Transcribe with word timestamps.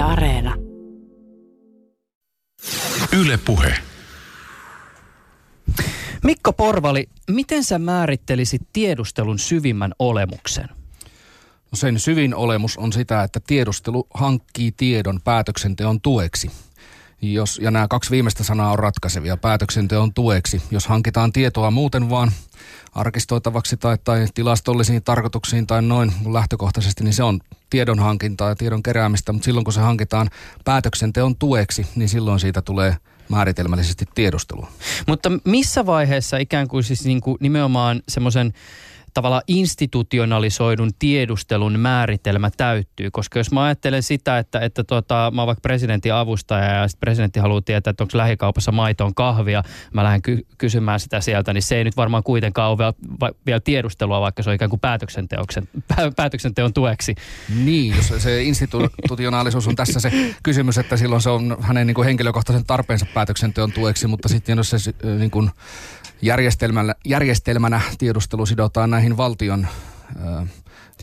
Yle 0.00 0.08
Areena. 0.08 0.54
Yle 3.12 3.38
Puhe. 3.46 3.74
Mikko 6.24 6.52
Porvali, 6.52 7.08
miten 7.30 7.64
sä 7.64 7.78
määrittelisit 7.78 8.62
tiedustelun 8.72 9.38
syvimmän 9.38 9.92
olemuksen? 9.98 10.68
No 11.72 11.76
sen 11.76 11.98
syvin 11.98 12.34
olemus 12.34 12.76
on 12.76 12.92
sitä, 12.92 13.22
että 13.22 13.40
tiedustelu 13.46 14.06
hankkii 14.14 14.72
tiedon 14.72 15.20
päätöksenteon 15.24 16.00
tueksi. 16.00 16.50
Jos, 17.22 17.58
ja 17.62 17.70
nämä 17.70 17.88
kaksi 17.88 18.10
viimeistä 18.10 18.44
sanaa 18.44 18.72
on 18.72 18.78
ratkaisevia 18.78 19.36
päätöksenteon 19.36 20.14
tueksi. 20.14 20.62
Jos 20.70 20.86
hankitaan 20.86 21.32
tietoa 21.32 21.70
muuten 21.70 22.10
vaan 22.10 22.32
arkistoitavaksi 22.92 23.76
tai, 23.76 23.98
tai 24.04 24.26
tilastollisiin 24.34 25.02
tarkoituksiin 25.02 25.66
tai 25.66 25.82
noin 25.82 26.12
lähtökohtaisesti, 26.32 27.04
niin 27.04 27.14
se 27.14 27.22
on 27.22 27.40
tiedon 27.70 27.98
hankintaa 27.98 28.48
ja 28.48 28.56
tiedon 28.56 28.82
keräämistä. 28.82 29.32
Mutta 29.32 29.44
silloin 29.44 29.64
kun 29.64 29.72
se 29.72 29.80
hankitaan 29.80 30.30
päätöksenteon 30.64 31.36
tueksi, 31.36 31.86
niin 31.94 32.08
silloin 32.08 32.40
siitä 32.40 32.62
tulee 32.62 32.96
määritelmällisesti 33.28 34.04
tiedustelua. 34.14 34.70
Mutta 35.06 35.30
missä 35.44 35.86
vaiheessa 35.86 36.36
ikään 36.36 36.68
kuin 36.68 36.84
siis 36.84 37.04
niin 37.04 37.20
kuin 37.20 37.36
nimenomaan 37.40 38.02
semmoisen 38.08 38.52
tavallaan 39.14 39.42
institutionalisoidun 39.48 40.90
tiedustelun 40.98 41.80
määritelmä 41.80 42.50
täyttyy. 42.56 43.10
Koska 43.10 43.38
jos 43.38 43.52
mä 43.52 43.64
ajattelen 43.64 44.02
sitä, 44.02 44.38
että, 44.38 44.60
että 44.60 44.84
tota, 44.84 45.32
mä 45.34 45.40
oon 45.40 45.46
vaikka 45.46 45.60
presidentin 45.60 46.14
avustaja 46.14 46.74
ja 46.74 46.88
sitten 46.88 47.00
presidentti 47.00 47.40
haluaa 47.40 47.62
tietää, 47.62 47.90
että 47.90 48.04
onko 48.04 48.18
lähikaupassa 48.18 48.72
maitoon 48.72 49.14
kahvia, 49.14 49.62
mä 49.92 50.04
lähden 50.04 50.22
ky- 50.22 50.46
kysymään 50.58 51.00
sitä 51.00 51.20
sieltä, 51.20 51.52
niin 51.52 51.62
se 51.62 51.76
ei 51.76 51.84
nyt 51.84 51.96
varmaan 51.96 52.22
kuitenkaan 52.22 52.70
ole 52.70 52.78
vielä, 52.78 52.92
va- 53.20 53.32
vielä 53.46 53.60
tiedustelua, 53.60 54.20
vaikka 54.20 54.42
se 54.42 54.50
on 54.50 54.54
ikään 54.54 54.70
kuin 54.70 54.80
päätöksenteoksen, 54.80 55.68
päätöksenteon 56.16 56.72
tueksi. 56.72 57.14
Niin, 57.64 57.96
jos 57.96 58.12
se 58.22 58.42
institutionaalisuus 58.42 59.68
on 59.68 59.76
tässä 59.76 60.00
se 60.00 60.34
kysymys, 60.42 60.78
että 60.78 60.96
silloin 60.96 61.22
se 61.22 61.30
on 61.30 61.56
hänen 61.60 61.86
niin 61.86 61.94
kuin 61.94 62.06
henkilökohtaisen 62.06 62.66
tarpeensa 62.66 63.06
päätöksenteon 63.14 63.72
tueksi, 63.72 64.06
mutta 64.06 64.28
sitten 64.28 64.56
jos 64.56 64.70
se 64.70 64.76
niin 65.18 65.30
kuin 65.30 65.50
järjestelmänä, 66.22 66.94
järjestelmänä 67.04 67.80
tiedustelu 67.98 68.46
sidotaan 68.46 68.90
näihin 68.90 69.16
valtion 69.16 69.66
ö, 70.16 70.46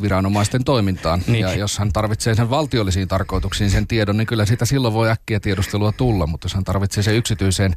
viranomaisten 0.01 0.63
toimintaan. 0.63 1.21
Niin. 1.27 1.41
Ja 1.41 1.55
jos 1.55 1.79
hän 1.79 1.93
tarvitsee 1.93 2.35
sen 2.35 2.49
valtiollisiin 2.49 3.07
tarkoituksiin 3.07 3.69
sen 3.69 3.87
tiedon, 3.87 4.17
niin 4.17 4.27
kyllä 4.27 4.45
sitä 4.45 4.65
silloin 4.65 4.93
voi 4.93 5.09
äkkiä 5.09 5.39
tiedustelua 5.39 5.91
tulla. 5.91 6.27
Mutta 6.27 6.45
jos 6.45 6.53
hän 6.53 6.63
tarvitsee 6.63 7.03
sen 7.03 7.15
yksityiseen 7.15 7.75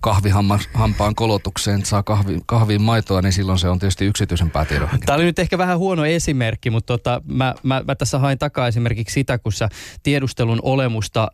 kahvihampaan 0.00 1.14
kolotukseen, 1.14 1.78
että 1.78 1.90
saa 1.90 2.02
kahvi, 2.02 2.38
kahviin 2.46 2.82
maitoa, 2.82 3.22
niin 3.22 3.32
silloin 3.32 3.58
se 3.58 3.68
on 3.68 3.78
tietysti 3.78 4.04
yksityisempää 4.04 4.64
tiedon. 4.64 4.88
Tämä 5.06 5.16
oli 5.16 5.24
nyt 5.24 5.38
ehkä 5.38 5.58
vähän 5.58 5.78
huono 5.78 6.04
esimerkki, 6.04 6.70
mutta 6.70 6.98
tota, 6.98 7.22
mä, 7.26 7.54
mä, 7.62 7.82
mä 7.86 7.94
tässä 7.94 8.18
hain 8.18 8.38
takaa 8.38 8.68
esimerkiksi 8.68 9.14
sitä, 9.14 9.38
kun 9.38 9.52
sä 9.52 9.68
tiedustelun 10.02 10.58
olemusta 10.62 11.28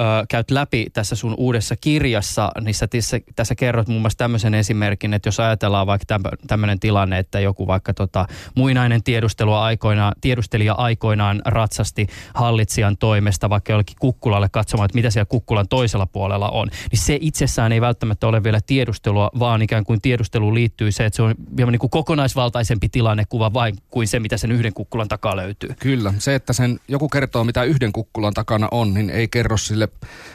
ö, 0.00 0.02
käyt 0.28 0.50
läpi 0.50 0.86
tässä 0.92 1.16
sun 1.16 1.34
uudessa 1.38 1.76
kirjassa, 1.76 2.50
niin 2.60 2.74
sä 2.74 2.86
tässä, 2.86 3.20
tässä 3.36 3.54
kerrot 3.54 3.88
muun 3.88 4.00
muassa 4.00 4.18
tämmöisen 4.18 4.54
esimerkin, 4.54 5.14
että 5.14 5.28
jos 5.28 5.40
ajatellaan 5.40 5.86
vaikka 5.86 6.18
tämmöinen 6.46 6.80
tilanne, 6.80 7.18
että 7.18 7.40
joku 7.40 7.66
vaikka 7.66 7.94
tota, 7.94 8.26
muinainen 8.56 9.02
tiedustelua 9.02 9.64
aikoinaan, 9.64 10.12
tiedustelija 10.20 10.72
aikoinaan 10.72 11.42
ratsasti 11.44 12.06
hallitsijan 12.34 12.96
toimesta 12.96 13.50
vaikka 13.50 13.72
jollekin 13.72 13.96
kukkulalle 14.00 14.48
katsomaan, 14.48 14.84
että 14.84 14.94
mitä 14.98 15.10
siellä 15.10 15.26
kukkulan 15.26 15.68
toisella 15.68 16.06
puolella 16.06 16.48
on, 16.48 16.68
niin 16.90 17.00
se 17.00 17.18
itsessään 17.20 17.72
ei 17.72 17.80
välttämättä 17.80 18.26
ole 18.26 18.44
vielä 18.44 18.60
tiedustelua, 18.66 19.30
vaan 19.38 19.62
ikään 19.62 19.84
kuin 19.84 20.00
tiedusteluun 20.00 20.54
liittyy 20.54 20.92
se, 20.92 21.06
että 21.06 21.16
se 21.16 21.22
on 21.22 21.34
vielä 21.56 21.70
niin 21.70 21.80
kuin 21.80 21.90
kokonaisvaltaisempi 21.90 22.88
tilannekuva 22.88 23.52
vain 23.52 23.76
kuin 23.90 24.08
se, 24.08 24.20
mitä 24.20 24.36
sen 24.36 24.52
yhden 24.52 24.74
kukkulan 24.74 25.08
takaa 25.08 25.36
löytyy. 25.36 25.70
Kyllä, 25.78 26.14
se, 26.18 26.34
että 26.34 26.52
sen 26.52 26.80
joku 26.88 27.08
kertoo, 27.08 27.44
mitä 27.44 27.64
yhden 27.64 27.92
kukkulan 27.92 28.34
takana 28.34 28.68
on, 28.70 28.94
niin 28.94 29.10
ei 29.10 29.28
kerro 29.28 29.56
sille 29.56 29.79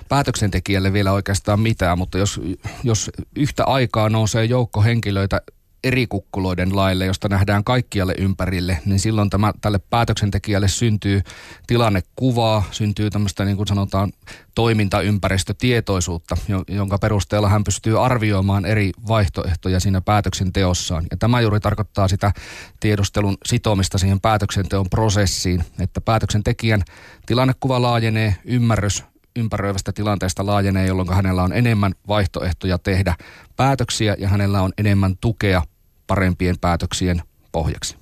päätöksentekijälle 0.09 0.93
vielä 0.93 1.11
oikeastaan 1.11 1.59
mitään, 1.59 1.97
mutta 1.97 2.17
jos, 2.17 2.41
jos 2.83 3.11
yhtä 3.35 3.63
aikaa 3.63 4.09
nousee 4.09 4.45
joukko 4.45 4.81
henkilöitä 4.81 5.41
eri 5.85 6.07
kukkuloiden 6.07 6.75
laille, 6.75 7.05
josta 7.05 7.29
nähdään 7.29 7.63
kaikkialle 7.63 8.15
ympärille, 8.17 8.79
niin 8.85 8.99
silloin 8.99 9.29
tämä, 9.29 9.53
tälle 9.61 9.79
päätöksentekijälle 9.89 10.67
syntyy 10.67 11.21
tilannekuvaa, 11.67 12.63
syntyy 12.71 13.09
tämmöistä 13.09 13.45
niin 13.45 13.57
kuin 13.57 13.67
sanotaan 13.67 14.11
toimintaympäristötietoisuutta, 14.55 16.37
jonka 16.67 16.97
perusteella 16.97 17.49
hän 17.49 17.63
pystyy 17.63 18.05
arvioimaan 18.05 18.65
eri 18.65 18.91
vaihtoehtoja 19.07 19.79
siinä 19.79 20.01
päätöksenteossaan. 20.01 21.05
Ja 21.11 21.17
tämä 21.17 21.41
juuri 21.41 21.59
tarkoittaa 21.59 22.07
sitä 22.07 22.31
tiedustelun 22.79 23.37
sitomista 23.45 23.97
siihen 23.97 24.21
päätöksenteon 24.21 24.89
prosessiin, 24.89 25.63
että 25.79 26.01
päätöksentekijän 26.01 26.83
tilannekuva 27.25 27.81
laajenee, 27.81 28.35
ymmärrys 28.45 29.03
ympäröivästä 29.35 29.91
tilanteesta 29.91 30.45
laajenee, 30.45 30.87
jolloin 30.87 31.13
hänellä 31.13 31.43
on 31.43 31.53
enemmän 31.53 31.93
vaihtoehtoja 32.07 32.77
tehdä 32.77 33.15
päätöksiä 33.55 34.15
ja 34.19 34.29
hänellä 34.29 34.61
on 34.61 34.73
enemmän 34.77 35.17
tukea 35.21 35.63
parempien 36.07 36.55
päätöksien 36.61 37.21
pohjaksi. 37.51 37.97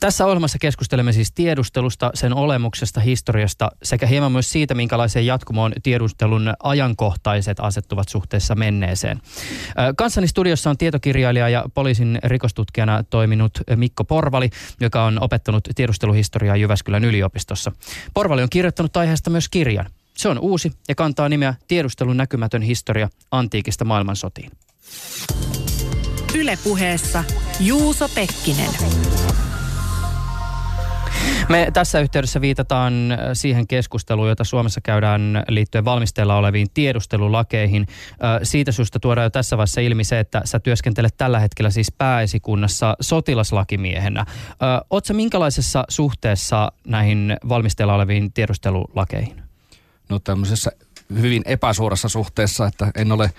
Tässä 0.00 0.26
ohjelmassa 0.26 0.58
keskustelemme 0.58 1.12
siis 1.12 1.32
tiedustelusta, 1.32 2.10
sen 2.14 2.34
olemuksesta, 2.34 3.00
historiasta 3.00 3.70
sekä 3.82 4.06
hieman 4.06 4.32
myös 4.32 4.52
siitä, 4.52 4.74
minkälaiseen 4.74 5.26
jatkumoon 5.26 5.72
tiedustelun 5.82 6.54
ajankohtaiset 6.62 7.60
asettuvat 7.60 8.08
suhteessa 8.08 8.54
menneeseen. 8.54 9.20
Kanssani 9.96 10.28
studiossa 10.28 10.70
on 10.70 10.78
tietokirjailija 10.78 11.48
ja 11.48 11.64
poliisin 11.74 12.18
rikostutkijana 12.24 13.02
toiminut 13.02 13.58
Mikko 13.76 14.04
Porvali, 14.04 14.50
joka 14.80 15.04
on 15.04 15.22
opettanut 15.22 15.68
tiedusteluhistoriaa 15.74 16.56
Jyväskylän 16.56 17.04
yliopistossa. 17.04 17.72
Porvali 18.14 18.42
on 18.42 18.50
kirjoittanut 18.50 18.96
aiheesta 18.96 19.30
myös 19.30 19.48
kirjan. 19.48 19.86
Se 20.18 20.28
on 20.28 20.38
uusi 20.38 20.72
ja 20.88 20.94
kantaa 20.94 21.28
nimeä 21.28 21.54
Tiedustelun 21.68 22.16
näkymätön 22.16 22.62
historia 22.62 23.08
antiikista 23.30 23.84
maailmansotiin. 23.84 24.50
Ylepuheessa 26.34 27.24
Juuso 27.60 28.08
Pekkinen. 28.08 28.70
Me 31.48 31.70
tässä 31.72 32.00
yhteydessä 32.00 32.40
viitataan 32.40 32.92
siihen 33.32 33.66
keskusteluun, 33.66 34.28
jota 34.28 34.44
Suomessa 34.44 34.80
käydään 34.80 35.44
liittyen 35.48 35.84
valmisteilla 35.84 36.36
oleviin 36.36 36.66
tiedustelulakeihin. 36.74 37.86
Siitä 38.42 38.72
syystä 38.72 38.98
tuodaan 38.98 39.24
jo 39.24 39.30
tässä 39.30 39.56
vaiheessa 39.56 39.80
ilmi 39.80 40.04
se, 40.04 40.18
että 40.18 40.42
sä 40.44 40.60
työskentelet 40.60 41.14
tällä 41.16 41.40
hetkellä 41.40 41.70
siis 41.70 41.92
pääesikunnassa 41.98 42.96
sotilaslakimiehenä. 43.00 44.24
Oletko 44.90 45.14
minkälaisessa 45.14 45.84
suhteessa 45.88 46.72
näihin 46.86 47.36
valmisteilla 47.48 47.94
oleviin 47.94 48.32
tiedustelulakeihin? 48.32 49.47
No 50.08 50.18
tämmöisessä 50.18 50.72
hyvin 51.14 51.42
epäsuorassa 51.44 52.08
suhteessa, 52.08 52.66
että 52.66 52.90
en 52.94 53.12
ole 53.12 53.30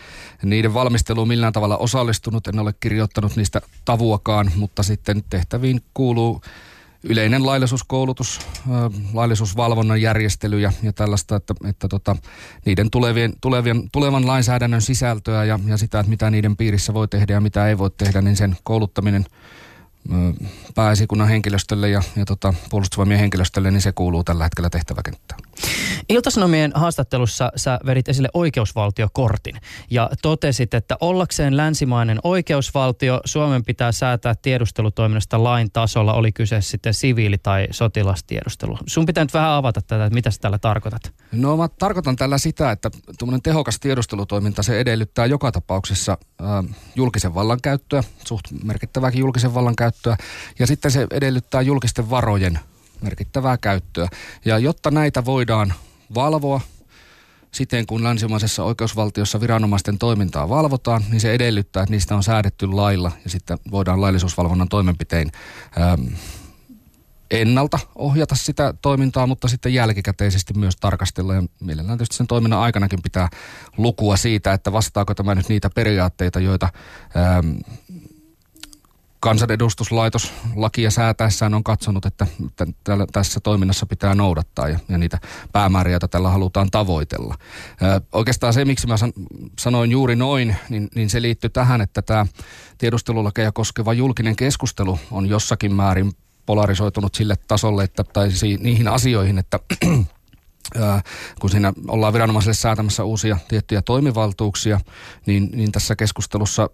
niiden 0.43 0.73
valmisteluun 0.73 1.27
millään 1.27 1.53
tavalla 1.53 1.77
osallistunut, 1.77 2.47
en 2.47 2.59
ole 2.59 2.73
kirjoittanut 2.79 3.35
niistä 3.35 3.61
tavuakaan, 3.85 4.51
mutta 4.55 4.83
sitten 4.83 5.23
tehtäviin 5.29 5.81
kuuluu 5.93 6.41
yleinen 7.03 7.45
laillisuuskoulutus, 7.45 8.39
laillisuusvalvonnan 9.13 10.01
järjestely 10.01 10.59
ja, 10.59 10.71
ja 10.83 10.93
tällaista, 10.93 11.35
että, 11.35 11.53
että 11.65 11.87
tota, 11.87 12.15
niiden 12.65 12.91
tulevien, 12.91 13.33
tulevien, 13.41 13.89
tulevan 13.91 14.27
lainsäädännön 14.27 14.81
sisältöä 14.81 15.43
ja, 15.43 15.59
ja 15.65 15.77
sitä, 15.77 15.99
että 15.99 16.09
mitä 16.09 16.31
niiden 16.31 16.57
piirissä 16.57 16.93
voi 16.93 17.07
tehdä 17.07 17.33
ja 17.33 17.41
mitä 17.41 17.67
ei 17.67 17.77
voi 17.77 17.91
tehdä, 17.97 18.21
niin 18.21 18.35
sen 18.35 18.57
kouluttaminen– 18.63 19.25
pääesikunnan 20.75 21.27
henkilöstölle 21.27 21.89
ja, 21.89 22.01
ja 22.15 22.25
tota, 22.25 22.53
puolustusvoimien 22.69 23.19
henkilöstölle, 23.19 23.71
niin 23.71 23.81
se 23.81 23.91
kuuluu 23.91 24.23
tällä 24.23 24.43
hetkellä 24.43 24.69
tehtäväkenttään. 24.69 25.39
Iltasanomien 26.09 26.71
haastattelussa 26.75 27.51
sä 27.55 27.79
vedit 27.85 28.09
esille 28.09 28.29
oikeusvaltiokortin 28.33 29.55
ja 29.89 30.09
totesit, 30.21 30.73
että 30.73 30.97
ollakseen 31.01 31.57
länsimainen 31.57 32.19
oikeusvaltio 32.23 33.21
Suomen 33.25 33.65
pitää 33.65 33.91
säätää 33.91 34.35
tiedustelutoiminnasta 34.41 35.43
lain 35.43 35.71
tasolla, 35.71 36.13
oli 36.13 36.31
kyse 36.31 36.61
sitten 36.61 36.93
siviili- 36.93 37.37
tai 37.37 37.67
sotilastiedustelu. 37.71 38.77
Sun 38.87 39.05
pitää 39.05 39.23
nyt 39.23 39.33
vähän 39.33 39.51
avata 39.51 39.81
tätä, 39.81 40.05
että 40.05 40.13
mitä 40.13 40.31
sä 40.31 40.37
tällä 40.41 40.57
tarkoitat? 40.57 41.13
No 41.31 41.57
mä 41.57 41.67
tarkoitan 41.67 42.15
tällä 42.15 42.37
sitä, 42.37 42.71
että 42.71 42.91
tuommoinen 43.19 43.41
tehokas 43.41 43.79
tiedustelutoiminta, 43.79 44.63
se 44.63 44.79
edellyttää 44.79 45.25
joka 45.25 45.51
tapauksessa 45.51 46.17
äh, 46.41 46.75
julkisen 46.95 47.35
vallan 47.35 47.61
käyttöä, 47.61 48.03
suht 48.25 48.45
merkittävääkin 48.63 49.19
julkisen 49.19 49.53
vallan 49.53 49.75
käyttöä, 49.75 49.88
ja 50.59 50.67
sitten 50.67 50.91
se 50.91 51.07
edellyttää 51.11 51.61
julkisten 51.61 52.09
varojen 52.09 52.59
merkittävää 53.01 53.57
käyttöä. 53.57 54.07
Ja 54.45 54.57
jotta 54.57 54.91
näitä 54.91 55.25
voidaan 55.25 55.73
valvoa 56.15 56.61
siten, 57.51 57.85
kun 57.85 58.03
länsimaisessa 58.03 58.63
oikeusvaltiossa 58.63 59.41
viranomaisten 59.41 59.97
toimintaa 59.97 60.49
valvotaan, 60.49 61.03
niin 61.09 61.21
se 61.21 61.33
edellyttää, 61.33 61.83
että 61.83 61.93
niistä 61.93 62.15
on 62.15 62.23
säädetty 62.23 62.67
lailla 62.67 63.11
ja 63.23 63.29
sitten 63.29 63.57
voidaan 63.71 64.01
laillisuusvalvonnan 64.01 64.69
toimenpitein 64.69 65.31
ähm, 65.81 66.13
ennalta 67.31 67.79
ohjata 67.95 68.35
sitä 68.35 68.73
toimintaa, 68.81 69.27
mutta 69.27 69.47
sitten 69.47 69.73
jälkikäteisesti 69.73 70.53
myös 70.53 70.75
tarkastella. 70.75 71.35
Ja 71.35 71.43
mielellään 71.59 71.97
tietysti 71.97 72.15
sen 72.15 72.27
toiminnan 72.27 72.59
aikanakin 72.59 73.01
pitää 73.01 73.29
lukua 73.77 74.17
siitä, 74.17 74.53
että 74.53 74.71
vastaako 74.71 75.15
tämä 75.15 75.35
nyt 75.35 75.49
niitä 75.49 75.69
periaatteita, 75.69 76.39
joita 76.39 76.69
ähm, 77.15 77.57
kansanedustuslaitos 79.19 80.33
lakia 80.55 80.91
säätäessään 80.91 81.53
on 81.53 81.63
katsonut, 81.63 82.05
että 82.05 82.27
tässä 83.11 83.39
toiminnassa 83.39 83.85
pitää 83.85 84.15
noudattaa 84.15 84.69
ja, 84.69 84.79
ja 84.89 84.97
niitä 84.97 85.19
päämääriä, 85.51 85.93
joita 85.93 86.07
tällä 86.07 86.29
halutaan 86.29 86.71
tavoitella. 86.71 87.35
Oikeastaan 88.11 88.53
se, 88.53 88.65
miksi 88.65 88.87
mä 88.87 88.97
san, 88.97 89.13
sanoin 89.59 89.91
juuri 89.91 90.15
noin, 90.15 90.55
niin, 90.69 90.89
niin 90.95 91.09
se 91.09 91.21
liittyy 91.21 91.49
tähän, 91.49 91.81
että 91.81 92.01
tämä 92.01 92.25
tiedustelulakeja 92.77 93.51
koskeva 93.51 93.93
julkinen 93.93 94.35
keskustelu 94.35 94.99
on 95.11 95.29
jossakin 95.29 95.73
määrin 95.73 96.11
polarisoitunut 96.45 97.15
sille 97.15 97.35
tasolle, 97.47 97.83
että, 97.83 98.03
tai 98.03 98.29
niihin 98.59 98.87
asioihin, 98.87 99.37
että 99.37 99.59
kun 101.39 101.49
siinä 101.49 101.73
ollaan 101.87 102.13
viranomaisille 102.13 102.53
säätämässä 102.53 103.03
uusia 103.03 103.37
tiettyjä 103.47 103.81
toimivaltuuksia, 103.81 104.79
niin, 105.25 105.49
niin 105.53 105.71
tässä 105.71 105.95
keskustelussa 105.95 106.69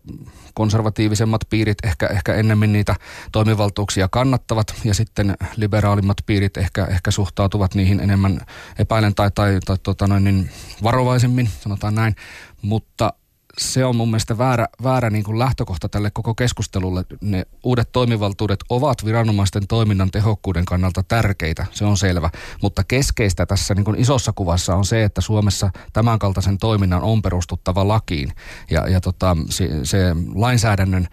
konservatiivisemmat 0.53 1.41
piirit 1.49 1.77
ehkä, 1.85 2.07
ehkä 2.07 2.33
ennemmin 2.33 2.73
niitä 2.73 2.95
toimivaltuuksia 3.31 4.07
kannattavat 4.07 4.75
ja 4.83 4.93
sitten 4.93 5.35
liberaalimmat 5.55 6.17
piirit 6.25 6.57
ehkä, 6.57 6.85
ehkä 6.85 7.11
suhtautuvat 7.11 7.75
niihin 7.75 7.99
enemmän 7.99 8.39
epäilen 8.79 9.15
tai, 9.15 9.31
tai, 9.35 9.59
tai 9.65 9.77
tota 9.83 10.07
noin, 10.07 10.23
niin 10.23 10.49
varovaisemmin, 10.83 11.49
sanotaan 11.59 11.95
näin. 11.95 12.15
Mutta 12.61 13.13
se 13.57 13.85
on 13.85 13.95
mun 13.95 14.09
mielestä 14.09 14.37
väärä, 14.37 14.67
väärä 14.83 15.09
niin 15.09 15.23
kuin 15.23 15.39
lähtökohta 15.39 15.89
tälle 15.89 16.11
koko 16.11 16.35
keskustelulle. 16.35 17.05
Ne 17.21 17.45
uudet 17.63 17.89
toimivaltuudet 17.91 18.59
ovat 18.69 19.05
viranomaisten 19.05 19.67
toiminnan 19.67 20.11
tehokkuuden 20.11 20.65
kannalta 20.65 21.03
tärkeitä, 21.03 21.65
se 21.71 21.85
on 21.85 21.97
selvä. 21.97 22.29
Mutta 22.61 22.83
keskeistä 22.83 23.45
tässä 23.45 23.75
niin 23.75 23.85
kuin 23.85 23.99
isossa 23.99 24.33
kuvassa 24.33 24.75
on 24.75 24.85
se, 24.85 25.03
että 25.03 25.21
Suomessa 25.21 25.71
tämänkaltaisen 25.93 26.57
toiminnan 26.57 27.01
on 27.01 27.21
perustuttava 27.21 27.87
lakiin. 27.87 28.31
Ja, 28.71 28.89
ja 28.89 29.01
tota, 29.01 29.37
se, 29.49 29.69
se 29.83 30.15
lainsäädännön 30.35 31.07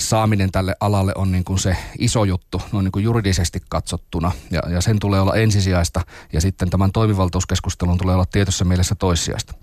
saaminen 0.00 0.52
tälle 0.52 0.76
alalle 0.80 1.12
on 1.16 1.32
niin 1.32 1.44
kuin 1.44 1.58
se 1.58 1.76
iso 1.98 2.24
juttu 2.24 2.62
noin 2.72 2.84
niin 2.84 2.92
kuin 2.92 3.04
juridisesti 3.04 3.62
katsottuna 3.68 4.32
ja, 4.50 4.60
ja 4.68 4.80
sen 4.80 4.98
tulee 4.98 5.20
olla 5.20 5.34
ensisijaista 5.34 6.00
ja 6.32 6.40
sitten 6.40 6.70
tämän 6.70 6.92
toimivaltuuskeskustelun 6.92 7.98
tulee 7.98 8.14
olla 8.14 8.26
tietyssä 8.26 8.64
mielessä 8.64 8.94
toissijaista. 8.94 9.54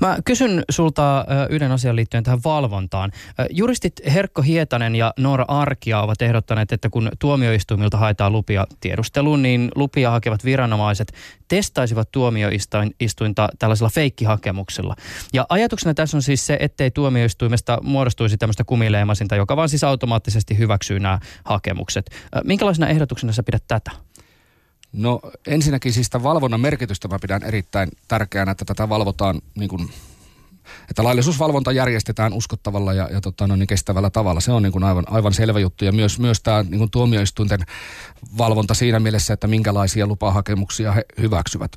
Mä 0.00 0.16
kysyn 0.24 0.62
sulta 0.70 1.24
yhden 1.50 1.72
asian 1.72 1.96
liittyen 1.96 2.24
tähän 2.24 2.40
valvontaan. 2.44 3.10
Juristit 3.50 4.00
Herkko 4.14 4.42
Hietanen 4.42 4.94
ja 4.96 5.12
Noora 5.18 5.44
Arkia 5.48 6.00
ovat 6.00 6.22
ehdottaneet, 6.22 6.72
että 6.72 6.90
kun 6.90 7.10
tuomioistuimilta 7.18 7.96
haetaan 7.96 8.32
lupia 8.32 8.66
tiedusteluun, 8.80 9.42
niin 9.42 9.70
lupia 9.74 10.10
hakevat 10.10 10.44
viranomaiset 10.44 11.12
testaisivat 11.48 12.12
tuomioistuinta 12.12 13.48
tällaisella 13.58 13.90
feikkihakemuksella. 13.90 14.96
Ja 15.32 15.46
ajatuksena 15.48 15.94
tässä 15.94 16.16
on 16.16 16.22
siis 16.22 16.46
se, 16.46 16.56
ettei 16.60 16.90
tuomioistuimesta 16.90 17.78
muodostuisi 17.82 18.36
tämmöistä 18.36 18.64
kumileemasinta, 18.64 19.36
joka 19.36 19.56
vaan 19.56 19.68
siis 19.68 19.84
automaattisesti 19.84 20.58
hyväksyy 20.58 21.00
nämä 21.00 21.18
hakemukset. 21.44 22.10
Minkälaisena 22.44 22.88
ehdotuksena 22.88 23.32
sä 23.32 23.42
pidät 23.42 23.64
tätä? 23.68 23.90
No 24.92 25.20
ensinnäkin 25.46 25.92
siis 25.92 26.10
valvonnan 26.22 26.60
merkitystä 26.60 27.08
mä 27.08 27.18
pidän 27.18 27.42
erittäin 27.42 27.88
tärkeänä, 28.08 28.52
että 28.52 28.64
tätä 28.64 28.88
valvotaan 28.88 29.40
niin 29.54 29.68
kuin 29.68 29.90
että 30.90 31.04
laillisuusvalvonta 31.04 31.72
järjestetään 31.72 32.32
uskottavalla 32.32 32.92
ja, 32.92 33.08
ja 33.12 33.20
tota, 33.20 33.46
no 33.46 33.56
niin 33.56 33.66
kestävällä 33.66 34.10
tavalla. 34.10 34.40
Se 34.40 34.52
on 34.52 34.62
niin 34.62 34.72
kuin 34.72 34.84
aivan, 34.84 35.04
aivan 35.10 35.34
selvä 35.34 35.58
juttu. 35.58 35.84
Ja 35.84 35.92
myös, 35.92 36.18
myös 36.18 36.40
tämä 36.40 36.62
niin 36.62 36.78
kuin 36.78 36.90
tuomioistuinten 36.90 37.60
valvonta 38.38 38.74
siinä 38.74 39.00
mielessä, 39.00 39.34
että 39.34 39.46
minkälaisia 39.46 40.06
lupahakemuksia 40.06 40.92
he 40.92 41.04
hyväksyvät. 41.20 41.72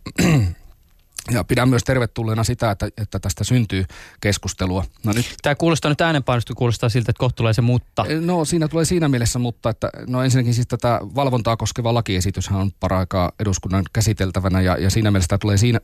Ja 1.32 1.44
pidän 1.44 1.70
myös 1.70 1.84
tervetulleena 1.84 2.44
sitä, 2.44 2.72
että, 2.72 2.88
että 2.98 3.20
tästä 3.20 3.44
syntyy 3.44 3.86
keskustelua. 4.22 4.84
No 5.04 5.14
nyt. 5.14 5.36
Tämä 5.42 5.56
kuulostaa 5.56 5.92
nyt 5.92 6.02
äänenpainosta, 6.02 6.54
kuulostaa 6.54 6.90
siltä, 6.90 7.12
että 7.12 7.20
kohta 7.20 7.36
tulee 7.36 7.54
se 7.54 7.62
mutta. 7.62 8.06
No 8.22 8.46
siinä 8.46 8.68
tulee 8.68 8.86
siinä 8.86 9.10
mielessä 9.10 9.40
mutta, 9.40 9.70
että 9.70 9.90
no 10.08 10.24
ensinnäkin 10.24 10.54
siis 10.54 10.68
tätä 10.68 11.00
valvontaa 11.16 11.58
koskeva 11.58 11.94
lakiesitys 11.94 12.50
on 12.52 12.72
paraikaa 12.80 13.32
eduskunnan 13.40 13.84
käsiteltävänä 13.94 14.62
ja, 14.62 14.78
ja 14.78 14.90
siinä 14.90 15.12
mielessä 15.12 15.28
tämä 15.28 15.38
tulee 15.38 15.58
siinä, 15.58 15.80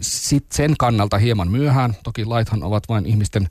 sit 0.00 0.52
sen 0.52 0.74
kannalta 0.78 1.18
hieman 1.18 1.50
myöhään. 1.50 1.96
Toki 2.04 2.24
laithan 2.24 2.62
ovat 2.62 2.88
vain 2.88 3.06
ihmisten 3.06 3.48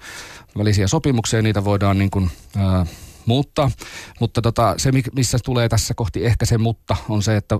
välisiä 0.57 0.87
sopimuksia 0.87 1.39
ja 1.39 1.43
niitä 1.43 1.65
voidaan 1.65 1.97
niin 1.97 2.11
kuin, 2.11 2.31
ää, 2.57 2.85
muuttaa. 3.25 3.71
Mutta 4.19 4.41
tota, 4.41 4.73
se, 4.77 4.91
missä 5.15 5.37
tulee 5.45 5.69
tässä 5.69 5.93
kohti 5.93 6.25
ehkä 6.25 6.45
se 6.45 6.57
mutta, 6.57 6.95
on 7.09 7.23
se, 7.23 7.37
että 7.37 7.59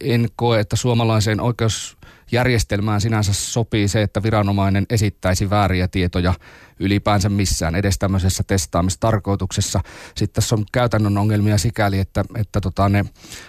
en 0.00 0.28
koe, 0.36 0.60
että 0.60 0.76
suomalaiseen 0.76 1.40
oikeus 1.40 1.96
järjestelmään 2.32 3.00
sinänsä 3.00 3.32
sopii 3.32 3.88
se, 3.88 4.02
että 4.02 4.22
viranomainen 4.22 4.86
esittäisi 4.90 5.50
vääriä 5.50 5.88
tietoja 5.88 6.34
ylipäänsä 6.80 7.28
missään, 7.28 7.74
edes 7.74 7.98
tämmöisessä 7.98 8.42
testaamistarkoituksessa. 8.46 9.80
Sitten 10.16 10.34
tässä 10.34 10.54
on 10.54 10.64
käytännön 10.72 11.18
ongelmia 11.18 11.58
sikäli, 11.58 11.98
että, 11.98 12.24
että 12.36 12.60
tota 12.60 12.88
ne 12.88 13.04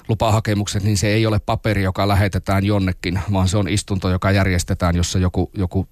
lupahakemukset, 0.07 0.83
niin 0.83 0.97
se 0.97 1.07
ei 1.07 1.25
ole 1.25 1.39
paperi, 1.39 1.83
joka 1.83 2.07
lähetetään 2.07 2.65
jonnekin, 2.65 3.19
vaan 3.31 3.47
se 3.47 3.57
on 3.57 3.69
istunto, 3.69 4.09
joka 4.09 4.31
järjestetään, 4.31 4.95
jossa 4.95 5.19
joku, 5.19 5.51
joku 5.57 5.87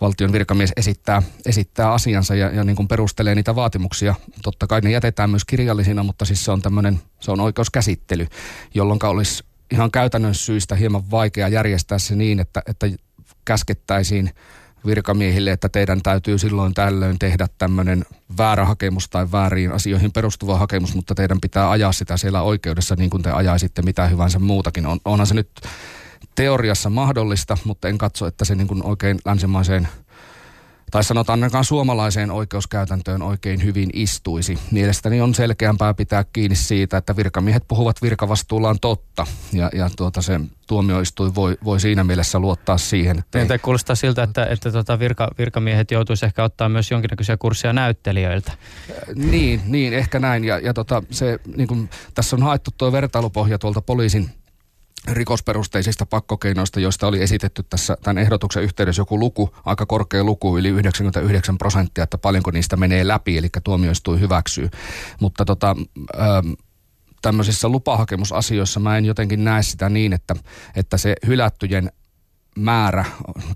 valtion 0.00 0.32
virkamies 0.32 0.72
esittää, 0.76 1.22
esittää 1.46 1.92
asiansa 1.92 2.34
ja, 2.34 2.50
ja 2.50 2.64
niin 2.64 2.76
kuin 2.76 2.88
perustelee 2.88 3.34
niitä 3.34 3.54
vaatimuksia. 3.54 4.14
Totta 4.42 4.66
kai 4.66 4.80
ne 4.80 4.90
jätetään 4.90 5.30
myös 5.30 5.44
kirjallisina, 5.44 6.02
mutta 6.02 6.24
siis 6.24 6.44
se 6.44 6.50
on 6.50 6.62
tämmöinen, 6.62 7.00
se 7.20 7.30
on 7.30 7.40
oikeuskäsittely, 7.40 8.26
jolloin 8.74 8.98
olisi 9.04 9.49
ihan 9.70 9.90
käytännön 9.90 10.34
syistä 10.34 10.74
hieman 10.74 11.10
vaikea 11.10 11.48
järjestää 11.48 11.98
se 11.98 12.16
niin, 12.16 12.40
että, 12.40 12.62
että 12.66 12.86
käskettäisiin 13.44 14.30
virkamiehille, 14.86 15.52
että 15.52 15.68
teidän 15.68 16.02
täytyy 16.02 16.38
silloin 16.38 16.74
tällöin 16.74 17.18
tehdä 17.18 17.46
tämmöinen 17.58 18.04
väärä 18.38 18.64
hakemus 18.64 19.08
tai 19.08 19.32
vääriin 19.32 19.72
asioihin 19.72 20.12
perustuva 20.12 20.58
hakemus, 20.58 20.94
mutta 20.94 21.14
teidän 21.14 21.40
pitää 21.40 21.70
ajaa 21.70 21.92
sitä 21.92 22.16
siellä 22.16 22.42
oikeudessa 22.42 22.96
niin 22.96 23.10
kuin 23.10 23.22
te 23.22 23.30
ajaisitte 23.30 23.82
mitä 23.82 24.06
hyvänsä 24.06 24.38
muutakin. 24.38 24.86
On, 24.86 24.98
onhan 25.04 25.26
se 25.26 25.34
nyt 25.34 25.50
teoriassa 26.34 26.90
mahdollista, 26.90 27.56
mutta 27.64 27.88
en 27.88 27.98
katso, 27.98 28.26
että 28.26 28.44
se 28.44 28.54
niin 28.54 28.68
kuin 28.68 28.86
oikein 28.86 29.18
länsimaiseen– 29.24 29.88
tai 30.90 31.04
sanotaan 31.04 31.42
ainakaan 31.42 31.64
suomalaiseen 31.64 32.30
oikeuskäytäntöön 32.30 33.22
oikein 33.22 33.64
hyvin 33.64 33.90
istuisi. 33.92 34.58
Mielestäni 34.70 35.20
on 35.20 35.34
selkeämpää 35.34 35.94
pitää 35.94 36.24
kiinni 36.32 36.56
siitä, 36.56 36.96
että 36.96 37.16
virkamiehet 37.16 37.64
puhuvat 37.68 38.02
virkavastuullaan 38.02 38.80
totta 38.80 39.26
ja, 39.52 39.70
ja 39.74 39.90
tuota 39.96 40.22
se 40.22 40.40
tuomioistuin 40.66 41.34
voi, 41.34 41.58
voi 41.64 41.80
siinä 41.80 42.04
mielessä 42.04 42.38
luottaa 42.38 42.78
siihen. 42.78 43.18
Että 43.18 43.40
Entä 43.40 43.58
kuulostaa 43.58 43.96
siltä, 43.96 44.22
että, 44.22 44.46
että 44.46 44.72
tuota 44.72 44.98
virka, 44.98 45.30
virkamiehet 45.38 45.90
joutuisi 45.90 46.26
ehkä 46.26 46.44
ottaa 46.44 46.68
myös 46.68 46.90
jonkinnäköisiä 46.90 47.36
kursseja 47.36 47.72
näyttelijöiltä? 47.72 48.52
Niin, 49.14 49.60
niin 49.66 49.92
ehkä 49.92 50.18
näin. 50.18 50.44
Ja, 50.44 50.58
ja 50.58 50.74
tota, 50.74 51.02
se, 51.10 51.38
niin 51.56 51.68
kun, 51.68 51.88
tässä 52.14 52.36
on 52.36 52.42
haettu 52.42 52.70
tuo 52.78 52.92
vertailupohja 52.92 53.58
tuolta 53.58 53.80
poliisin 53.80 54.30
rikosperusteisista 55.08 56.06
pakkokeinoista, 56.06 56.80
joista 56.80 57.06
oli 57.06 57.22
esitetty 57.22 57.62
tässä 57.62 57.96
tämän 58.02 58.18
ehdotuksen 58.18 58.62
yhteydessä 58.62 59.00
joku 59.00 59.18
luku, 59.18 59.56
aika 59.64 59.86
korkea 59.86 60.24
luku, 60.24 60.58
yli 60.58 60.68
99 60.68 61.58
prosenttia, 61.58 62.04
että 62.04 62.18
paljonko 62.18 62.50
niistä 62.50 62.76
menee 62.76 63.08
läpi, 63.08 63.38
eli 63.38 63.48
tuomioistuin 63.64 64.20
hyväksyy. 64.20 64.70
Mutta 65.20 65.44
tota, 65.44 65.76
ähm, 66.20 66.52
tämmöisissä 67.22 67.68
lupahakemusasioissa 67.68 68.80
mä 68.80 68.98
en 68.98 69.04
jotenkin 69.04 69.44
näe 69.44 69.62
sitä 69.62 69.88
niin, 69.88 70.12
että, 70.12 70.34
että 70.76 70.96
se 70.96 71.14
hylättyjen 71.26 71.92
määrä 72.60 73.04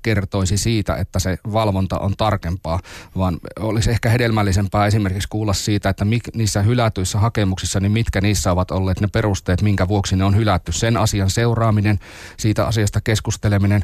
kertoisi 0.02 0.58
siitä, 0.58 0.96
että 0.96 1.18
se 1.18 1.38
valvonta 1.52 1.98
on 1.98 2.16
tarkempaa, 2.16 2.80
vaan 3.16 3.38
olisi 3.60 3.90
ehkä 3.90 4.08
hedelmällisempää 4.08 4.86
esimerkiksi 4.86 5.28
kuulla 5.28 5.52
siitä, 5.52 5.88
että 5.88 6.04
mik, 6.04 6.22
niissä 6.34 6.62
hylätyissä 6.62 7.18
hakemuksissa, 7.18 7.80
niin 7.80 7.92
mitkä 7.92 8.20
niissä 8.20 8.52
ovat 8.52 8.70
olleet 8.70 9.00
ne 9.00 9.08
perusteet, 9.08 9.62
minkä 9.62 9.88
vuoksi 9.88 10.16
ne 10.16 10.24
on 10.24 10.36
hylätty. 10.36 10.72
Sen 10.72 10.96
asian 10.96 11.30
seuraaminen, 11.30 11.98
siitä 12.36 12.66
asiasta 12.66 13.00
keskusteleminen 13.00 13.82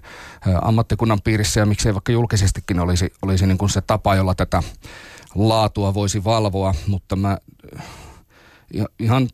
ammattikunnan 0.62 1.20
piirissä 1.24 1.60
ja 1.60 1.66
miksei 1.66 1.94
vaikka 1.94 2.12
julkisestikin 2.12 2.80
olisi, 2.80 3.12
olisi 3.22 3.46
niin 3.46 3.58
kuin 3.58 3.70
se 3.70 3.80
tapa, 3.80 4.14
jolla 4.14 4.34
tätä 4.34 4.62
laatua 5.34 5.94
voisi 5.94 6.24
valvoa, 6.24 6.74
mutta 6.86 7.16
mä 7.16 7.38
ihan, 8.98 9.28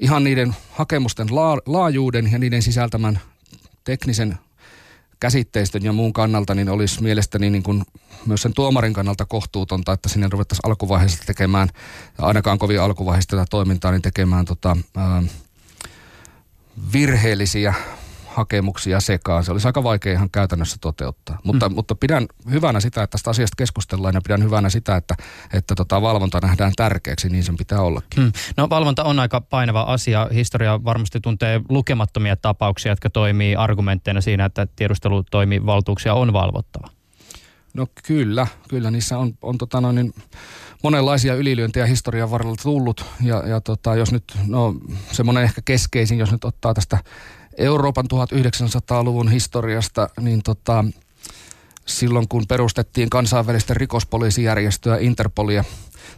ihan 0.00 0.24
niiden 0.24 0.54
hakemusten 0.72 1.26
laajuuden 1.66 2.32
ja 2.32 2.38
niiden 2.38 2.62
sisältämän 2.62 3.20
teknisen 3.84 4.38
käsitteistön 5.22 5.84
ja 5.84 5.92
muun 5.92 6.12
kannalta, 6.12 6.54
niin 6.54 6.68
olisi 6.68 7.02
mielestäni 7.02 7.50
niin 7.50 7.62
kuin 7.62 7.82
myös 8.26 8.42
sen 8.42 8.54
tuomarin 8.54 8.92
kannalta 8.92 9.24
kohtuutonta, 9.24 9.92
että 9.92 10.08
sinne 10.08 10.28
ruvettaisiin 10.30 10.66
alkuvaiheessa 10.66 11.24
tekemään, 11.26 11.68
ainakaan 12.18 12.58
kovin 12.58 12.80
alkuvaiheessa 12.80 13.30
tätä 13.30 13.44
toimintaa, 13.50 13.90
niin 13.90 14.02
tekemään 14.02 14.44
tota, 14.44 14.76
ää, 14.96 15.22
virheellisiä 16.92 17.74
hakemuksia 18.34 19.00
sekaan. 19.00 19.44
Se 19.44 19.52
olisi 19.52 19.66
aika 19.66 19.82
vaikea 19.82 20.12
ihan 20.12 20.30
käytännössä 20.30 20.76
toteuttaa. 20.80 21.38
Mutta, 21.44 21.68
mm. 21.68 21.74
mutta 21.74 21.94
pidän 21.94 22.26
hyvänä 22.50 22.80
sitä, 22.80 23.02
että 23.02 23.12
tästä 23.12 23.30
asiasta 23.30 23.54
keskustellaan 23.58 24.14
ja 24.14 24.20
pidän 24.24 24.42
hyvänä 24.42 24.70
sitä, 24.70 24.96
että, 24.96 25.14
että 25.52 25.74
tota 25.74 26.02
valvonta 26.02 26.38
nähdään 26.42 26.72
tärkeäksi, 26.76 27.28
niin 27.28 27.44
sen 27.44 27.56
pitää 27.56 27.80
ollakin. 27.80 28.22
Mm. 28.22 28.32
No 28.56 28.68
valvonta 28.70 29.04
on 29.04 29.18
aika 29.18 29.40
painava 29.40 29.80
asia. 29.80 30.28
Historia 30.34 30.84
varmasti 30.84 31.20
tuntee 31.20 31.60
lukemattomia 31.68 32.36
tapauksia, 32.36 32.92
jotka 32.92 33.10
toimii 33.10 33.56
argumentteina 33.56 34.20
siinä, 34.20 34.44
että 34.44 34.66
tiedustelutoimivaltuuksia 34.76 36.14
on 36.14 36.32
valvottava. 36.32 36.88
No 37.74 37.86
kyllä, 38.06 38.46
kyllä 38.68 38.90
niissä 38.90 39.18
on, 39.18 39.34
on 39.42 39.58
tota 39.58 39.80
noin, 39.80 39.94
niin 39.94 40.14
monenlaisia 40.82 41.34
ylilyöntejä 41.34 41.86
historian 41.86 42.30
varrella 42.30 42.56
tullut. 42.62 43.04
Ja, 43.20 43.48
ja 43.48 43.60
tota, 43.60 43.94
jos 43.94 44.12
nyt, 44.12 44.24
no 44.46 44.74
semmoinen 45.12 45.44
ehkä 45.44 45.62
keskeisin, 45.64 46.18
jos 46.18 46.32
nyt 46.32 46.44
ottaa 46.44 46.74
tästä 46.74 46.98
Euroopan 47.58 48.06
1900-luvun 48.12 49.30
historiasta, 49.30 50.08
niin 50.20 50.42
tota, 50.42 50.84
silloin 51.86 52.28
kun 52.28 52.46
perustettiin 52.48 53.10
kansainvälistä 53.10 53.74
rikospoliisijärjestöä 53.74 54.96
Interpolia, 55.00 55.64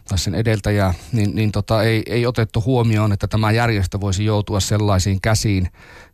tai 0.07 0.17
sen 0.17 0.35
edeltäjää, 0.35 0.93
niin, 1.11 1.35
niin 1.35 1.51
tota, 1.51 1.83
ei, 1.83 2.03
ei 2.05 2.25
otettu 2.25 2.63
huomioon, 2.65 3.13
että 3.13 3.27
tämä 3.27 3.51
järjestö 3.51 4.01
voisi 4.01 4.25
joutua 4.25 4.59
sellaisiin 4.59 5.21
käsiin, 5.21 5.69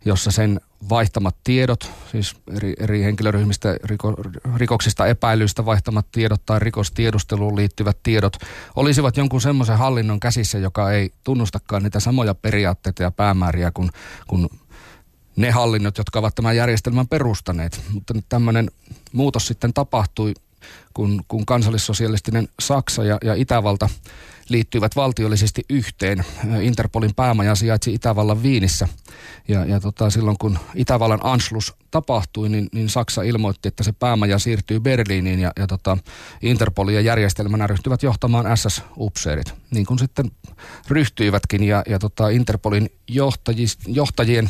jossa 0.05 0.31
sen 0.31 0.61
vaihtamat 0.89 1.35
tiedot, 1.43 1.91
siis 2.11 2.35
eri, 2.57 2.73
eri 2.79 3.03
henkilöryhmistä 3.03 3.77
riko, 3.83 4.15
rikoksista 4.55 5.07
epäilyistä 5.07 5.65
vaihtamat 5.65 6.05
tiedot 6.11 6.45
tai 6.45 6.59
rikostiedusteluun 6.59 7.55
liittyvät 7.55 7.97
tiedot 8.03 8.37
olisivat 8.75 9.17
jonkun 9.17 9.41
semmoisen 9.41 9.77
hallinnon 9.77 10.19
käsissä, 10.19 10.57
joka 10.57 10.91
ei 10.91 11.13
tunnustakaan 11.23 11.83
niitä 11.83 11.99
samoja 11.99 12.35
periaatteita 12.35 13.03
ja 13.03 13.11
päämääriä 13.11 13.71
kuin, 13.73 13.89
kuin 14.27 14.49
ne 15.35 15.51
hallinnot, 15.51 15.97
jotka 15.97 16.19
ovat 16.19 16.35
tämän 16.35 16.55
järjestelmän 16.55 17.07
perustaneet. 17.07 17.81
Mutta 17.93 18.13
nyt 18.13 18.25
tämmöinen 18.29 18.71
muutos 19.11 19.47
sitten 19.47 19.73
tapahtui, 19.73 20.33
kun, 20.93 21.21
kun 21.27 21.45
kansallissosialistinen 21.45 22.47
Saksa 22.59 23.03
ja, 23.03 23.17
ja 23.23 23.33
Itävalta 23.33 23.89
liittyivät 24.49 24.95
valtiollisesti 24.95 25.61
yhteen. 25.69 26.25
Interpolin 26.61 27.15
päämaja 27.15 27.55
sijaitsi 27.55 27.93
Itävallan 27.93 28.43
Viinissä. 28.43 28.87
Ja, 29.47 29.65
ja 29.65 29.79
tota, 29.79 30.09
silloin 30.09 30.37
kun 30.37 30.59
Itävallan 30.75 31.19
Anschluss 31.23 31.73
tapahtui, 31.91 32.49
niin, 32.49 32.69
niin 32.73 32.89
Saksa 32.89 33.21
ilmoitti, 33.21 33.67
että 33.67 33.83
se 33.83 33.91
päämaja 33.91 34.39
siirtyy 34.39 34.79
Berliiniin 34.79 35.39
ja, 35.39 35.51
ja 35.59 35.67
tota, 35.67 35.97
Interpolin 36.41 36.95
ja 36.95 37.01
järjestelmänä 37.01 37.67
ryhtyivät 37.67 38.03
johtamaan 38.03 38.45
SS-upseerit. 38.57 39.53
Niin 39.71 39.85
kuin 39.85 39.99
sitten 39.99 40.31
ryhtyivätkin 40.87 41.63
ja, 41.63 41.83
ja 41.89 41.99
tota, 41.99 42.29
Interpolin 42.29 42.89
johtajien 43.87 44.49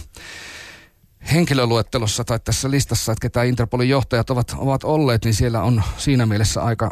henkilöluettelossa 1.34 2.24
tai 2.24 2.40
tässä 2.40 2.72
listassa, 2.72 3.12
että 3.12 3.22
ketä 3.22 3.44
Interpolin 3.44 3.90
johtajat 3.90 4.30
ovat, 4.30 4.56
ovat 4.58 4.84
olleet, 4.84 5.26
niin 5.26 5.34
siellä 5.34 5.64
on 5.64 5.84
siinä 5.98 6.26
mielessä 6.26 6.64
aika, 6.64 6.92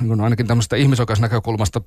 niin 0.00 0.20
ainakin 0.20 0.46
tämmöistä 0.46 0.76
ihmisoikeusnäkökulmasta 0.76 1.80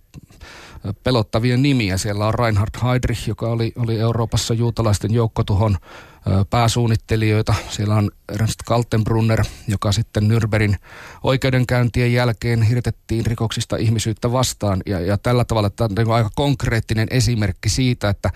pelottavia 1.03 1.57
nimiä. 1.57 1.97
Siellä 1.97 2.27
on 2.27 2.33
Reinhard 2.33 2.83
Heydrich, 2.83 3.27
joka 3.27 3.47
oli, 3.47 3.73
oli 3.75 4.00
Euroopassa 4.00 4.53
juutalaisten 4.53 5.13
joukkotuhon 5.13 5.77
pääsuunnittelijoita. 6.49 7.53
Siellä 7.69 7.95
on 7.95 8.11
Ernst 8.33 8.59
Kaltenbrunner, 8.65 9.45
joka 9.67 9.91
sitten 9.91 10.23
Nürnbergin 10.23 10.75
oikeudenkäyntien 11.23 12.13
jälkeen 12.13 12.61
hirtettiin 12.61 13.25
rikoksista 13.25 13.77
ihmisyyttä 13.77 14.31
vastaan. 14.31 14.81
Ja, 14.85 14.99
ja 14.99 15.17
tällä 15.17 15.45
tavalla 15.45 15.69
tämä 15.69 15.85
on 15.85 15.95
niin 15.95 16.15
aika 16.15 16.29
konkreettinen 16.35 17.07
esimerkki 17.11 17.69
siitä, 17.69 18.09
että 18.09 18.29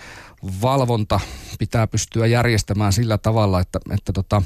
valvonta 0.61 1.19
pitää 1.59 1.87
pystyä 1.87 2.27
järjestämään 2.27 2.93
sillä 2.93 3.17
tavalla, 3.17 3.59
että, 3.59 3.79
että 3.91 4.13
tota, 4.13 4.41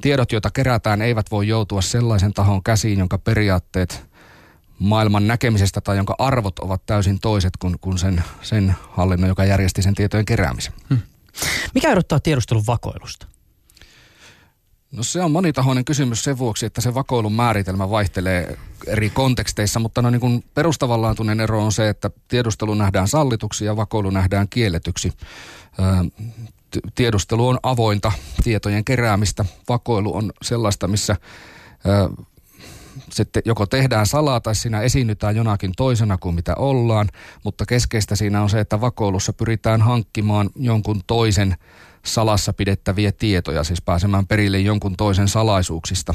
tiedot, 0.00 0.32
joita 0.32 0.50
kerätään, 0.50 1.02
eivät 1.02 1.30
voi 1.30 1.48
joutua 1.48 1.82
sellaisen 1.82 2.32
tahon 2.32 2.62
käsiin, 2.62 2.98
jonka 2.98 3.18
periaatteet 3.18 4.06
maailman 4.78 5.26
näkemisestä 5.26 5.80
tai 5.80 5.96
jonka 5.96 6.14
arvot 6.18 6.58
ovat 6.58 6.82
täysin 6.86 7.20
toiset 7.20 7.52
kuin, 7.58 7.76
kuin 7.80 7.98
sen, 7.98 8.24
sen 8.42 8.74
hallinnon, 8.90 9.28
joka 9.28 9.44
järjesti 9.44 9.82
sen 9.82 9.94
tietojen 9.94 10.26
keräämisen. 10.26 10.72
Hmm. 10.88 10.98
Mikä 11.74 11.88
erottaa 11.92 12.20
tiedustelun 12.20 12.66
vakoilusta? 12.66 13.26
No 14.92 15.02
se 15.02 15.22
on 15.22 15.30
monitahoinen 15.30 15.84
kysymys 15.84 16.24
sen 16.24 16.38
vuoksi, 16.38 16.66
että 16.66 16.80
se 16.80 16.94
vakoilun 16.94 17.32
määritelmä 17.32 17.90
vaihtelee 17.90 18.58
eri 18.86 19.10
konteksteissa, 19.10 19.80
mutta 19.80 20.02
no 20.02 20.10
niin 20.10 20.20
kuin 20.20 20.44
perustavanlaatuinen 20.54 21.40
ero 21.40 21.64
on 21.64 21.72
se, 21.72 21.88
että 21.88 22.10
tiedustelu 22.28 22.74
nähdään 22.74 23.08
sallituksi 23.08 23.64
ja 23.64 23.76
vakoilu 23.76 24.10
nähdään 24.10 24.48
kielletyksi. 24.48 25.12
Tiedustelu 26.94 27.48
on 27.48 27.58
avointa 27.62 28.12
tietojen 28.44 28.84
keräämistä, 28.84 29.44
vakoilu 29.68 30.16
on 30.16 30.32
sellaista, 30.42 30.88
missä 30.88 31.16
sitten 33.16 33.42
joko 33.44 33.66
tehdään 33.66 34.06
salaa 34.06 34.40
tai 34.40 34.54
siinä 34.54 34.80
esiinnytään 34.80 35.36
jonakin 35.36 35.72
toisena 35.76 36.18
kuin 36.18 36.34
mitä 36.34 36.54
ollaan, 36.54 37.08
mutta 37.44 37.66
keskeistä 37.66 38.16
siinä 38.16 38.42
on 38.42 38.50
se, 38.50 38.60
että 38.60 38.80
vakoilussa 38.80 39.32
pyritään 39.32 39.82
hankkimaan 39.82 40.50
jonkun 40.56 41.00
toisen 41.06 41.56
salassa 42.04 42.52
pidettäviä 42.52 43.12
tietoja, 43.12 43.64
siis 43.64 43.82
pääsemään 43.82 44.26
perille 44.26 44.58
jonkun 44.58 44.96
toisen 44.96 45.28
salaisuuksista. 45.28 46.14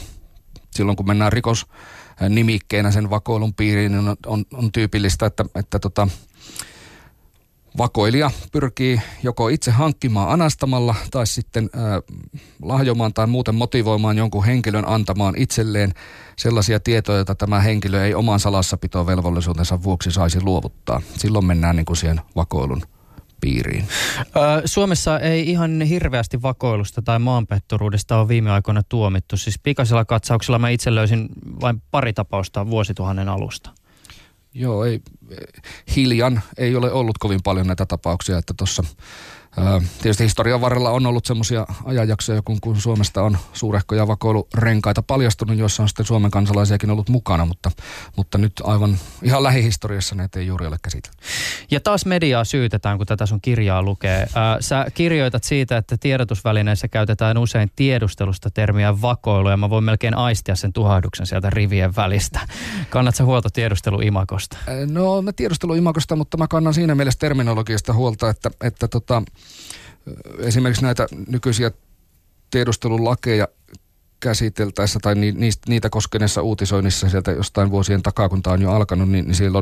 Silloin 0.71 0.95
kun 0.95 1.07
mennään 1.07 1.33
rikosnimikkeenä 1.33 2.91
sen 2.91 3.09
vakoilun 3.09 3.53
piiriin, 3.53 3.91
niin 3.91 4.07
on, 4.07 4.15
on, 4.25 4.45
on 4.53 4.71
tyypillistä, 4.71 5.25
että, 5.25 5.45
että 5.55 5.79
tota, 5.79 6.07
vakoilija 7.77 8.31
pyrkii 8.51 9.01
joko 9.23 9.49
itse 9.49 9.71
hankkimaan 9.71 10.29
anastamalla 10.29 10.95
tai 11.11 11.27
sitten 11.27 11.69
äh, 11.75 11.81
lahjomaan 12.61 13.13
tai 13.13 13.27
muuten 13.27 13.55
motivoimaan 13.55 14.17
jonkun 14.17 14.45
henkilön 14.45 14.87
antamaan 14.87 15.33
itselleen 15.37 15.93
sellaisia 16.37 16.79
tietoja, 16.79 17.17
joita 17.17 17.35
tämä 17.35 17.59
henkilö 17.59 18.05
ei 18.05 18.13
oman 18.13 18.39
salassapitovelvollisuutensa 18.39 19.83
vuoksi 19.83 20.11
saisi 20.11 20.41
luovuttaa. 20.41 21.01
Silloin 21.17 21.45
mennään 21.45 21.75
niin 21.75 21.85
kuin 21.85 21.97
siihen 21.97 22.21
vakoilun 22.35 22.81
piiriin. 23.41 23.87
Suomessa 24.65 25.19
ei 25.19 25.49
ihan 25.49 25.81
hirveästi 25.81 26.41
vakoilusta 26.41 27.01
tai 27.01 27.19
maanpetturuudesta 27.19 28.17
ole 28.17 28.27
viime 28.27 28.51
aikoina 28.51 28.83
tuomittu. 28.89 29.37
Siis 29.37 29.59
pikaisella 29.59 30.05
katsauksella 30.05 30.59
mä 30.59 30.69
itse 30.69 30.95
löysin 30.95 31.29
vain 31.61 31.81
pari 31.91 32.13
tapausta 32.13 32.69
vuosituhannen 32.69 33.29
alusta. 33.29 33.69
Joo, 34.53 34.85
ei, 34.85 35.01
hiljan 35.95 36.41
ei 36.57 36.75
ole 36.75 36.91
ollut 36.91 37.17
kovin 37.17 37.39
paljon 37.43 37.67
näitä 37.67 37.85
tapauksia, 37.85 38.37
että 38.37 38.53
tuossa 38.57 38.83
Tietysti 40.01 40.23
historian 40.23 40.61
varrella 40.61 40.89
on 40.89 41.05
ollut 41.05 41.25
semmoisia 41.25 41.65
ajanjaksoja, 41.85 42.41
kun, 42.41 42.61
kun 42.61 42.81
Suomesta 42.81 43.23
on 43.23 43.37
suurehkoja 43.53 44.07
vakoilurenkaita 44.07 45.01
paljastunut, 45.01 45.57
joissa 45.57 45.83
on 45.83 45.89
sitten 45.89 46.05
Suomen 46.05 46.31
kansalaisiakin 46.31 46.89
ollut 46.89 47.09
mukana, 47.09 47.45
mutta, 47.45 47.71
mutta 48.17 48.37
nyt 48.37 48.53
aivan 48.63 48.97
ihan 49.23 49.43
lähihistoriassa 49.43 50.15
näitä 50.15 50.39
ei 50.39 50.47
juuri 50.47 50.67
ole 50.67 50.77
käsitelty. 50.81 51.17
Ja 51.71 51.79
taas 51.79 52.05
mediaa 52.05 52.43
syytetään, 52.43 52.97
kun 52.97 53.07
tätä 53.07 53.25
sun 53.25 53.41
kirjaa 53.41 53.83
lukee. 53.83 54.27
sä 54.59 54.85
kirjoitat 54.93 55.43
siitä, 55.43 55.77
että 55.77 55.97
tiedotusvälineissä 55.97 56.87
käytetään 56.87 57.37
usein 57.37 57.71
tiedustelusta 57.75 58.49
termiä 58.49 59.01
vakoilu, 59.01 59.49
ja 59.49 59.57
mä 59.57 59.69
voin 59.69 59.83
melkein 59.83 60.17
aistia 60.17 60.55
sen 60.55 60.73
tuhahduksen 60.73 61.25
sieltä 61.25 61.49
rivien 61.49 61.95
välistä. 61.95 62.39
Kannatko 62.89 63.23
huolta 63.23 63.49
tiedusteluimakosta? 63.49 64.57
No 64.91 65.21
mä 65.21 65.33
tiedusteluimakosta, 65.33 66.15
mutta 66.15 66.37
mä 66.37 66.47
kannan 66.47 66.73
siinä 66.73 66.95
mielessä 66.95 67.19
terminologiasta 67.19 67.93
huolta, 67.93 68.29
että, 68.29 68.51
että 68.63 68.87
tota, 68.87 69.23
esimerkiksi 70.39 70.83
näitä 70.83 71.07
nykyisiä 71.27 71.71
tiedustelulakeja 72.51 73.47
käsiteltäessä 74.19 74.99
tai 75.01 75.15
niistä, 75.15 75.69
niitä 75.69 75.89
koskeneessa 75.89 76.41
uutisoinnissa 76.41 77.09
sieltä 77.09 77.31
jostain 77.31 77.71
vuosien 77.71 78.03
takaa, 78.03 78.29
kun 78.29 78.43
tämä 78.43 78.53
on 78.53 78.61
jo 78.61 78.71
alkanut, 78.71 79.09
niin, 79.09 79.25
niin 79.25 79.35
siellä 79.35 79.61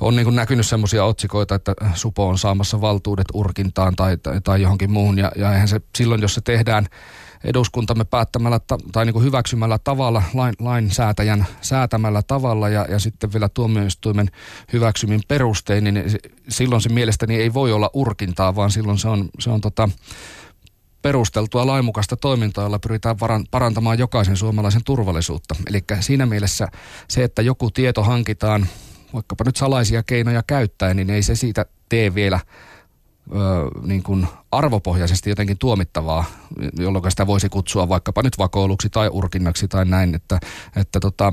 on, 0.00 0.16
niin 0.16 0.34
näkynyt 0.34 0.66
semmoisia 0.66 1.04
otsikoita, 1.04 1.54
että 1.54 1.74
Supo 1.94 2.28
on 2.28 2.38
saamassa 2.38 2.80
valtuudet 2.80 3.26
urkintaan 3.34 3.96
tai, 3.96 4.16
tai, 4.16 4.40
tai 4.40 4.62
johonkin 4.62 4.90
muuhun. 4.90 5.18
Ja, 5.18 5.32
ja 5.36 5.52
eihän 5.52 5.68
se 5.68 5.80
silloin, 5.98 6.22
jos 6.22 6.34
se 6.34 6.40
tehdään 6.40 6.86
eduskuntamme 7.44 8.04
päättämällä 8.04 8.58
ta, 8.58 8.78
tai 8.92 9.04
niin 9.04 9.12
kuin 9.12 9.24
hyväksymällä 9.24 9.78
tavalla, 9.84 10.22
lain, 10.34 10.54
lainsäätäjän 10.58 11.46
säätämällä 11.60 12.22
tavalla 12.22 12.68
ja, 12.68 12.86
ja 12.88 12.98
sitten 12.98 13.32
vielä 13.32 13.48
tuomioistuimen 13.48 14.30
hyväksymin 14.72 15.20
perustein, 15.28 15.84
niin 15.84 16.04
silloin 16.48 16.82
se 16.82 16.88
mielestäni 16.88 17.36
ei 17.36 17.54
voi 17.54 17.72
olla 17.72 17.90
urkintaa, 17.92 18.56
vaan 18.56 18.70
silloin 18.70 18.98
se 18.98 19.08
on, 19.08 19.28
se 19.38 19.50
on 19.50 19.60
tota, 19.60 19.88
perusteltua 21.02 21.66
lainmukaista 21.66 22.16
toimintaa, 22.16 22.64
jolla 22.64 22.78
pyritään 22.78 23.16
parantamaan 23.50 23.98
jokaisen 23.98 24.36
suomalaisen 24.36 24.84
turvallisuutta. 24.84 25.54
Eli 25.70 25.84
siinä 26.00 26.26
mielessä 26.26 26.68
se, 27.08 27.24
että 27.24 27.42
joku 27.42 27.70
tieto 27.70 28.02
hankitaan 28.02 28.66
vaikkapa 29.14 29.44
nyt 29.44 29.56
salaisia 29.56 30.02
keinoja 30.02 30.42
käyttäen, 30.46 30.96
niin 30.96 31.10
ei 31.10 31.22
se 31.22 31.34
siitä 31.34 31.66
tee 31.88 32.14
vielä 32.14 32.40
ö, 33.30 33.36
niin 33.82 34.02
kuin 34.02 34.26
arvopohjaisesti 34.52 35.30
jotenkin 35.30 35.58
tuomittavaa, 35.58 36.24
jolloin 36.78 37.10
sitä 37.10 37.26
voisi 37.26 37.48
kutsua 37.48 37.88
vaikkapa 37.88 38.22
nyt 38.22 38.38
vakoiluksi 38.38 38.90
tai 38.90 39.08
urkinnaksi 39.08 39.68
tai 39.68 39.84
näin, 39.84 40.14
että, 40.14 40.40
että 40.76 41.00
tota, 41.00 41.32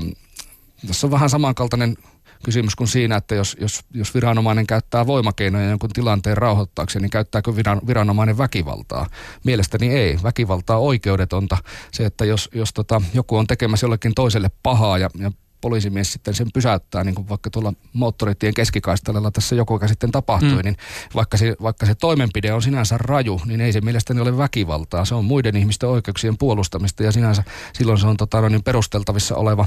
tässä 0.86 1.06
on 1.06 1.10
vähän 1.10 1.30
samankaltainen 1.30 1.96
kysymys 2.44 2.76
kuin 2.76 2.88
siinä, 2.88 3.16
että 3.16 3.34
jos, 3.34 3.56
jos, 3.60 3.80
jos 3.94 4.14
viranomainen 4.14 4.66
käyttää 4.66 5.06
voimakeinoja 5.06 5.70
jonkun 5.70 5.90
tilanteen 5.90 6.36
rauhoittaakseen, 6.36 7.02
niin 7.02 7.10
käyttääkö 7.10 7.52
viranomainen 7.86 8.38
väkivaltaa? 8.38 9.06
Mielestäni 9.44 9.88
ei. 9.88 10.18
Väkivaltaa 10.22 10.78
oikeudetonta. 10.78 11.58
Se, 11.92 12.06
että 12.06 12.24
jos, 12.24 12.48
jos 12.54 12.72
tota, 12.72 13.02
joku 13.14 13.36
on 13.36 13.46
tekemässä 13.46 13.84
jollekin 13.84 14.14
toiselle 14.14 14.50
pahaa 14.62 14.98
ja, 14.98 15.10
ja 15.18 15.32
poliisimies 15.60 16.12
sitten 16.12 16.34
sen 16.34 16.46
pysäyttää, 16.54 17.04
niin 17.04 17.14
kuin 17.14 17.28
vaikka 17.28 17.50
tuolla 17.50 17.72
moottoritien 17.92 18.54
keskikaistalella 18.54 19.30
tässä 19.30 19.54
joku 19.54 19.74
aika 19.74 19.88
sitten 19.88 20.12
tapahtui, 20.12 20.50
mm. 20.50 20.64
niin 20.64 20.76
vaikka 21.14 21.36
se, 21.36 21.56
vaikka 21.62 21.86
se 21.86 21.94
toimenpide 21.94 22.52
on 22.52 22.62
sinänsä 22.62 22.98
raju, 22.98 23.40
niin 23.44 23.60
ei 23.60 23.72
se 23.72 23.80
mielestäni 23.80 24.20
ole 24.20 24.38
väkivaltaa. 24.38 25.04
Se 25.04 25.14
on 25.14 25.24
muiden 25.24 25.56
ihmisten 25.56 25.88
oikeuksien 25.88 26.38
puolustamista 26.38 27.02
ja 27.02 27.12
sinänsä 27.12 27.44
silloin 27.72 27.98
se 27.98 28.06
on 28.06 28.16
tota, 28.16 28.40
no 28.40 28.48
niin 28.48 28.62
perusteltavissa 28.62 29.36
oleva, 29.36 29.66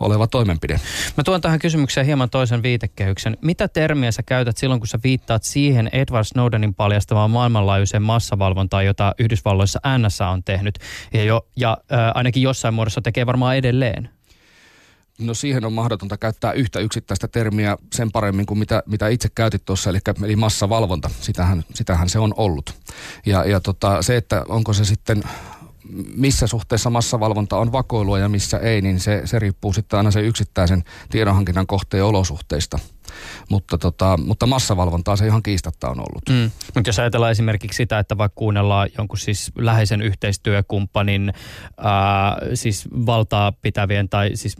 oleva 0.00 0.26
toimenpide. 0.26 0.80
Mä 1.16 1.24
tuon 1.24 1.40
tähän 1.40 1.58
kysymykseen 1.58 2.06
hieman 2.06 2.30
toisen 2.30 2.62
viitekehyksen. 2.62 3.36
Mitä 3.42 3.68
termiä 3.68 4.12
sä 4.12 4.22
käytät 4.22 4.56
silloin, 4.56 4.80
kun 4.80 4.86
sä 4.86 4.98
viittaat 5.04 5.42
siihen 5.42 5.88
Edward 5.92 6.24
Snowdenin 6.24 6.74
paljastamaan 6.74 7.30
maailmanlaajuiseen 7.30 8.02
massavalvontaan, 8.02 8.86
jota 8.86 9.14
Yhdysvalloissa 9.18 9.80
NSA 9.98 10.28
on 10.28 10.44
tehnyt 10.44 10.78
ja, 11.12 11.24
jo, 11.24 11.46
ja 11.56 11.76
äh, 11.92 11.98
ainakin 12.14 12.42
jossain 12.42 12.74
muodossa 12.74 13.00
tekee 13.00 13.26
varmaan 13.26 13.56
edelleen? 13.56 14.17
No 15.18 15.34
siihen 15.34 15.64
on 15.64 15.72
mahdotonta 15.72 16.16
käyttää 16.16 16.52
yhtä 16.52 16.80
yksittäistä 16.80 17.28
termiä 17.28 17.76
sen 17.94 18.12
paremmin 18.12 18.46
kuin 18.46 18.58
mitä, 18.58 18.82
mitä 18.86 19.08
itse 19.08 19.28
käytit 19.34 19.64
tuossa, 19.64 19.90
eli, 19.90 19.98
eli 20.24 20.36
massavalvonta. 20.36 21.10
Sitähän, 21.20 21.64
sitähän 21.74 22.08
se 22.08 22.18
on 22.18 22.34
ollut. 22.36 22.74
Ja, 23.26 23.44
ja 23.44 23.60
tota, 23.60 24.02
se, 24.02 24.16
että 24.16 24.44
onko 24.48 24.72
se 24.72 24.84
sitten 24.84 25.22
missä 26.16 26.46
suhteessa 26.46 26.90
massavalvonta 26.90 27.56
on 27.56 27.72
vakoilua 27.72 28.18
ja 28.18 28.28
missä 28.28 28.58
ei, 28.58 28.82
niin 28.82 29.00
se, 29.00 29.22
se 29.24 29.38
riippuu 29.38 29.72
sitten 29.72 29.96
aina 29.96 30.10
sen 30.10 30.24
yksittäisen 30.24 30.84
tiedonhankinnan 31.10 31.66
kohteen 31.66 32.04
olosuhteista. 32.04 32.78
Mutta, 33.48 33.78
tota, 33.78 34.16
mutta 34.16 34.46
massavalvontaa 34.46 35.16
se 35.16 35.26
ihan 35.26 35.42
kiistatta 35.42 35.88
on 35.88 35.98
ollut. 35.98 36.22
Mm. 36.28 36.50
Mutta 36.74 36.88
jos 36.88 36.98
ajatellaan 36.98 37.32
esimerkiksi 37.32 37.76
sitä, 37.76 37.98
että 37.98 38.18
vaikka 38.18 38.36
kuunnellaan 38.36 38.88
jonkun 38.98 39.18
siis 39.18 39.52
läheisen 39.58 40.02
yhteistyökumppanin 40.02 41.32
ää, 41.78 42.36
siis 42.54 42.88
valtaa 43.06 43.52
pitävien 43.52 44.08
tai 44.08 44.30
siis, 44.34 44.56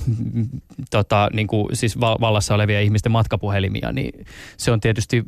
tota, 0.90 1.28
niin 1.32 1.46
kuin, 1.46 1.76
siis 1.76 2.00
vallassa 2.00 2.54
olevia 2.54 2.80
ihmisten 2.80 3.12
matkapuhelimia, 3.12 3.92
niin 3.92 4.26
se 4.56 4.70
on 4.70 4.80
tietysti 4.80 5.24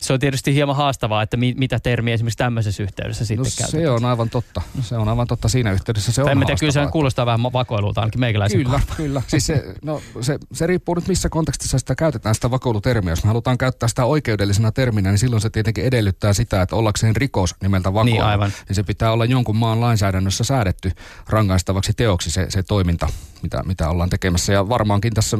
se 0.00 0.12
on 0.12 0.20
tietysti 0.20 0.54
hieman 0.54 0.76
haastavaa, 0.76 1.22
että 1.22 1.36
mi, 1.36 1.54
mitä 1.56 1.80
termiä 1.80 2.14
esimerkiksi 2.14 2.38
tämmöisessä 2.38 2.82
yhteydessä 2.82 3.24
sitten 3.24 3.44
no, 3.44 3.50
käytetään. 3.58 3.82
se 3.82 3.90
on 3.90 4.04
aivan 4.04 4.30
totta. 4.30 4.62
Se 4.80 4.96
on 4.96 5.08
aivan 5.08 5.26
totta 5.26 5.48
siinä 5.48 5.72
yhteydessä. 5.72 6.12
Se 6.12 6.22
tai 6.22 6.32
on 6.32 6.44
kyllä 6.60 6.72
se 6.72 6.80
kuulostaa 6.92 7.26
vähän 7.26 7.42
vakoilulta 7.42 8.00
ainakin 8.00 8.20
meikäläisen 8.20 8.58
Kyllä, 8.58 8.80
korva. 8.80 8.94
kyllä. 8.96 9.22
Siis 9.26 9.46
se, 9.46 9.74
no, 9.82 10.02
se, 10.20 10.38
se, 10.52 10.66
riippuu 10.66 10.94
nyt 10.94 11.08
missä 11.08 11.28
kontekstissa 11.28 11.78
sitä 11.78 11.94
käytetään, 11.94 12.34
sitä 12.34 12.50
vakoilutermiä. 12.50 13.12
Jos 13.12 13.24
me 13.24 13.28
halutaan 13.28 13.58
käyttää 13.58 13.88
sitä 13.88 14.04
oikeudellisena 14.04 14.72
terminä, 14.72 15.10
niin 15.10 15.18
silloin 15.18 15.42
se 15.42 15.50
tietenkin 15.50 15.84
edellyttää 15.84 16.32
sitä, 16.32 16.62
että 16.62 16.76
ollakseen 16.76 17.16
rikos 17.16 17.54
nimeltä 17.62 17.94
vakoilu, 17.94 18.04
niin, 18.04 18.22
aivan. 18.24 18.52
niin 18.68 18.76
se 18.76 18.82
pitää 18.82 19.12
olla 19.12 19.24
jonkun 19.24 19.56
maan 19.56 19.80
lainsäädännössä 19.80 20.44
säädetty 20.44 20.92
rangaistavaksi 21.28 21.92
teoksi 21.92 22.30
se, 22.30 22.46
se 22.48 22.62
toiminta, 22.62 23.08
mitä, 23.42 23.62
mitä 23.62 23.88
ollaan 23.88 24.10
tekemässä. 24.10 24.52
Ja 24.52 24.68
varmaankin 24.68 25.14
tässä, 25.14 25.38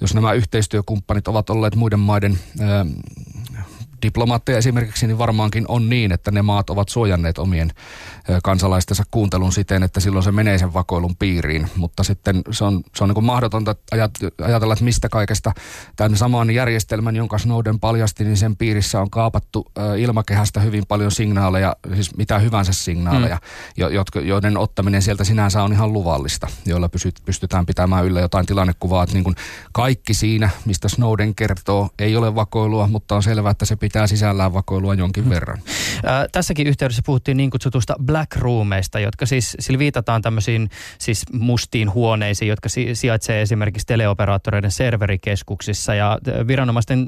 jos 0.00 0.14
nämä 0.14 0.32
yhteistyökumppanit 0.32 1.28
ovat 1.28 1.50
olleet 1.50 1.74
muiden 1.74 2.00
maiden 2.00 2.38
diplomaatteja 4.02 4.58
esimerkiksi, 4.58 5.06
niin 5.06 5.18
varmaankin 5.18 5.64
on 5.68 5.88
niin, 5.88 6.12
että 6.12 6.30
ne 6.30 6.42
maat 6.42 6.70
ovat 6.70 6.88
suojanneet 6.88 7.38
omien 7.38 7.72
kansalaistensa 8.42 9.02
kuuntelun 9.10 9.52
siten, 9.52 9.82
että 9.82 10.00
silloin 10.00 10.22
se 10.22 10.32
menee 10.32 10.58
sen 10.58 10.74
vakoilun 10.74 11.16
piiriin. 11.16 11.68
Mutta 11.76 12.02
sitten 12.04 12.42
se 12.50 12.64
on, 12.64 12.82
se 12.94 13.04
on 13.04 13.08
niin 13.08 13.14
kuin 13.14 13.24
mahdotonta 13.24 13.74
ajatella, 14.42 14.72
että 14.72 14.84
mistä 14.84 15.08
kaikesta 15.08 15.52
tämän 15.96 16.16
saman 16.16 16.50
järjestelmän, 16.50 17.16
jonka 17.16 17.38
Snowden 17.38 17.80
paljasti, 17.80 18.24
niin 18.24 18.36
sen 18.36 18.56
piirissä 18.56 19.00
on 19.00 19.10
kaapattu 19.10 19.66
ilmakehästä 19.98 20.60
hyvin 20.60 20.86
paljon 20.86 21.10
signaaleja, 21.10 21.76
siis 21.94 22.16
mitä 22.16 22.38
hyvänsä 22.38 22.72
signaaleja, 22.72 23.36
mm. 23.36 24.26
joiden 24.26 24.56
ottaminen 24.56 25.02
sieltä 25.02 25.24
sinänsä 25.24 25.62
on 25.62 25.72
ihan 25.72 25.92
luvallista, 25.92 26.48
joilla 26.66 26.90
pystytään 27.24 27.66
pitämään 27.66 28.04
yllä 28.04 28.20
jotain 28.20 28.46
tilannekuvaa, 28.46 29.02
että 29.02 29.14
niin 29.14 29.24
kuin 29.24 29.36
kaikki 29.72 30.14
siinä, 30.14 30.50
mistä 30.64 30.88
Snowden 30.88 31.34
kertoo, 31.34 31.90
ei 31.98 32.16
ole 32.16 32.34
vakoilua, 32.34 32.86
mutta 32.86 33.16
on 33.16 33.22
selvää, 33.22 33.50
että 33.50 33.64
se 33.64 33.76
pitää 33.88 34.06
sisällään 34.06 34.52
vakoilua 34.52 34.94
jonkin 34.94 35.24
mm. 35.24 35.30
verran. 35.30 35.58
Äh, 35.58 36.26
tässäkin 36.32 36.66
yhteydessä 36.66 37.02
puhuttiin 37.06 37.36
niin 37.36 37.50
kutsutusta 37.50 37.94
black 38.04 38.36
roomeista, 38.36 38.98
jotka 39.00 39.26
siis, 39.26 39.56
sillä 39.60 39.78
viitataan 39.78 40.22
tämmöisiin 40.22 40.70
siis 40.98 41.22
mustiin 41.32 41.94
huoneisiin, 41.94 42.48
jotka 42.48 42.68
si- 42.68 42.94
sijaitsee 42.94 43.42
esimerkiksi 43.42 43.86
teleoperaattoreiden 43.86 44.70
serverikeskuksissa 44.70 45.94
ja 45.94 46.18
viranomaisten 46.46 47.06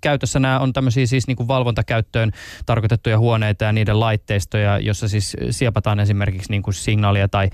käytössä 0.00 0.40
nämä 0.40 0.60
on 0.60 0.72
tämmöisiä 0.72 1.06
siis 1.06 1.26
niin 1.26 1.36
kuin 1.36 1.48
valvontakäyttöön 1.48 2.32
tarkoitettuja 2.66 3.18
huoneita 3.18 3.64
ja 3.64 3.72
niiden 3.72 4.00
laitteistoja, 4.00 4.78
jossa 4.78 5.08
siis 5.08 5.36
siepataan 5.50 6.00
esimerkiksi 6.00 6.50
niin 6.50 6.62
kuin 6.62 6.74
signaalia 6.74 7.28
tai 7.28 7.50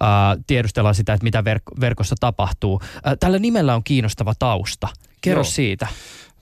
ää, 0.00 0.36
tiedustellaan 0.46 0.94
sitä, 0.94 1.12
että 1.12 1.24
mitä 1.24 1.40
verk- 1.40 1.80
verkossa 1.80 2.14
tapahtuu. 2.20 2.80
Ää, 3.04 3.16
tällä 3.16 3.38
nimellä 3.38 3.74
on 3.74 3.84
kiinnostava 3.84 4.34
tausta. 4.38 4.88
Kerro 5.20 5.38
Joo. 5.38 5.44
siitä. 5.44 5.86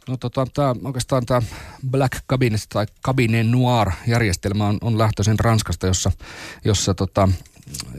No 0.09 0.17
tota, 0.17 0.47
tää, 0.55 0.75
oikeastaan 0.85 1.27
tämä 1.27 1.43
Black 1.91 2.13
Cabinet 2.31 2.61
tai 2.69 2.87
Cabinet 3.07 3.47
Noir-järjestelmä 3.47 4.67
on, 4.67 4.79
on 4.81 4.99
lähtöisin 4.99 5.39
Ranskasta, 5.39 5.87
jossa, 5.87 6.13
jossa 6.65 6.95
tota, 6.95 7.29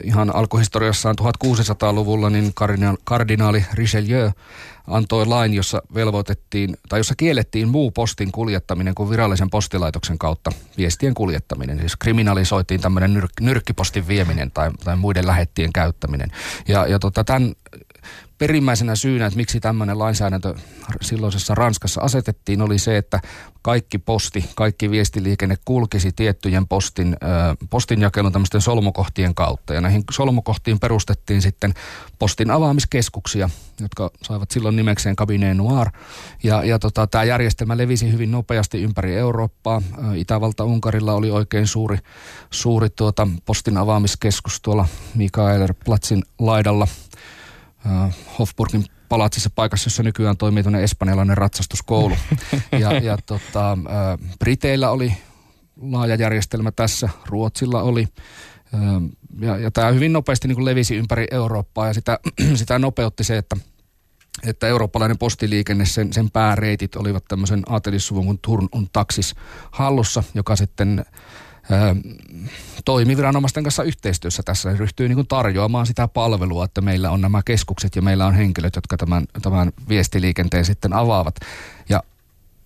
ihan 0.03 0.35
alkuhistoriassaan 0.35 1.15
1600-luvulla 1.21 2.29
niin 2.29 2.51
kardinaali, 2.53 2.97
kardinaali 3.03 3.65
Richelieu 3.73 4.31
antoi 4.87 5.25
lain, 5.25 5.53
jossa 5.53 5.81
velvoitettiin, 5.93 6.77
tai 6.89 6.99
jossa 6.99 7.15
kiellettiin 7.17 7.67
muu 7.67 7.91
postin 7.91 8.31
kuljettaminen 8.31 8.95
kuin 8.95 9.09
virallisen 9.09 9.49
postilaitoksen 9.49 10.17
kautta 10.17 10.51
viestien 10.77 11.13
kuljettaminen. 11.13 11.79
Siis 11.79 11.95
kriminalisoitiin 11.95 12.81
tämmöinen 12.81 13.21
nyr- 13.21 13.41
nyrkkipostin 13.41 14.07
vieminen 14.07 14.51
tai, 14.51 14.71
tai 14.83 14.95
muiden 14.95 15.27
lähettien 15.27 15.73
käyttäminen. 15.73 16.31
Ja, 16.67 16.87
ja 16.87 16.99
tota, 16.99 17.23
tämän 17.23 17.53
perimmäisenä 18.37 18.95
syynä, 18.95 19.25
että 19.25 19.37
miksi 19.37 19.59
tämmöinen 19.59 19.99
lainsäädäntö 19.99 20.53
silloisessa 21.01 21.55
Ranskassa 21.55 22.01
asetettiin, 22.01 22.61
oli 22.61 22.79
se, 22.79 22.97
että 22.97 23.19
kaikki 23.61 23.97
posti, 23.97 24.45
kaikki 24.55 24.91
viestiliikenne 24.91 25.57
kulkisi 25.65 26.11
tiettyjen 26.11 26.67
postin, 26.67 27.17
postinjakelun 27.69 28.31
tämmöisten 28.31 28.61
solmukohtien 28.61 29.35
kautta. 29.35 29.73
Ja 29.73 29.81
näihin 29.81 30.03
solmukohtiin 30.11 30.79
perustettiin 30.79 31.41
sitten 31.41 31.73
postin 32.19 32.51
avaamiskeskuksia, 32.51 33.49
jotka 33.79 34.11
saivat 34.23 34.51
silloin 34.51 34.75
nimekseen 34.75 35.15
Cabinet 35.15 35.57
Noir. 35.57 35.89
Ja, 36.43 36.63
ja 36.63 36.79
tota, 36.79 37.07
tämä 37.07 37.23
järjestelmä 37.23 37.77
levisi 37.77 38.11
hyvin 38.11 38.31
nopeasti 38.31 38.81
ympäri 38.81 39.15
Eurooppaa. 39.15 39.81
Itävalta-Unkarilla 40.15 41.13
oli 41.13 41.31
oikein 41.31 41.67
suuri, 41.67 41.97
suuri 42.51 42.89
tuota 42.89 43.27
postin 43.45 43.77
avaamiskeskus 43.77 44.61
tuolla 44.61 44.87
Mikaeler 45.15 45.73
Platsin 45.85 46.23
laidalla– 46.39 46.87
Hofburgin 48.39 48.85
palatsissa 49.09 49.49
paikassa, 49.55 49.87
jossa 49.87 50.03
nykyään 50.03 50.37
toimii 50.37 50.63
tuonne 50.63 50.83
espanjalainen 50.83 51.37
ratsastuskoulu. 51.37 52.15
ja, 52.81 52.91
ja 52.91 53.17
tota, 53.25 53.71
äh, 53.71 54.35
Briteillä 54.39 54.89
oli 54.89 55.13
laaja 55.81 56.15
järjestelmä 56.15 56.71
tässä, 56.71 57.09
Ruotsilla 57.25 57.81
oli. 57.81 58.07
Äh, 58.73 58.81
ja, 59.41 59.57
ja 59.57 59.71
tämä 59.71 59.91
hyvin 59.91 60.13
nopeasti 60.13 60.47
niin 60.47 60.55
kuin 60.55 60.65
levisi 60.65 60.95
ympäri 60.95 61.27
Eurooppaa 61.31 61.87
ja 61.87 61.93
sitä, 61.93 62.19
sitä 62.55 62.79
nopeutti 62.79 63.23
se, 63.23 63.37
että 63.37 63.55
että 64.43 64.67
eurooppalainen 64.67 65.17
postiliikenne, 65.17 65.85
sen, 65.85 66.13
sen 66.13 66.31
pääreitit 66.31 66.95
olivat 66.95 67.25
tämmöisen 67.27 67.63
aatelissuvun 67.69 68.25
kuin 68.25 68.39
Turn 68.41 68.67
on 68.71 68.87
Taxis 68.93 69.35
hallussa, 69.71 70.23
joka 70.33 70.55
sitten 70.55 71.05
toimi 72.85 73.17
viranomaisten 73.17 73.63
kanssa 73.63 73.83
yhteistyössä 73.83 74.43
tässä 74.45 74.73
ryhtyy 74.77 75.07
niin 75.07 75.15
kuin 75.15 75.27
tarjoamaan 75.27 75.85
sitä 75.85 76.07
palvelua, 76.07 76.65
että 76.65 76.81
meillä 76.81 77.11
on 77.11 77.21
nämä 77.21 77.41
keskukset 77.45 77.95
ja 77.95 78.01
meillä 78.01 78.25
on 78.25 78.33
henkilöt, 78.33 78.75
jotka 78.75 78.97
tämän, 78.97 79.25
tämän 79.41 79.71
viestiliikenteen 79.89 80.65
sitten 80.65 80.93
avaavat. 80.93 81.35
Ja 81.89 82.03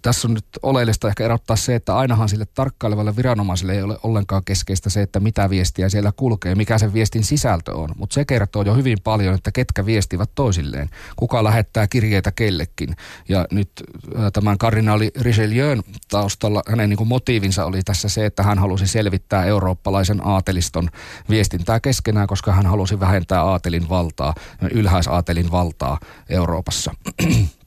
tässä 0.01 0.27
on 0.27 0.33
nyt 0.33 0.45
oleellista 0.63 1.07
ehkä 1.07 1.25
erottaa 1.25 1.55
se, 1.55 1.75
että 1.75 1.97
ainahan 1.97 2.29
sille 2.29 2.45
tarkkailevalle 2.45 3.15
viranomaiselle 3.15 3.73
ei 3.73 3.81
ole 3.81 3.97
ollenkaan 4.03 4.43
keskeistä 4.43 4.89
se, 4.89 5.01
että 5.01 5.19
mitä 5.19 5.49
viestiä 5.49 5.89
siellä 5.89 6.11
kulkee, 6.15 6.55
mikä 6.55 6.77
sen 6.77 6.93
viestin 6.93 7.23
sisältö 7.23 7.75
on. 7.75 7.89
Mutta 7.97 8.13
se 8.13 8.25
kertoo 8.25 8.61
jo 8.61 8.75
hyvin 8.75 8.97
paljon, 9.03 9.35
että 9.35 9.51
ketkä 9.51 9.85
viestivät 9.85 10.29
toisilleen, 10.35 10.89
kuka 11.15 11.43
lähettää 11.43 11.87
kirjeitä 11.87 12.31
kellekin. 12.31 12.95
Ja 13.29 13.47
nyt 13.51 13.71
äh, 14.17 14.31
tämän 14.33 14.57
kardinaali 14.57 15.11
Richelieun 15.21 15.83
taustalla 16.11 16.63
hänen 16.67 16.89
niin 16.89 16.97
kuin 16.97 17.07
motiivinsa 17.07 17.65
oli 17.65 17.81
tässä 17.85 18.09
se, 18.09 18.25
että 18.25 18.43
hän 18.43 18.59
halusi 18.59 18.87
selvittää 18.87 19.45
eurooppalaisen 19.45 20.27
aateliston 20.27 20.89
viestintää 21.29 21.79
keskenään, 21.79 22.27
koska 22.27 22.51
hän 22.51 22.65
halusi 22.65 22.99
vähentää 22.99 23.43
aatelin 23.43 23.89
valtaa, 23.89 24.33
ylhäisaatelin 24.71 25.51
valtaa 25.51 25.99
Euroopassa. 26.29 26.93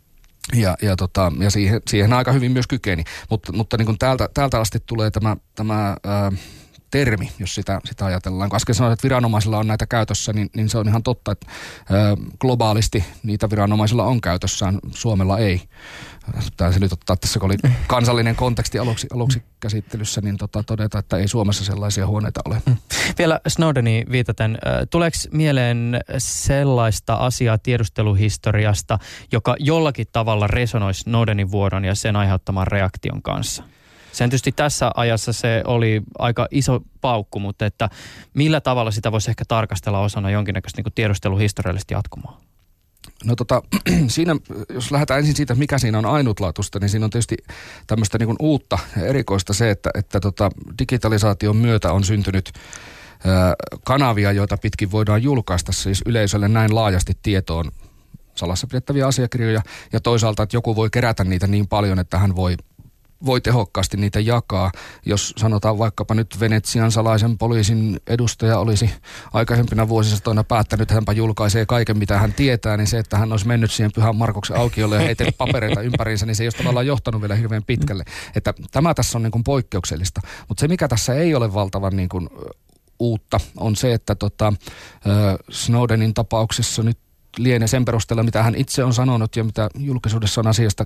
Ja, 0.55 0.77
ja, 0.83 0.97
tota, 0.97 1.33
ja 1.39 1.51
siihen, 1.51 1.81
siihen 1.89 2.13
aika 2.13 2.33
hyvin 2.33 2.53
myös 2.53 2.67
kykeni. 2.67 3.05
Mutta, 3.31 3.53
mutta 3.53 3.77
niin 3.77 3.87
kuin 3.87 3.99
täältä, 3.99 4.29
täältä 4.35 4.61
asti 4.61 4.79
tulee 4.87 5.11
tämä, 5.11 5.37
tämä 5.55 5.97
ää, 6.05 6.33
termi, 6.93 7.33
jos 7.39 7.55
sitä, 7.55 7.81
sitä 7.85 8.05
ajatellaan. 8.07 8.51
Kun 8.51 8.57
äsken 8.57 8.75
sanoin, 8.75 8.93
että 8.93 9.03
viranomaisilla 9.03 9.59
on 9.59 9.67
näitä 9.67 9.87
käytössä, 9.87 10.33
niin, 10.33 10.51
niin 10.57 10.69
se 10.69 10.79
on 10.79 10.89
ihan 10.89 11.03
totta, 11.03 11.33
että 11.33 11.47
ö, 11.91 12.17
globaalisti 12.41 13.05
niitä 13.23 13.51
viranomaisilla 13.51 14.05
on 14.05 14.21
käytössään, 14.21 14.79
Suomella 14.91 15.39
ei. 15.39 15.63
Se 16.71 16.79
nyt 16.79 16.93
ottaa 16.93 17.17
tässä, 17.17 17.39
kun 17.39 17.51
oli 17.51 17.73
kansallinen 17.87 18.37
konteksti 18.37 18.79
aluksi, 18.79 19.07
aluksi 19.15 19.43
käsittelyssä, 19.61 20.21
niin 20.21 20.37
tota, 20.37 20.63
todeta, 20.63 20.99
että 20.99 21.17
ei 21.17 21.29
Suomessa 21.29 21.65
sellaisia 21.65 22.07
huoneita 22.07 22.41
ole. 22.45 22.63
Mm. 22.67 22.77
Vielä 23.19 23.41
Snowdeni 23.49 24.05
viitaten, 24.11 24.59
tuleeko 24.91 25.17
mieleen 25.33 26.01
sellaista 26.19 27.15
asiaa 27.15 27.59
tiedusteluhistoriasta, 27.59 28.99
joka 29.33 29.57
jollakin 29.59 30.07
tavalla 30.13 30.47
resonoisi 30.47 31.01
Snowdenin 31.01 31.51
vuodon 31.51 31.85
ja 31.85 31.95
sen 31.95 32.17
aiheuttaman 32.17 32.67
reaktion 32.67 33.23
kanssa? 33.23 33.63
Sen 34.13 34.31
tietysti 34.31 34.53
tässä 34.53 34.91
ajassa 34.95 35.33
se 35.33 35.63
oli 35.67 36.03
aika 36.19 36.49
iso 36.51 36.81
paukku, 37.01 37.41
mutta 37.41 37.67
että 37.67 37.89
millä 38.35 38.61
tavalla 38.61 38.91
sitä 38.91 39.13
voisi 39.13 39.31
ehkä 39.31 39.45
tarkastella 39.49 40.01
osana 40.01 40.31
jonkinnäköistä 40.31 40.83
niin 40.83 40.93
tiedusteluhistoriallista 40.95 41.95
jatkumoa? 41.95 42.41
No 43.25 43.37
tota, 43.37 43.63
siinä, 44.09 44.37
jos 44.69 44.91
lähdetään 44.93 45.21
ensin 45.21 45.37
siitä, 45.37 45.55
mikä 45.55 45.79
siinä 45.79 45.99
on 45.99 46.07
ainutlaatuista, 46.07 46.79
niin 46.79 46.89
siinä 46.89 47.05
on 47.05 47.11
tietysti 47.11 47.37
tämmöistä 47.87 48.19
niin 48.19 48.37
uutta 48.41 48.79
erikoista 49.03 49.53
se, 49.53 49.71
että, 49.71 49.91
että 49.95 50.21
tota, 50.21 50.51
digitalisaation 50.79 51.57
myötä 51.57 51.93
on 51.93 52.05
syntynyt 52.05 52.53
kanavia, 53.85 54.33
joita 54.33 54.57
pitkin 54.57 54.91
voidaan 54.91 55.23
julkaista 55.23 55.73
siis 55.73 56.03
yleisölle 56.07 56.49
näin 56.49 56.75
laajasti 56.75 57.13
tietoon 57.23 57.73
salassa 58.35 58.67
pidettäviä 58.67 59.07
asiakirjoja. 59.07 59.63
Ja 59.93 60.01
toisaalta, 60.01 60.43
että 60.43 60.57
joku 60.57 60.77
voi 60.77 60.91
kerätä 60.91 61.25
niitä 61.25 61.47
niin 61.47 61.69
paljon, 61.69 61.99
että 61.99 62.19
hän 62.19 62.37
voi 62.37 62.57
voi 63.27 63.41
tehokkaasti 63.41 63.97
niitä 63.97 64.21
jakaa. 64.21 64.71
Jos 65.07 65.35
sanotaan 65.37 65.79
vaikkapa 65.79 66.15
nyt 66.15 66.41
Venetsian 66.41 66.93
salaisen 66.93 67.39
poliisin 67.39 68.01
edustaja 68.07 68.59
olisi 68.59 68.91
aikaisempina 69.33 69.89
vuosisatoina 69.89 70.45
päättänyt, 70.45 70.83
että 70.83 70.95
hänpä 70.95 71.13
julkaisee 71.13 71.67
kaiken, 71.67 71.99
mitä 71.99 72.19
hän 72.19 72.33
tietää, 72.33 72.77
niin 72.77 72.87
se, 72.87 72.99
että 72.99 73.19
hän 73.19 73.33
olisi 73.33 73.47
mennyt 73.47 73.73
siihen 73.73 73.93
Pyhän 73.95 74.17
Markuksen 74.17 74.57
aukiolle 74.57 74.97
ja 74.97 75.03
heitellyt 75.03 75.39
papereita 75.39 75.81
ympäriinsä, 75.91 76.27
niin 76.27 76.37
se 76.37 76.43
ei 76.43 76.47
ole 76.47 76.53
tavallaan 76.53 76.87
johtanut 76.87 77.21
vielä 77.21 77.35
hirveän 77.35 77.65
pitkälle. 77.65 78.05
Että 78.35 78.55
tämä 78.71 78.95
tässä 78.95 79.19
on 79.19 79.23
niin 79.23 79.31
kuin 79.31 79.45
poikkeuksellista. 79.45 80.21
Mutta 80.49 80.61
se, 80.61 80.69
mikä 80.69 80.89
tässä 80.89 81.15
ei 81.15 81.35
ole 81.35 81.55
valtavan 81.55 81.97
niin 81.97 82.09
kuin 82.09 82.29
uutta, 82.99 83.41
on 83.57 83.77
se, 83.77 83.93
että 83.93 84.15
tota, 84.15 84.53
Snowdenin 85.51 86.15
tapauksessa 86.15 86.83
nyt 86.83 86.99
lienee 87.39 87.69
sen 87.69 87.85
perusteella, 87.85 88.23
mitä 88.23 88.43
hän 88.43 88.55
itse 88.55 88.85
on 88.85 88.95
sanonut 88.95 89.37
ja 89.37 89.45
mitä 89.45 89.69
julkisuudessa 89.79 90.41
on 90.41 90.47
asiasta 90.47 90.85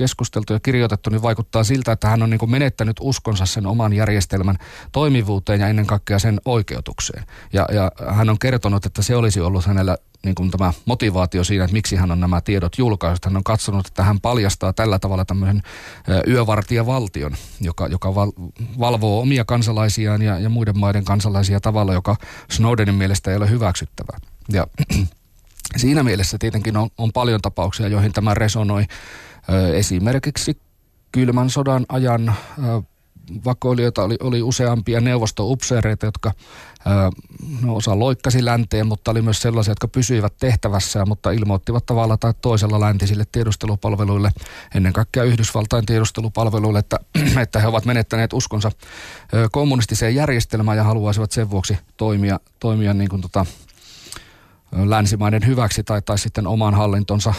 keskusteltu 0.00 0.52
ja 0.52 0.60
kirjoitettu, 0.60 1.10
niin 1.10 1.22
vaikuttaa 1.22 1.64
siltä, 1.64 1.92
että 1.92 2.08
hän 2.08 2.22
on 2.22 2.30
niin 2.30 2.50
menettänyt 2.50 2.96
uskonsa 3.00 3.46
sen 3.46 3.66
oman 3.66 3.92
järjestelmän 3.92 4.56
toimivuuteen 4.92 5.60
ja 5.60 5.68
ennen 5.68 5.86
kaikkea 5.86 6.18
sen 6.18 6.40
oikeutukseen. 6.44 7.24
Ja, 7.52 7.66
ja 7.72 7.92
hän 8.08 8.30
on 8.30 8.38
kertonut, 8.38 8.86
että 8.86 9.02
se 9.02 9.16
olisi 9.16 9.40
ollut 9.40 9.66
hänellä 9.66 9.96
niin 10.24 10.34
kuin 10.34 10.50
tämä 10.50 10.72
motivaatio 10.84 11.44
siinä, 11.44 11.64
että 11.64 11.72
miksi 11.72 11.96
hän 11.96 12.10
on 12.10 12.20
nämä 12.20 12.40
tiedot 12.40 12.78
julkaissut. 12.78 13.24
Hän 13.24 13.36
on 13.36 13.44
katsonut, 13.44 13.86
että 13.86 14.04
hän 14.04 14.20
paljastaa 14.20 14.72
tällä 14.72 14.98
tavalla 14.98 15.24
tämmöisen 15.24 15.62
yövartijavaltion, 16.26 17.36
joka, 17.60 17.86
joka 17.86 18.14
val, 18.14 18.32
valvoo 18.78 19.20
omia 19.20 19.44
kansalaisiaan 19.44 20.22
ja, 20.22 20.38
ja 20.38 20.48
muiden 20.48 20.78
maiden 20.78 21.04
kansalaisia 21.04 21.60
tavalla, 21.60 21.92
joka 21.92 22.16
Snowdenin 22.50 22.94
mielestä 22.94 23.30
ei 23.30 23.36
ole 23.36 23.50
hyväksyttävää. 23.50 24.18
Ja 24.52 24.66
siinä 25.82 26.02
mielessä 26.02 26.36
tietenkin 26.40 26.76
on, 26.76 26.90
on 26.98 27.12
paljon 27.12 27.40
tapauksia, 27.40 27.88
joihin 27.88 28.12
tämä 28.12 28.34
resonoi. 28.34 28.84
Esimerkiksi 29.74 30.60
kylmän 31.12 31.50
sodan 31.50 31.86
ajan 31.88 32.34
vakoilijoita 33.44 34.02
oli, 34.02 34.16
oli 34.20 34.42
useampia 34.42 35.00
neuvostoupseereita, 35.00 36.06
jotka 36.06 36.32
no, 37.62 37.76
osa 37.76 37.98
loikkasi 37.98 38.44
länteen, 38.44 38.86
mutta 38.86 39.10
oli 39.10 39.22
myös 39.22 39.42
sellaisia, 39.42 39.70
jotka 39.70 39.88
pysyivät 39.88 40.32
tehtävässä, 40.40 41.06
mutta 41.06 41.30
ilmoittivat 41.30 41.86
tavalla 41.86 42.16
tai 42.16 42.34
toisella 42.40 42.80
läntisille 42.80 43.24
tiedustelupalveluille, 43.32 44.30
ennen 44.74 44.92
kaikkea 44.92 45.24
Yhdysvaltain 45.24 45.86
tiedustelupalveluille, 45.86 46.78
että, 46.78 46.98
että 47.42 47.58
he 47.58 47.66
ovat 47.66 47.84
menettäneet 47.84 48.32
uskonsa 48.32 48.70
kommunistiseen 49.52 50.14
järjestelmään 50.14 50.78
ja 50.78 50.84
haluaisivat 50.84 51.32
sen 51.32 51.50
vuoksi 51.50 51.78
toimia, 51.96 52.40
toimia 52.60 52.94
niin 52.94 53.10
kuin 53.10 53.22
tota, 53.22 53.46
länsimaiden 54.72 55.46
hyväksi 55.46 55.82
tai, 55.82 56.02
tai 56.02 56.18
sitten 56.18 56.46
oman 56.46 56.74
hallintonsa 56.74 57.34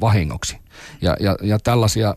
vahingoksi. 0.00 0.65
Ja, 1.00 1.16
ja, 1.20 1.36
ja 1.42 1.58
tällaisia 1.58 2.14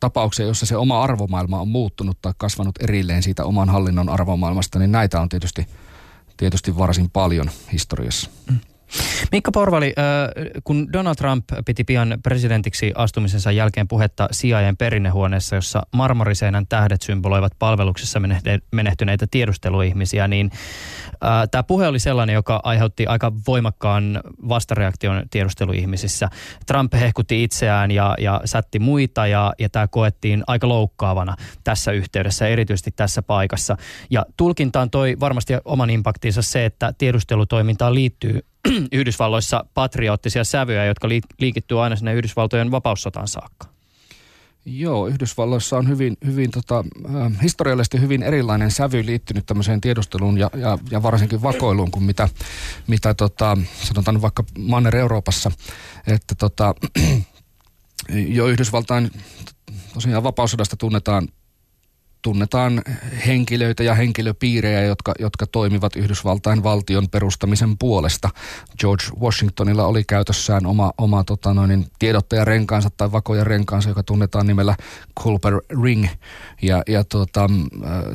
tapauksia, 0.00 0.46
joissa 0.46 0.66
se 0.66 0.76
oma 0.76 1.02
arvomaailma 1.02 1.60
on 1.60 1.68
muuttunut 1.68 2.18
tai 2.22 2.32
kasvanut 2.36 2.82
erilleen 2.82 3.22
siitä 3.22 3.44
oman 3.44 3.68
hallinnon 3.68 4.08
arvomaailmasta, 4.08 4.78
niin 4.78 4.92
näitä 4.92 5.20
on 5.20 5.28
tietysti, 5.28 5.66
tietysti 6.36 6.78
varsin 6.78 7.10
paljon 7.10 7.50
historiassa. 7.72 8.30
Mm. 8.50 8.58
Mikko 9.32 9.52
Porvali, 9.52 9.94
kun 10.64 10.92
Donald 10.92 11.16
Trump 11.16 11.44
piti 11.66 11.84
pian 11.84 12.18
presidentiksi 12.22 12.92
astumisensa 12.94 13.52
jälkeen 13.52 13.88
puhetta 13.88 14.28
CIAn 14.34 14.76
perinnehuoneessa, 14.76 15.56
jossa 15.56 15.82
marmoriseinän 15.92 16.66
tähdet 16.66 17.02
symboloivat 17.02 17.52
palveluksessa 17.58 18.20
menehtyneitä 18.72 19.26
tiedusteluihmisiä, 19.30 20.28
niin 20.28 20.50
tämä 21.50 21.62
puhe 21.62 21.86
oli 21.86 21.98
sellainen, 21.98 22.34
joka 22.34 22.60
aiheutti 22.64 23.06
aika 23.06 23.32
voimakkaan 23.46 24.20
vastareaktion 24.48 25.22
tiedusteluihmisissä. 25.30 26.28
Trump 26.66 26.92
hehkutti 26.94 27.44
itseään 27.44 27.90
ja, 27.90 28.14
ja 28.18 28.40
sätti 28.44 28.78
muita 28.78 29.26
ja, 29.26 29.52
ja 29.58 29.68
tämä 29.68 29.88
koettiin 29.88 30.44
aika 30.46 30.68
loukkaavana 30.68 31.36
tässä 31.64 31.92
yhteydessä, 31.92 32.48
erityisesti 32.48 32.90
tässä 32.90 33.22
paikassa. 33.22 33.76
Ja 34.10 34.26
tulkintaan 34.36 34.90
toi 34.90 35.16
varmasti 35.20 35.54
oman 35.64 35.90
impaktinsa 35.90 36.42
se, 36.42 36.64
että 36.64 36.92
tiedustelutoimintaan 36.98 37.94
liittyy 37.94 38.40
Yhdysvalloissa 38.92 39.64
patriottisia 39.74 40.44
sävyjä, 40.44 40.84
jotka 40.84 41.08
liikittyy 41.40 41.82
aina 41.82 41.96
sinne 41.96 42.14
Yhdysvaltojen 42.14 42.70
vapaussotaan 42.70 43.28
saakka. 43.28 43.76
Joo, 44.68 45.06
Yhdysvalloissa 45.06 45.76
on 45.76 45.88
hyvin, 45.88 46.16
hyvin 46.24 46.50
tota, 46.50 46.84
äh, 47.14 47.42
historiallisesti 47.42 48.00
hyvin 48.00 48.22
erilainen 48.22 48.70
sävy 48.70 49.06
liittynyt 49.06 49.46
tämmöiseen 49.46 49.80
tiedusteluun 49.80 50.38
ja, 50.38 50.50
ja, 50.56 50.78
ja 50.90 51.02
varsinkin 51.02 51.42
vakoiluun 51.42 51.90
kuin 51.90 52.04
mitä, 52.04 52.28
mitä 52.86 53.14
tota, 53.14 53.56
sanotaan 53.82 54.22
vaikka 54.22 54.44
Manner-Euroopassa. 54.58 55.50
Että 56.06 56.34
tota, 56.34 56.74
jo 58.38 58.46
Yhdysvaltain 58.46 59.10
tosiaan 59.94 60.22
vapaussodasta 60.22 60.76
tunnetaan 60.76 61.28
tunnetaan 62.26 62.82
henkilöitä 63.26 63.82
ja 63.82 63.94
henkilöpiirejä, 63.94 64.82
jotka, 64.82 65.14
jotka 65.18 65.46
toimivat 65.46 65.96
Yhdysvaltain 65.96 66.62
valtion 66.62 67.08
perustamisen 67.08 67.78
puolesta. 67.78 68.30
George 68.78 69.04
Washingtonilla 69.20 69.86
oli 69.86 70.04
käytössään 70.04 70.66
oma, 70.66 70.92
oma 70.98 71.24
tota 71.24 71.54
noin, 71.54 71.86
tiedottajarenkaansa 71.98 72.90
tai 72.96 73.12
vakojarenkaansa, 73.12 73.88
joka 73.88 74.02
tunnetaan 74.02 74.46
nimellä 74.46 74.76
Culper 75.20 75.60
Ring. 75.82 76.06
Ja, 76.62 76.82
ja 76.88 77.04
tota, 77.04 77.50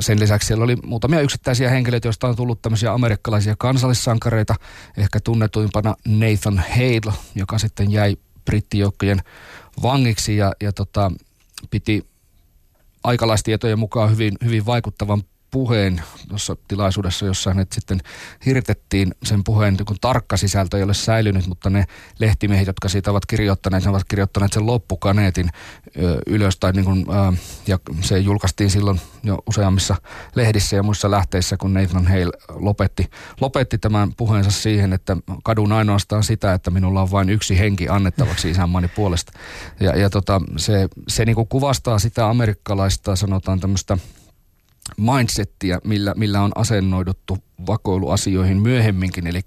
sen 0.00 0.20
lisäksi 0.20 0.46
siellä 0.46 0.64
oli 0.64 0.76
muutamia 0.76 1.20
yksittäisiä 1.20 1.70
henkilöitä, 1.70 2.08
joista 2.08 2.28
on 2.28 2.36
tullut 2.36 2.62
tämmöisiä 2.62 2.92
amerikkalaisia 2.92 3.54
kansallissankareita. 3.58 4.54
Ehkä 4.96 5.20
tunnetuimpana 5.20 5.94
Nathan 6.08 6.58
Hale, 6.58 7.14
joka 7.34 7.58
sitten 7.58 7.92
jäi 7.92 8.16
brittijoukkojen 8.44 9.22
vangiksi 9.82 10.36
ja, 10.36 10.52
ja 10.60 10.72
tota, 10.72 11.12
piti 11.70 12.11
aikalaistietojen 13.04 13.78
mukaan 13.78 14.10
hyvin, 14.10 14.32
hyvin 14.44 14.66
vaikuttavan 14.66 15.22
puheen 15.52 16.02
tuossa 16.28 16.56
tilaisuudessa, 16.68 17.26
jossa 17.26 17.50
hänet 17.50 17.72
sitten 17.72 18.00
hirtettiin 18.46 19.14
sen 19.24 19.44
puheen, 19.44 19.76
kun 19.86 19.96
tarkka 20.00 20.36
sisältö 20.36 20.76
ei 20.76 20.82
ole 20.82 20.94
säilynyt, 20.94 21.46
mutta 21.46 21.70
ne 21.70 21.84
lehtimiehet, 22.18 22.66
jotka 22.66 22.88
siitä 22.88 23.10
ovat 23.10 23.26
kirjoittaneet, 23.26 23.84
ne 23.84 23.90
ovat 23.90 24.04
kirjoittaneet 24.04 24.52
sen 24.52 24.66
loppukaneetin 24.66 25.48
ylös, 26.26 26.56
tai 26.56 26.72
niin 26.72 26.84
kuin, 26.84 27.06
ja 27.66 27.78
se 28.00 28.18
julkaistiin 28.18 28.70
silloin 28.70 29.00
jo 29.22 29.38
useammissa 29.46 29.96
lehdissä 30.34 30.76
ja 30.76 30.82
muissa 30.82 31.10
lähteissä, 31.10 31.56
kun 31.56 31.74
Nathan 31.74 32.06
Hale 32.06 32.32
lopetti, 32.48 33.10
lopetti 33.40 33.78
tämän 33.78 34.14
puheensa 34.16 34.50
siihen, 34.50 34.92
että 34.92 35.16
kadun 35.44 35.72
ainoastaan 35.72 36.22
sitä, 36.22 36.54
että 36.54 36.70
minulla 36.70 37.02
on 37.02 37.10
vain 37.10 37.30
yksi 37.30 37.58
henki 37.58 37.88
annettavaksi 37.88 38.50
isänmaani 38.50 38.88
puolesta. 38.88 39.32
Ja, 39.80 39.96
ja 39.96 40.10
tota, 40.10 40.40
se, 40.56 40.88
se 41.08 41.24
niin 41.24 41.36
kuin 41.36 41.48
kuvastaa 41.48 41.98
sitä 41.98 42.28
amerikkalaista, 42.28 43.16
sanotaan 43.16 43.60
tämmöistä 43.60 43.98
mindsettiä, 44.96 45.78
millä, 45.84 46.14
millä 46.16 46.42
on 46.42 46.52
asennoiduttu 46.54 47.38
vakoiluasioihin 47.66 48.56
myöhemminkin. 48.56 49.26
Eli 49.26 49.40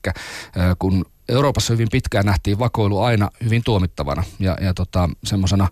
kun 0.80 1.06
Euroopassa 1.30 1.74
hyvin 1.74 1.88
pitkään 1.92 2.26
nähtiin 2.26 2.60
vakoilu 2.60 3.02
aina 3.02 3.30
hyvin 3.44 3.62
tuomittavana 3.66 4.24
ja, 4.40 4.58
ja 4.62 4.74
tota, 4.74 5.10
semmoisena 5.24 5.68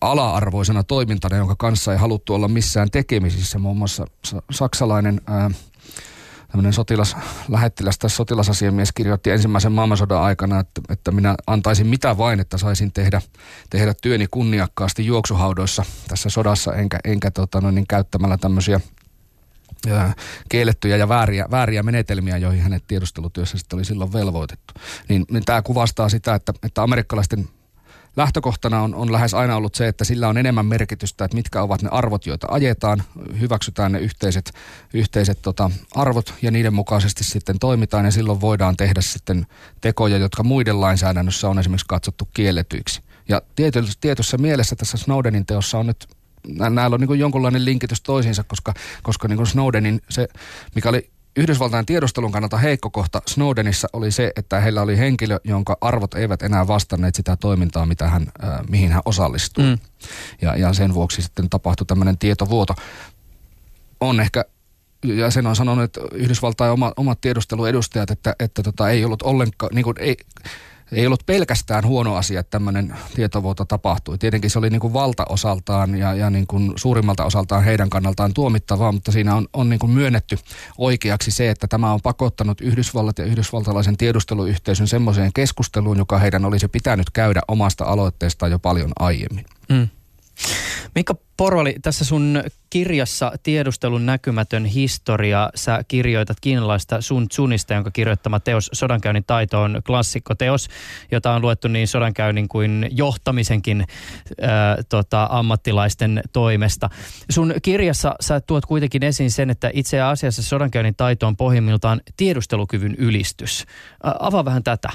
ala-arvoisena 0.00 0.84
toimintana, 0.84 1.36
jonka 1.36 1.54
kanssa 1.58 1.92
ei 1.92 1.98
haluttu 1.98 2.34
olla 2.34 2.48
missään 2.48 2.90
tekemisissä. 2.90 3.58
Muun 3.58 3.76
muassa 3.76 4.06
saksalainen 4.50 5.20
ää, 5.26 5.50
tämmöinen 6.50 6.72
sotilaslähettiläs 6.72 7.98
tai 7.98 8.10
sotilasasiamies 8.10 8.92
kirjoitti 8.92 9.30
ensimmäisen 9.30 9.72
maailmansodan 9.72 10.22
aikana, 10.22 10.60
että, 10.60 10.80
että 10.88 11.10
minä 11.10 11.34
antaisin 11.46 11.86
mitä 11.86 12.18
vain, 12.18 12.40
että 12.40 12.58
saisin 12.58 12.92
tehdä, 12.92 13.22
tehdä 13.70 13.94
työni 14.02 14.26
kunniakkaasti 14.30 15.06
juoksuhaudoissa 15.06 15.84
tässä 16.08 16.30
sodassa, 16.30 16.74
enkä, 16.74 16.98
enkä 17.04 17.30
tota, 17.30 17.60
no, 17.60 17.70
niin 17.70 17.86
käyttämällä 17.86 18.38
tämmöisiä 18.38 18.80
kiellettyjä 20.48 20.96
ja 20.96 21.08
vääriä, 21.08 21.46
vääriä 21.50 21.82
menetelmiä, 21.82 22.36
joihin 22.36 22.62
hänet 22.62 22.84
tiedustelutyössä 22.86 23.58
sitten 23.58 23.76
oli 23.76 23.84
silloin 23.84 24.12
velvoitettu. 24.12 24.74
Niin, 25.08 25.24
niin 25.30 25.44
tämä 25.44 25.62
kuvastaa 25.62 26.08
sitä, 26.08 26.34
että, 26.34 26.52
että 26.62 26.82
amerikkalaisten 26.82 27.48
lähtökohtana 28.16 28.82
on, 28.82 28.94
on 28.94 29.12
lähes 29.12 29.34
aina 29.34 29.56
ollut 29.56 29.74
se, 29.74 29.88
että 29.88 30.04
sillä 30.04 30.28
on 30.28 30.38
enemmän 30.38 30.66
merkitystä, 30.66 31.24
että 31.24 31.36
mitkä 31.36 31.62
ovat 31.62 31.82
ne 31.82 31.88
arvot, 31.92 32.26
joita 32.26 32.46
ajetaan, 32.50 33.02
hyväksytään 33.40 33.92
ne 33.92 33.98
yhteiset, 33.98 34.52
yhteiset 34.94 35.42
tota, 35.42 35.70
arvot 35.94 36.34
ja 36.42 36.50
niiden 36.50 36.74
mukaisesti 36.74 37.24
sitten 37.24 37.58
toimitaan 37.58 38.04
ja 38.04 38.10
silloin 38.10 38.40
voidaan 38.40 38.76
tehdä 38.76 39.00
sitten 39.00 39.46
tekoja, 39.80 40.16
jotka 40.16 40.42
muiden 40.42 40.80
lainsäädännössä 40.80 41.48
on 41.48 41.58
esimerkiksi 41.58 41.86
katsottu 41.88 42.28
kielletyiksi. 42.34 43.02
Ja 43.28 43.42
tietyssä 44.00 44.38
mielessä 44.38 44.76
tässä 44.76 44.98
Snowdenin 44.98 45.46
teossa 45.46 45.78
on 45.78 45.86
nyt 45.86 46.08
näillä 46.48 46.94
on 46.94 47.00
niin 47.00 47.18
jonkunlainen 47.18 47.64
linkitys 47.64 48.00
toisiinsa, 48.00 48.44
koska, 48.44 48.74
koska 49.02 49.28
niin 49.28 49.46
Snowdenin 49.46 50.00
se, 50.10 50.28
mikä 50.74 50.88
oli 50.88 51.10
Yhdysvaltain 51.36 51.86
tiedustelun 51.86 52.32
kannalta 52.32 52.56
heikko 52.56 52.90
kohta 52.90 53.22
Snowdenissa 53.26 53.88
oli 53.92 54.10
se, 54.10 54.32
että 54.36 54.60
heillä 54.60 54.82
oli 54.82 54.98
henkilö, 54.98 55.40
jonka 55.44 55.76
arvot 55.80 56.14
eivät 56.14 56.42
enää 56.42 56.66
vastanneet 56.66 57.14
sitä 57.14 57.36
toimintaa, 57.36 57.86
mitä 57.86 58.08
hän, 58.08 58.26
äh, 58.44 58.60
mihin 58.68 58.92
hän 58.92 59.02
osallistui. 59.04 59.64
Mm. 59.64 59.78
Ja, 60.42 60.56
ja 60.56 60.72
sen 60.72 60.94
vuoksi 60.94 61.22
sitten 61.22 61.50
tapahtui 61.50 61.86
tämmöinen 61.86 62.18
tietovuoto. 62.18 62.74
On 64.00 64.20
ehkä 64.20 64.44
ja 65.02 65.30
sen 65.30 65.46
on 65.46 65.56
sanonut 65.56 65.84
että 65.84 66.00
Yhdysvaltain 66.12 66.72
oma, 66.72 66.92
omat 66.96 67.20
tiedusteluedustajat, 67.20 68.10
että, 68.10 68.34
että 68.40 68.62
tota, 68.62 68.90
ei 68.90 69.04
ollut 69.04 69.22
ollenkaan, 69.22 69.74
niin 69.74 69.84
kuin, 69.84 69.96
ei, 69.98 70.16
ei 70.92 71.06
ollut 71.06 71.26
pelkästään 71.26 71.86
huono 71.86 72.16
asia, 72.16 72.40
että 72.40 72.50
tämmöinen 72.50 72.96
tietovuoto 73.14 73.64
tapahtui. 73.64 74.18
Tietenkin 74.18 74.50
se 74.50 74.58
oli 74.58 74.70
niin 74.70 74.80
kuin 74.80 74.92
valtaosaltaan 74.92 75.98
ja, 75.98 76.14
ja 76.14 76.30
niin 76.30 76.46
kuin 76.46 76.72
suurimmalta 76.76 77.24
osaltaan 77.24 77.64
heidän 77.64 77.90
kannaltaan 77.90 78.34
tuomittavaa, 78.34 78.92
mutta 78.92 79.12
siinä 79.12 79.34
on, 79.34 79.48
on 79.52 79.68
niin 79.68 79.78
kuin 79.78 79.92
myönnetty 79.92 80.38
oikeaksi 80.78 81.30
se, 81.30 81.50
että 81.50 81.66
tämä 81.68 81.92
on 81.92 82.00
pakottanut 82.02 82.60
Yhdysvallat 82.60 83.18
ja 83.18 83.24
yhdysvaltalaisen 83.24 83.96
tiedusteluyhteisön 83.96 84.88
semmoiseen 84.88 85.32
keskusteluun, 85.32 85.98
joka 85.98 86.18
heidän 86.18 86.44
olisi 86.44 86.68
pitänyt 86.68 87.10
käydä 87.10 87.40
omasta 87.48 87.84
aloitteestaan 87.84 88.52
jo 88.52 88.58
paljon 88.58 88.92
aiemmin. 88.98 89.44
Mm. 89.68 89.88
Mikko 90.94 91.14
Porvali, 91.36 91.76
tässä 91.82 92.04
sun 92.04 92.42
kirjassa 92.70 93.32
Tiedustelun 93.42 94.06
näkymätön 94.06 94.64
historia, 94.64 95.50
sä 95.54 95.84
kirjoitat 95.88 96.36
kiinalaista 96.40 97.00
Sun 97.00 97.28
Tsunista, 97.28 97.74
jonka 97.74 97.90
kirjoittama 97.90 98.40
teos 98.40 98.70
Sodankäynnin 98.72 99.24
taito 99.26 99.62
on 99.62 99.82
klassikkoteos, 99.86 100.68
jota 101.10 101.32
on 101.32 101.42
luettu 101.42 101.68
niin 101.68 101.88
sodankäynnin 101.88 102.48
kuin 102.48 102.88
johtamisenkin 102.90 103.86
ää, 104.40 104.76
tota, 104.88 105.28
ammattilaisten 105.30 106.22
toimesta. 106.32 106.90
Sun 107.30 107.54
kirjassa 107.62 108.14
sä 108.20 108.40
tuot 108.40 108.66
kuitenkin 108.66 109.04
esiin 109.04 109.30
sen, 109.30 109.50
että 109.50 109.70
itse 109.74 110.00
asiassa 110.00 110.42
sodankäynnin 110.42 110.94
taito 110.96 111.26
on 111.26 111.36
pohjimmiltaan 111.36 112.00
tiedustelukyvyn 112.16 112.94
ylistys. 112.94 113.64
Ää, 114.02 114.14
avaa 114.20 114.44
vähän 114.44 114.62
tätä. 114.62 114.90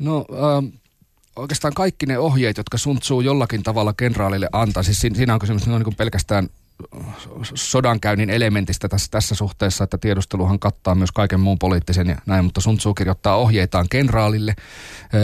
No, 0.00 0.24
ähm, 0.32 0.79
oikeastaan 1.36 1.74
kaikki 1.74 2.06
ne 2.06 2.18
ohjeet, 2.18 2.56
jotka 2.56 2.78
Sun 2.78 2.98
jollakin 3.24 3.62
tavalla 3.62 3.92
kenraalille 3.92 4.48
antaa, 4.52 4.82
siis 4.82 5.00
siinä 5.00 5.34
on 5.34 5.40
kysymys 5.40 5.68
on 5.68 5.82
niin 5.82 5.94
pelkästään 5.96 6.48
sodankäynnin 7.54 8.30
elementistä 8.30 8.88
tässä, 8.88 9.08
tässä 9.10 9.34
suhteessa, 9.34 9.84
että 9.84 9.98
tiedusteluhan 9.98 10.58
kattaa 10.58 10.94
myös 10.94 11.12
kaiken 11.12 11.40
muun 11.40 11.58
poliittisen 11.58 12.08
ja 12.08 12.16
näin, 12.26 12.44
mutta 12.44 12.60
Sun 12.60 12.78
Tzu 12.78 12.94
kirjoittaa 12.94 13.36
ohjeitaan 13.36 13.86
kenraalille, 13.90 14.54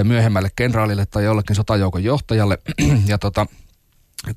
myöhemmälle 0.04 0.48
kenraalille 0.56 1.06
tai 1.06 1.24
jollekin 1.24 1.56
sotajoukon 1.56 2.04
johtajalle. 2.04 2.58
Ja 3.06 3.18
tota, 3.18 3.46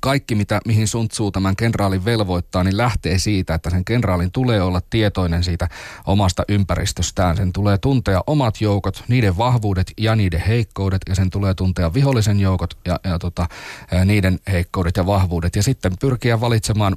kaikki, 0.00 0.34
mitä, 0.34 0.60
mihin 0.66 0.88
Sun 0.88 1.08
Tzu 1.08 1.30
tämän 1.30 1.56
kenraalin 1.56 2.04
velvoittaa, 2.04 2.64
niin 2.64 2.76
lähtee 2.76 3.18
siitä, 3.18 3.54
että 3.54 3.70
sen 3.70 3.84
kenraalin 3.84 4.32
tulee 4.32 4.62
olla 4.62 4.80
tietoinen 4.90 5.44
siitä 5.44 5.68
omasta 6.06 6.44
ympäristöstään. 6.48 7.36
Sen 7.36 7.52
tulee 7.52 7.78
tuntea 7.78 8.22
omat 8.26 8.60
joukot, 8.60 9.04
niiden 9.08 9.36
vahvuudet 9.36 9.92
ja 9.98 10.16
niiden 10.16 10.40
heikkoudet, 10.40 11.02
ja 11.08 11.14
sen 11.14 11.30
tulee 11.30 11.54
tuntea 11.54 11.94
vihollisen 11.94 12.40
joukot 12.40 12.78
ja, 12.84 13.00
ja 13.04 13.18
tota, 13.18 13.48
niiden 14.04 14.38
heikkoudet 14.52 14.96
ja 14.96 15.06
vahvuudet. 15.06 15.56
Ja 15.56 15.62
sitten 15.62 15.92
pyrkiä 16.00 16.40
valitsemaan 16.40 16.96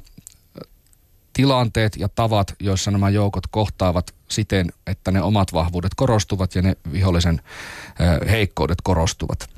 tilanteet 1.32 1.96
ja 1.96 2.08
tavat, 2.08 2.54
joissa 2.60 2.90
nämä 2.90 3.08
joukot 3.08 3.46
kohtaavat 3.46 4.14
siten, 4.28 4.72
että 4.86 5.10
ne 5.10 5.22
omat 5.22 5.52
vahvuudet 5.52 5.92
korostuvat 5.96 6.54
ja 6.54 6.62
ne 6.62 6.76
vihollisen 6.92 7.40
heikkoudet 8.30 8.78
korostuvat. 8.82 9.48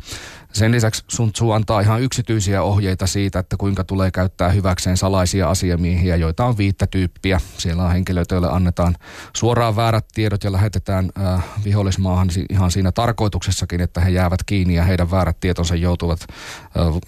Sen 0.56 0.72
lisäksi 0.72 1.04
Sun 1.08 1.32
Tzu 1.32 1.50
antaa 1.50 1.80
ihan 1.80 2.02
yksityisiä 2.02 2.62
ohjeita 2.62 3.06
siitä, 3.06 3.38
että 3.38 3.56
kuinka 3.56 3.84
tulee 3.84 4.10
käyttää 4.10 4.48
hyväkseen 4.48 4.96
salaisia 4.96 5.50
asiamiehiä, 5.50 6.16
joita 6.16 6.44
on 6.44 6.58
viittä 6.58 6.86
tyyppiä. 6.86 7.40
Siellä 7.58 7.82
on 7.82 7.92
henkilöitä, 7.92 8.34
joille 8.34 8.50
annetaan 8.50 8.96
suoraan 9.36 9.76
väärät 9.76 10.06
tiedot 10.14 10.44
ja 10.44 10.52
lähetetään 10.52 11.10
äh, 11.20 11.44
vihollismaahan 11.64 12.28
ihan 12.50 12.70
siinä 12.70 12.92
tarkoituksessakin, 12.92 13.80
että 13.80 14.00
he 14.00 14.10
jäävät 14.10 14.40
kiinni 14.46 14.74
ja 14.74 14.84
heidän 14.84 15.10
väärät 15.10 15.40
tietonsa 15.40 15.74
joutuvat 15.74 16.20
äh, 16.30 17.00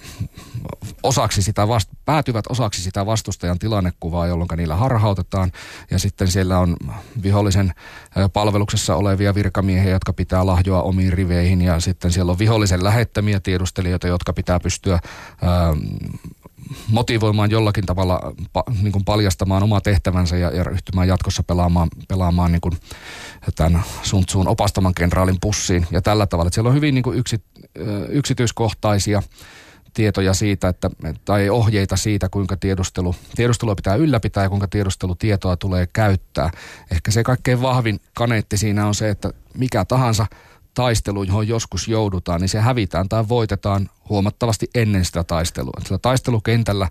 osaksi 1.02 1.42
sitä 1.42 1.68
vast- 1.68 1.90
päätyvät 2.04 2.44
osaksi 2.48 2.82
sitä 2.82 3.06
vastustajan 3.06 3.58
tilannekuvaa, 3.58 4.26
jolloin 4.26 4.48
niillä 4.56 4.76
harhautetaan. 4.76 5.52
Ja 5.90 5.98
sitten 5.98 6.28
siellä 6.28 6.58
on 6.58 6.76
vihollisen 7.22 7.72
palveluksessa 8.32 8.96
olevia 8.96 9.34
virkamiehiä, 9.34 9.90
jotka 9.90 10.12
pitää 10.12 10.46
lahjoa 10.46 10.82
omiin 10.82 11.12
riveihin 11.12 11.62
ja 11.62 11.80
sitten 11.80 12.12
siellä 12.12 12.32
on 12.32 12.38
vihollisen 12.38 12.84
lähettämiä 12.84 13.40
tiedustelijoita, 13.40 14.08
jotka 14.08 14.32
pitää 14.32 14.60
pystyä 14.60 15.00
ää, 15.42 15.74
motivoimaan 16.90 17.50
jollakin 17.50 17.86
tavalla 17.86 18.20
niin 18.82 18.92
kuin 18.92 19.04
paljastamaan 19.04 19.62
oma 19.62 19.80
tehtävänsä 19.80 20.36
ja, 20.36 20.50
ja 20.50 20.64
ryhtymään 20.64 21.08
jatkossa 21.08 21.42
pelaamaan, 21.42 21.88
pelaamaan 22.08 22.52
niin 22.52 22.60
kuin 22.60 22.74
tämän 23.56 23.84
Sun 24.02 24.26
Tzuun 24.26 24.48
opastaman 24.48 24.94
kenraalin 24.94 25.38
pussiin. 25.40 25.86
Ja 25.90 26.02
tällä 26.02 26.26
tavalla, 26.26 26.48
että 26.48 26.54
siellä 26.54 26.68
on 26.68 26.74
hyvin 26.74 26.94
niin 26.94 27.02
kuin 27.02 27.18
yksi, 27.18 27.44
yksityiskohtaisia 28.08 29.22
tietoja 29.98 30.34
siitä, 30.34 30.68
että, 30.68 30.90
tai 31.24 31.48
ohjeita 31.48 31.96
siitä, 31.96 32.28
kuinka 32.28 32.56
tiedustelu, 32.56 33.14
tiedustelua 33.36 33.74
pitää 33.74 33.94
ylläpitää 33.94 34.42
ja 34.42 34.48
kuinka 34.48 34.68
tiedustelutietoa 34.68 35.56
tulee 35.56 35.88
käyttää. 35.92 36.50
Ehkä 36.90 37.10
se 37.10 37.22
kaikkein 37.22 37.62
vahvin 37.62 38.00
kaneetti 38.14 38.56
siinä 38.56 38.86
on 38.86 38.94
se, 38.94 39.08
että 39.08 39.32
mikä 39.54 39.84
tahansa– 39.84 40.26
taistelu, 40.74 41.22
johon 41.22 41.48
joskus 41.48 41.88
joudutaan, 41.88 42.40
niin 42.40 42.48
se 42.48 42.60
hävitään 42.60 43.08
tai 43.08 43.28
voitetaan 43.28 43.90
huomattavasti 44.08 44.70
ennen 44.74 45.04
sitä 45.04 45.24
taistelua. 45.24 45.80
Sillä 45.84 45.98
taistelukentällä 45.98 46.88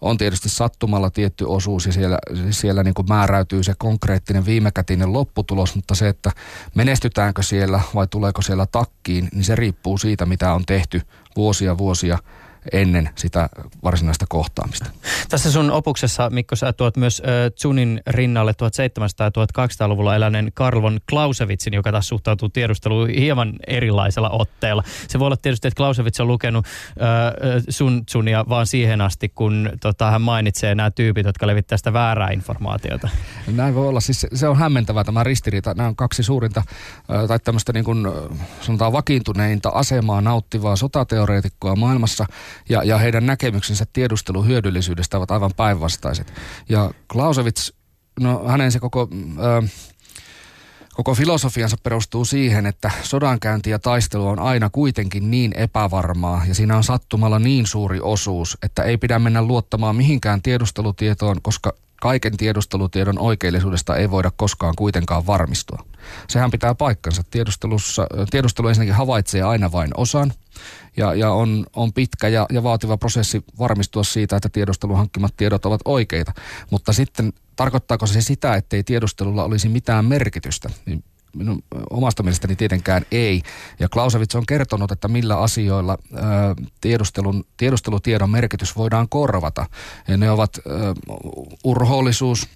on 0.00 0.18
tietysti 0.18 0.48
sattumalla 0.48 1.10
tietty 1.10 1.44
osuus 1.44 1.86
ja 1.86 1.92
siellä, 1.92 2.18
siellä 2.50 2.82
niin 2.82 2.94
kuin 2.94 3.08
määräytyy 3.08 3.62
se 3.62 3.74
konkreettinen 3.78 4.46
viimekätinen 4.46 5.12
lopputulos, 5.12 5.74
mutta 5.74 5.94
se, 5.94 6.08
että 6.08 6.30
menestytäänkö 6.74 7.42
siellä 7.42 7.80
vai 7.94 8.06
tuleeko 8.06 8.42
siellä 8.42 8.66
takkiin, 8.66 9.28
niin 9.32 9.44
se 9.44 9.56
riippuu 9.56 9.98
siitä, 9.98 10.26
mitä 10.26 10.54
on 10.54 10.66
tehty 10.66 11.02
vuosia 11.36 11.78
vuosia– 11.78 12.18
ennen 12.72 13.10
sitä 13.16 13.48
varsinaista 13.84 14.24
kohtaamista. 14.28 14.90
Tässä 15.28 15.52
sun 15.52 15.70
opuksessa, 15.70 16.30
Mikko, 16.30 16.56
sä 16.56 16.72
tuot 16.72 16.96
myös 16.96 17.22
äh, 17.24 17.52
Zunin 17.60 18.00
rinnalle 18.06 18.52
1700- 18.52 18.54
ja 19.20 19.28
1800-luvulla 19.28 20.16
eläneen 20.16 20.50
Karl 20.54 20.82
von 20.82 21.00
Clausewitsin, 21.10 21.74
joka 21.74 21.92
taas 21.92 22.08
suhtautuu 22.08 22.48
tiedusteluun 22.48 23.08
hieman 23.08 23.52
erilaisella 23.66 24.30
otteella. 24.30 24.82
Se 25.08 25.18
voi 25.18 25.26
olla 25.26 25.36
tietysti, 25.36 25.68
että 25.68 25.76
Clausewitz 25.76 26.20
on 26.20 26.28
lukenut 26.28 26.66
äh, 26.66 27.62
sun 27.68 28.02
Zunia 28.10 28.44
vaan 28.48 28.66
siihen 28.66 29.00
asti, 29.00 29.28
kun 29.28 29.70
tota, 29.80 30.10
hän 30.10 30.22
mainitsee 30.22 30.74
nämä 30.74 30.90
tyypit, 30.90 31.26
jotka 31.26 31.46
levittää 31.46 31.78
sitä 31.78 31.92
väärää 31.92 32.30
informaatiota. 32.30 33.08
Näin 33.52 33.74
voi 33.74 33.88
olla. 33.88 34.00
Siis 34.00 34.26
se 34.34 34.48
on 34.48 34.56
hämmentävää 34.56 35.04
tämä 35.04 35.24
ristiriita. 35.24 35.74
Nämä 35.74 35.88
on 35.88 35.96
kaksi 35.96 36.22
suurinta 36.22 36.62
äh, 37.14 37.28
tai 37.28 37.38
tämmöistä 37.38 37.72
niin 37.72 37.84
kuin, 37.84 38.06
sanotaan 38.60 38.92
vakiintuneinta 38.92 39.68
asemaa 39.68 40.20
nauttivaa 40.20 40.76
sotateoreetikkoa 40.76 41.76
maailmassa– 41.76 42.26
ja, 42.68 42.84
ja 42.84 42.98
heidän 42.98 43.26
näkemyksensä 43.26 43.86
tiedustelun 43.92 44.46
hyödyllisyydestä 44.46 45.16
ovat 45.16 45.30
aivan 45.30 45.50
päinvastaiset. 45.56 46.32
Ja 46.68 46.90
Clausewitz, 47.12 47.70
no 48.20 48.48
hänen 48.48 48.72
se 48.72 48.80
koko... 48.80 49.08
Ö, 49.38 49.68
Koko 50.94 51.14
filosofiansa 51.14 51.76
perustuu 51.82 52.24
siihen, 52.24 52.66
että 52.66 52.90
sodankäynti 53.02 53.70
ja 53.70 53.78
taistelu 53.78 54.26
on 54.26 54.38
aina 54.38 54.70
kuitenkin 54.70 55.30
niin 55.30 55.52
epävarmaa 55.56 56.42
ja 56.48 56.54
siinä 56.54 56.76
on 56.76 56.84
sattumalla 56.84 57.38
niin 57.38 57.66
suuri 57.66 58.00
osuus, 58.02 58.58
että 58.62 58.82
ei 58.82 58.98
pidä 58.98 59.18
mennä 59.18 59.42
luottamaan 59.42 59.96
mihinkään 59.96 60.42
tiedustelutietoon, 60.42 61.42
koska 61.42 61.72
kaiken 62.00 62.36
tiedustelutiedon 62.36 63.18
oikeellisuudesta 63.18 63.96
ei 63.96 64.10
voida 64.10 64.30
koskaan 64.36 64.74
kuitenkaan 64.76 65.26
varmistua. 65.26 65.84
Sehän 66.28 66.50
pitää 66.50 66.74
paikkansa. 66.74 67.22
Tiedustelussa, 67.30 68.06
tiedustelu 68.30 68.68
ensinnäkin 68.68 68.94
havaitsee 68.94 69.42
aina 69.42 69.72
vain 69.72 69.90
osan 69.96 70.32
ja, 70.96 71.14
ja 71.14 71.32
on, 71.32 71.66
on 71.76 71.92
pitkä 71.92 72.28
ja, 72.28 72.46
ja 72.52 72.62
vaativa 72.62 72.96
prosessi 72.96 73.44
varmistua 73.58 74.04
siitä, 74.04 74.36
että 74.36 74.48
tiedustelun 74.48 74.96
hankkimat 74.96 75.34
tiedot 75.36 75.66
ovat 75.66 75.80
oikeita. 75.84 76.32
Mutta 76.70 76.92
sitten 76.92 77.32
tarkoittaako 77.56 78.06
se 78.06 78.20
sitä, 78.20 78.54
ettei 78.54 78.84
tiedustelulla 78.84 79.44
olisi 79.44 79.68
mitään 79.68 80.04
merkitystä? 80.04 80.70
Niin 80.86 81.04
minun 81.36 81.62
omasta 81.90 82.22
mielestäni 82.22 82.56
tietenkään 82.56 83.02
ei. 83.10 83.42
Ja 83.78 83.88
Clausewitz 83.88 84.34
on 84.34 84.46
kertonut, 84.46 84.92
että 84.92 85.08
millä 85.08 85.38
asioilla 85.38 85.98
tiedustelun, 86.80 87.44
tiedustelutiedon 87.56 88.30
merkitys 88.30 88.76
voidaan 88.76 89.08
korvata. 89.08 89.66
Ja 90.08 90.16
ne 90.16 90.30
ovat 90.30 90.58
ä, 90.58 90.60
urhoollisuus, 91.64 92.48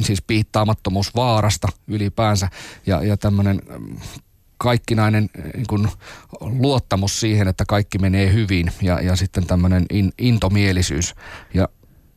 siis 0.00 0.22
piittaamattomuus 0.22 1.14
vaarasta 1.14 1.68
ylipäänsä 1.86 2.48
ja, 2.86 3.02
ja 3.02 3.16
tämmöinen 3.16 3.62
kaikkinainen 4.58 5.30
niin 5.54 5.66
kuin, 5.68 5.88
luottamus 6.40 7.20
siihen, 7.20 7.48
että 7.48 7.64
kaikki 7.68 7.98
menee 7.98 8.32
hyvin 8.32 8.72
ja, 8.82 9.00
ja 9.00 9.16
sitten 9.16 9.46
tämmöinen 9.46 9.86
in, 9.90 10.12
intomielisyys. 10.18 11.14
Ja 11.54 11.68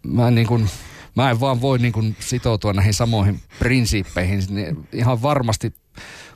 mä 0.03 0.27
en, 0.27 0.35
niin 0.35 0.47
kuin, 0.47 0.69
mä 1.15 1.31
en 1.31 1.39
vaan 1.39 1.61
voi 1.61 1.79
niin 1.79 1.93
kuin, 1.93 2.15
sitoutua 2.19 2.73
näihin 2.73 2.93
samoihin 2.93 3.39
prinsiippeihin. 3.59 4.41
Ihan 4.91 5.21
varmasti 5.21 5.73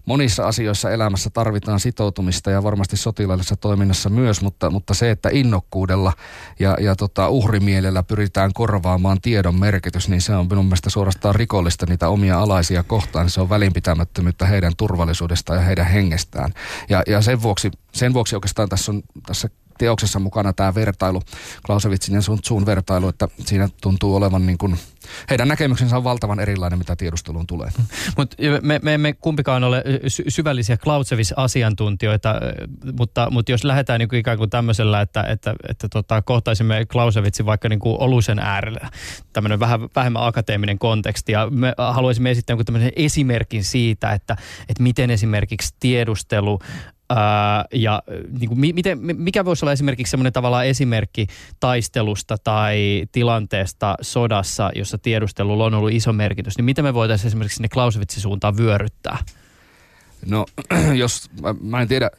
monissa 0.05 0.47
asioissa 0.47 0.91
elämässä 0.91 1.29
tarvitaan 1.29 1.79
sitoutumista 1.79 2.51
ja 2.51 2.63
varmasti 2.63 2.97
sotilaallisessa 2.97 3.55
toiminnassa 3.55 4.09
myös, 4.09 4.41
mutta, 4.41 4.69
mutta 4.69 4.93
se, 4.93 5.11
että 5.11 5.29
innokkuudella 5.31 6.13
ja, 6.59 6.77
ja 6.79 6.95
tota, 6.95 7.29
uhrimielellä 7.29 8.03
pyritään 8.03 8.53
korvaamaan 8.53 9.21
tiedon 9.21 9.59
merkitys, 9.59 10.09
niin 10.09 10.21
se 10.21 10.35
on 10.35 10.47
minun 10.47 10.65
mielestä 10.65 10.89
suorastaan 10.89 11.35
rikollista 11.35 11.85
niitä 11.85 12.09
omia 12.09 12.39
alaisia 12.39 12.83
kohtaan. 12.83 13.29
Se 13.29 13.41
on 13.41 13.49
välinpitämättömyyttä 13.49 14.45
heidän 14.45 14.73
turvallisuudestaan 14.77 15.59
ja 15.59 15.65
heidän 15.65 15.85
hengestään. 15.85 16.53
Ja, 16.89 17.03
ja 17.07 17.21
sen, 17.21 17.41
vuoksi, 17.41 17.71
sen 17.91 18.13
vuoksi 18.13 18.35
oikeastaan 18.35 18.69
tässä 18.69 18.91
on 18.91 19.03
tässä 19.25 19.49
teoksessa 19.77 20.19
mukana 20.19 20.53
tämä 20.53 20.75
vertailu, 20.75 21.21
Clausewitzin 21.65 22.15
ja 22.15 22.21
Sun 22.21 22.41
Tsun 22.41 22.65
vertailu, 22.65 23.07
että 23.07 23.27
siinä 23.45 23.69
tuntuu 23.81 24.15
olevan 24.15 24.45
niin 24.45 24.57
kuin, 24.57 24.77
heidän 25.29 25.47
näkemyksensä 25.47 25.97
on 25.97 26.03
valtavan 26.03 26.39
erilainen, 26.39 26.79
mitä 26.79 26.95
tiedusteluun 26.95 27.47
tulee. 27.47 27.69
Mut 28.17 28.35
me, 28.61 28.79
me 28.83 28.93
emme 28.93 29.13
kumpikaan 29.13 29.63
ole 29.63 29.83
sy- 30.07 30.23
syvällisiä 30.27 30.77
Clausewitz-asiantuntijoita, 30.77 32.35
mutta, 32.97 33.27
mutta 33.31 33.51
jos 33.51 33.63
lähdetään 33.63 33.99
niin 33.99 34.09
kuin 34.09 34.19
ikään 34.19 34.37
kuin 34.37 34.49
tämmöisellä, 34.49 35.01
että, 35.01 35.23
että, 35.23 35.55
että 35.69 35.89
tota, 35.89 36.21
kohtaisimme 36.21 36.85
Clausewitzin 36.85 37.45
vaikka 37.45 37.69
niin 37.69 37.79
kuin 37.79 37.97
olusen 37.99 38.39
äärellä, 38.39 38.89
tämmöinen 39.33 39.59
vähän 39.59 39.79
vähemmän 39.95 40.27
akateeminen 40.27 40.79
konteksti, 40.79 41.31
ja 41.31 41.47
me 41.49 41.73
haluaisimme 41.77 42.31
esittää 42.31 42.55
tämmöisen 42.65 42.91
esimerkin 42.95 43.63
siitä, 43.63 44.11
että, 44.11 44.37
että 44.69 44.83
miten 44.83 45.09
esimerkiksi 45.09 45.75
tiedustelu 45.79 46.59
Ää, 47.09 47.65
ja 47.73 48.03
niin 48.39 48.49
kuin, 48.49 48.59
miten, 48.59 48.99
mikä 49.01 49.45
voisi 49.45 49.65
olla 49.65 49.71
esimerkiksi 49.71 50.11
semmoinen 50.11 50.33
tavallaan 50.33 50.65
esimerkki 50.65 51.27
taistelusta 51.59 52.37
tai 52.43 53.05
tilanteesta 53.11 53.95
sodassa, 54.01 54.71
jossa 54.75 54.97
tiedustelulla 54.97 55.65
on 55.65 55.73
ollut 55.73 55.91
iso 55.91 56.13
merkitys, 56.13 56.57
niin 56.57 56.65
miten 56.65 56.85
me 56.85 56.93
voitaisiin 56.93 57.27
esimerkiksi 57.27 57.55
sinne 57.55 57.69
Clausewitzin 57.69 58.21
suuntaan 58.21 58.57
vyöryttää? 58.57 59.17
No, 60.25 60.45
jos, 60.95 61.29
mä, 61.61 61.81
en 61.81 61.87
tiedä, 61.87 62.11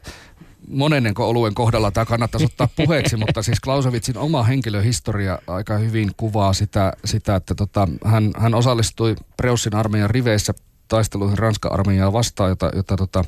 monennenko 0.67 1.29
oluen 1.29 1.53
kohdalla 1.53 1.91
tämä 1.91 2.05
kannattaisi 2.05 2.45
ottaa 2.45 2.69
puheeksi, 2.75 3.17
mutta 3.25 3.43
siis 3.43 3.61
Clausewitzin 3.63 4.17
oma 4.17 4.43
henkilöhistoria 4.43 5.39
aika 5.47 5.77
hyvin 5.77 6.11
kuvaa 6.17 6.53
sitä, 6.53 6.93
sitä 7.05 7.35
että 7.35 7.55
tota, 7.55 7.87
hän, 8.05 8.31
hän 8.37 8.55
osallistui 8.55 9.15
Preussin 9.37 9.75
armeijan 9.75 10.09
riveissä 10.09 10.53
taisteluihin 10.87 11.37
Ranskan 11.37 11.73
armeijaa 11.73 12.13
vastaan, 12.13 12.49
jota, 12.49 12.71
jota, 12.75 12.95
tota, 12.95 13.23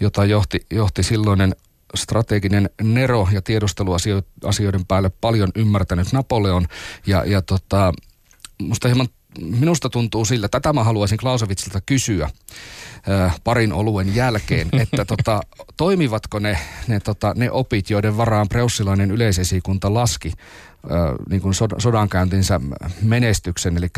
jota 0.00 0.24
johti, 0.24 0.66
johti 0.70 1.02
silloinen 1.02 1.54
strateginen 1.94 2.70
Nero 2.82 3.28
ja 3.32 3.42
tiedusteluasioiden 3.42 4.86
päälle 4.88 5.10
paljon 5.20 5.48
ymmärtänyt 5.54 6.12
Napoleon. 6.12 6.66
Ja, 7.06 7.24
ja 7.24 7.42
tota, 7.42 7.92
musta 8.62 8.88
hieman, 8.88 9.08
minusta 9.40 9.88
tuntuu 9.88 10.24
sillä, 10.24 10.48
tätä 10.48 10.72
mä 10.72 10.84
haluaisin 10.84 11.18
Clausewitzilta 11.18 11.80
kysyä 11.86 12.30
äh, 13.08 13.40
parin 13.44 13.72
oluen 13.72 14.14
jälkeen, 14.14 14.68
että 14.82 15.04
tota, 15.04 15.40
toimivatko 15.76 16.38
ne, 16.38 16.58
ne, 16.86 17.00
tota, 17.00 17.32
ne 17.36 17.50
opit, 17.50 17.90
joiden 17.90 18.16
varaan 18.16 18.48
preussilainen 18.48 19.10
yleisesikunta 19.10 19.94
laski 19.94 20.32
niin 21.30 21.42
kuin 21.42 21.54
sodankäyntinsä 21.78 22.60
menestyksen, 23.02 23.76
eli 23.76 23.88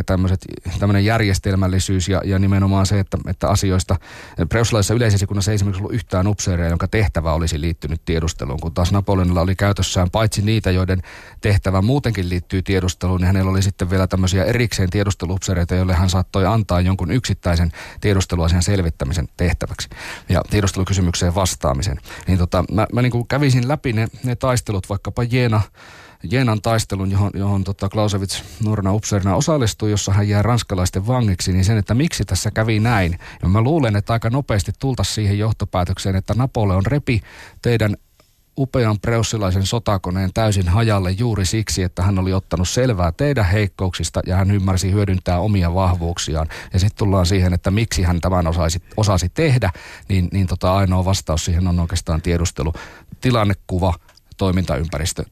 tämmöinen 0.79 1.05
järjestelmällisyys 1.05 2.09
ja, 2.09 2.23
ja 2.25 2.39
nimenomaan 2.39 2.87
se, 2.87 3.01
että, 3.01 3.19
että 3.27 3.49
asioista, 3.49 3.97
preussilaisessa 4.49 4.95
yleisesikunnassa 4.95 5.51
ei 5.51 5.55
esimerkiksi 5.55 5.83
ollut 5.83 5.95
yhtään 5.95 6.27
upseeria, 6.27 6.69
jonka 6.69 6.89
tehtävä 6.89 7.33
olisi 7.33 7.61
liittynyt 7.61 8.05
tiedusteluun, 8.05 8.61
kun 8.61 8.75
taas 8.75 8.93
Napoleonilla 8.93 9.41
oli 9.41 9.55
käytössään 9.55 10.11
paitsi 10.11 10.43
niitä, 10.43 10.71
joiden 10.71 11.03
tehtävä 11.41 11.83
muutenkin 11.83 12.29
liittyy 12.29 12.63
tiedusteluun, 12.63 13.21
niin 13.21 13.27
hänellä 13.27 13.51
oli 13.51 13.63
sitten 13.63 13.91
vielä 13.91 14.07
tämmöisiä 14.07 14.45
erikseen 14.45 14.91
tiedusteluupseereita, 14.91 15.75
joille 15.75 15.95
hän 15.95 16.11
saattoi 16.11 16.47
antaa 16.47 16.81
jonkun 16.81 17.11
yksittäisen 17.11 17.73
tiedusteluasian 18.01 18.63
selvittämisen 18.63 19.29
tehtäväksi 19.37 19.89
ja 20.29 20.43
tiedustelukysymykseen 20.51 21.35
vastaamisen. 21.35 22.01
Niin 22.27 22.39
tota, 22.39 22.65
mä, 22.73 22.87
mä 22.93 23.03
niin 23.03 23.13
kuin 23.13 23.29
kävisin 23.29 23.69
läpi 23.69 23.93
ne, 23.93 24.09
ne 24.25 24.37
taistelut, 24.37 24.89
vaikkapa 24.89 25.23
Jeena, 25.23 25.61
Jenan 26.31 26.63
taistelun, 26.63 27.11
johon, 27.11 27.31
johon 27.35 27.65
tota 27.65 27.89
Clausewitz 27.89 28.43
nuorena 28.65 28.95
upseerina 28.95 29.37
osallistui, 29.37 29.91
jossa 29.91 30.13
hän 30.13 30.29
jää 30.29 30.43
ranskalaisten 30.43 31.07
vangiksi, 31.07 31.53
niin 31.53 31.65
sen, 31.65 31.79
että 31.79 31.95
miksi 31.95 32.25
tässä 32.25 32.51
kävi 32.51 32.81
näin. 32.81 33.19
Ja 33.43 33.49
mä 33.49 33.61
luulen, 33.61 33.97
että 33.97 34.13
aika 34.13 34.31
nopeasti 34.31 34.73
tulta 34.79 35.05
siihen 35.05 35.39
johtopäätökseen, 35.39 36.17
että 36.17 36.35
Napoleon 36.35 36.87
repi 36.87 37.21
teidän 37.63 37.97
upean 38.59 39.01
preussilaisen 39.01 39.67
sotakoneen 39.67 40.31
täysin 40.35 40.69
hajalle 40.69 41.11
juuri 41.11 41.47
siksi, 41.47 41.83
että 41.83 42.03
hän 42.03 42.19
oli 42.19 42.33
ottanut 42.33 42.69
selvää 42.69 43.13
teidän 43.13 43.45
heikkouksista 43.45 44.21
ja 44.27 44.37
hän 44.37 44.51
ymmärsi 44.51 44.93
hyödyntää 44.93 45.41
omia 45.41 45.75
vahvuuksiaan. 45.75 46.49
Ja 46.73 46.79
sitten 46.79 46.99
tullaan 46.99 47.27
siihen, 47.27 47.53
että 47.53 47.71
miksi 47.71 48.03
hän 48.03 48.21
tämän 48.21 48.47
osasi, 48.47 48.83
osasi 48.97 49.29
tehdä, 49.29 49.71
niin, 50.09 50.29
niin 50.33 50.47
tota 50.47 50.75
ainoa 50.75 51.05
vastaus 51.05 51.45
siihen 51.45 51.69
on 51.69 51.81
oikeastaan 51.81 52.23
tiedustelu, 52.23 52.73
tilannekuva, 53.21 53.95
toimintaympäristö, 54.37 55.25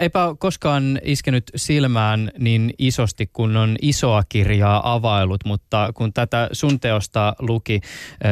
Eipä 0.00 0.20
koskaan 0.38 1.00
iskenyt 1.02 1.44
silmään 1.56 2.30
niin 2.38 2.74
isosti, 2.78 3.30
kun 3.32 3.56
on 3.56 3.76
isoa 3.82 4.22
kirjaa 4.28 4.94
availut, 4.94 5.44
mutta 5.44 5.90
kun 5.94 6.12
tätä 6.12 6.48
sun 6.52 6.80
teosta 6.80 7.34
luki 7.38 7.80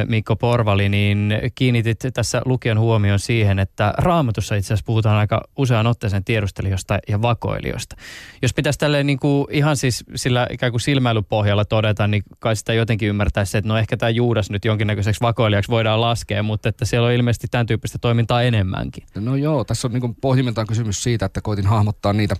Mikko 0.06 0.36
Porvali, 0.36 0.88
niin 0.88 1.34
kiinnitit 1.54 1.98
tässä 2.14 2.42
lukion 2.44 2.78
huomioon 2.78 3.18
siihen, 3.18 3.58
että 3.58 3.94
raamatussa 3.98 4.54
itse 4.54 4.66
asiassa 4.66 4.86
puhutaan 4.86 5.16
aika 5.16 5.40
usean 5.56 5.86
otteeseen 5.86 6.24
tiedustelijoista 6.24 6.98
ja 7.08 7.22
vakoilijoista. 7.22 7.96
Jos 8.42 8.54
pitäisi 8.54 8.78
tälleen 8.78 9.06
niin 9.06 9.18
kuin 9.18 9.46
ihan 9.50 9.76
siis 9.76 10.04
sillä 10.14 10.46
ikään 10.50 10.72
kuin 10.72 10.80
silmäilypohjalla 10.80 11.64
todeta, 11.64 12.06
niin 12.06 12.22
kai 12.38 12.56
sitä 12.56 12.72
jotenkin 12.72 13.08
ymmärtäisi, 13.08 13.58
että 13.58 13.68
no 13.68 13.78
ehkä 13.78 13.96
tämä 13.96 14.10
Juudas 14.10 14.50
nyt 14.50 14.64
jonkinnäköiseksi 14.64 15.20
vakoilijaksi 15.20 15.70
voidaan 15.70 16.00
laskea, 16.00 16.42
mutta 16.42 16.68
että 16.68 16.84
siellä 16.84 17.06
on 17.06 17.12
ilmeisesti 17.12 17.46
tämän 17.50 17.66
tyyppistä 17.66 17.98
toimintaa 17.98 18.42
enemmänkin. 18.42 19.04
No 19.14 19.36
joo, 19.36 19.64
tässä 19.64 19.88
on 19.88 19.92
niin 19.92 20.14
pohjimmiltaan 20.20 20.66
kysymys 20.66 20.91
siitä, 20.92 21.26
että 21.26 21.40
koitin 21.40 21.66
hahmottaa 21.66 22.12
niitä 22.12 22.36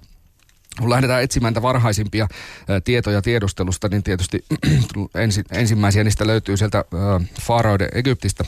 kun 0.80 0.90
lähdetään 0.90 1.22
etsimään 1.22 1.50
niitä 1.50 1.62
varhaisimpia 1.62 2.28
tietoja 2.84 3.22
tiedustelusta, 3.22 3.88
niin 3.88 4.02
tietysti 4.02 4.44
ensi, 5.14 5.42
ensimmäisiä 5.50 6.04
niistä 6.04 6.26
löytyy 6.26 6.56
sieltä 6.56 6.78
ä, 6.78 6.84
Faaroiden 7.40 7.88
Egyptistä. 7.94 8.44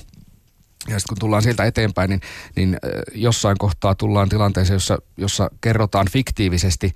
Ja 0.88 0.98
sitten 0.98 1.08
kun 1.08 1.18
tullaan 1.18 1.42
sieltä 1.42 1.64
eteenpäin, 1.64 2.10
niin, 2.10 2.20
niin 2.56 2.76
jossain 3.14 3.58
kohtaa 3.58 3.94
tullaan 3.94 4.28
tilanteeseen, 4.28 4.74
jossa, 4.74 4.98
jossa 5.16 5.50
kerrotaan 5.60 6.06
fiktiivisesti 6.10 6.92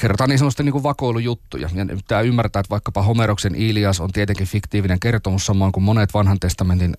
kerrotaan 0.00 0.30
niin 0.30 0.38
sanotusti 0.38 0.62
niin 0.62 0.72
kuin 0.72 0.82
vakoilujuttuja. 0.82 1.68
Ja 1.74 1.96
pitää 1.96 2.20
ymmärtää, 2.20 2.60
että 2.60 2.70
vaikkapa 2.70 3.02
Homeroksen 3.02 3.54
Ilias 3.54 4.00
on 4.00 4.12
tietenkin 4.12 4.46
fiktiivinen 4.46 5.00
kertomus, 5.00 5.46
samoin 5.46 5.72
kuin 5.72 5.84
monet 5.84 6.14
vanhan 6.14 6.40
testamentin 6.40 6.94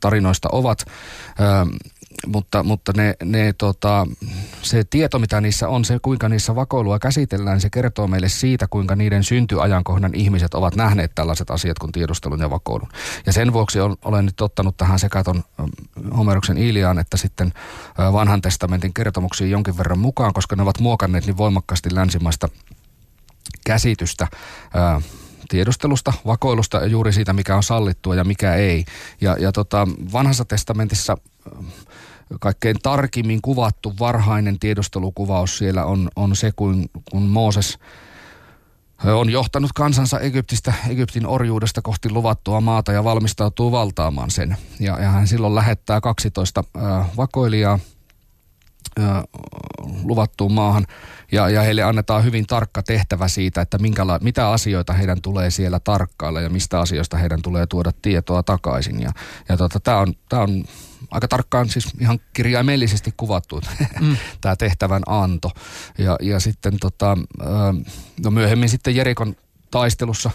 tarinoista 0.00 0.48
ovat 0.52 0.84
mutta, 2.26 2.62
mutta 2.62 2.92
ne, 2.96 3.14
ne 3.24 3.52
tota, 3.58 4.06
se 4.62 4.84
tieto, 4.84 5.18
mitä 5.18 5.40
niissä 5.40 5.68
on, 5.68 5.84
se 5.84 5.98
kuinka 6.02 6.28
niissä 6.28 6.54
vakoilua 6.54 6.98
käsitellään, 6.98 7.60
se 7.60 7.70
kertoo 7.70 8.06
meille 8.06 8.28
siitä, 8.28 8.66
kuinka 8.70 8.96
niiden 8.96 9.24
syntyajankohdan 9.24 10.14
ihmiset 10.14 10.54
ovat 10.54 10.76
nähneet 10.76 11.12
tällaiset 11.14 11.50
asiat 11.50 11.78
kuin 11.78 11.92
tiedustelun 11.92 12.40
ja 12.40 12.50
vakoilun. 12.50 12.88
Ja 13.26 13.32
sen 13.32 13.52
vuoksi 13.52 13.80
on, 13.80 13.96
olen 14.04 14.26
nyt 14.26 14.40
ottanut 14.40 14.76
tähän 14.76 14.98
sekaton 14.98 15.44
Homeroksen 16.16 16.58
Iliaan, 16.58 16.98
että 16.98 17.16
sitten 17.16 17.52
vanhan 17.98 18.42
testamentin 18.42 18.94
kertomuksiin 18.94 19.50
jonkin 19.50 19.78
verran 19.78 19.98
mukaan, 19.98 20.32
koska 20.32 20.56
ne 20.56 20.62
ovat 20.62 20.80
muokanneet 20.80 21.26
niin 21.26 21.36
voimakkaasti 21.36 21.94
länsimaista 21.94 22.48
käsitystä 23.66 24.28
ää, 24.74 25.00
tiedustelusta, 25.48 26.12
vakoilusta 26.26 26.76
ja 26.76 26.86
juuri 26.86 27.12
siitä, 27.12 27.32
mikä 27.32 27.56
on 27.56 27.62
sallittua 27.62 28.14
ja 28.14 28.24
mikä 28.24 28.54
ei. 28.54 28.84
Ja, 29.20 29.36
ja 29.40 29.52
tota, 29.52 29.88
vanhassa 30.12 30.44
testamentissa 30.44 31.16
kaikkein 32.40 32.76
tarkimmin 32.82 33.42
kuvattu 33.42 33.94
varhainen 33.98 34.58
tiedustelukuvaus 34.58 35.58
siellä 35.58 35.84
on, 35.84 36.08
on 36.16 36.36
se, 36.36 36.52
kun, 36.56 36.86
kun 37.10 37.22
Mooses 37.22 37.78
on 39.04 39.30
johtanut 39.30 39.72
kansansa 39.72 40.20
Egyptistä, 40.20 40.72
Egyptin 40.88 41.26
orjuudesta 41.26 41.82
kohti 41.82 42.10
luvattua 42.10 42.60
maata 42.60 42.92
ja 42.92 43.04
valmistautuu 43.04 43.72
valtaamaan 43.72 44.30
sen. 44.30 44.56
Ja, 44.80 45.02
ja 45.02 45.08
hän 45.08 45.26
silloin 45.26 45.54
lähettää 45.54 46.00
12 46.00 46.64
äh, 46.76 47.06
vakoilijaa 47.16 47.78
luvattuun 50.02 50.52
maahan 50.52 50.86
ja, 51.32 51.48
ja 51.48 51.62
heille 51.62 51.82
annetaan 51.82 52.24
hyvin 52.24 52.46
tarkka 52.46 52.82
tehtävä 52.82 53.28
siitä, 53.28 53.60
että 53.60 53.78
minkäla- 53.78 54.18
mitä 54.22 54.50
asioita 54.50 54.92
heidän 54.92 55.22
tulee 55.22 55.50
siellä 55.50 55.80
tarkkailla 55.80 56.40
ja 56.40 56.50
mistä 56.50 56.80
asioista 56.80 57.16
heidän 57.16 57.42
tulee 57.42 57.66
tuoda 57.66 57.92
tietoa 58.02 58.42
takaisin. 58.42 59.00
Ja, 59.00 59.10
ja 59.48 59.56
tota, 59.56 59.80
tämä 59.80 59.98
on, 59.98 60.14
tää 60.28 60.40
on 60.40 60.64
aika 61.14 61.28
tarkkaan 61.28 61.68
siis 61.68 61.88
ihan 62.00 62.20
kirjaimellisesti 62.32 63.14
kuvattu 63.16 63.60
mm. 64.00 64.16
tämä 64.40 64.56
tehtävän 64.56 65.02
anto. 65.06 65.50
Ja, 65.98 66.16
ja 66.20 66.40
sitten 66.40 66.78
tota, 66.80 67.18
no 68.24 68.30
myöhemmin 68.30 68.68
sitten 68.68 68.96
Jerikon 68.96 69.36
taistelussa 69.70 70.30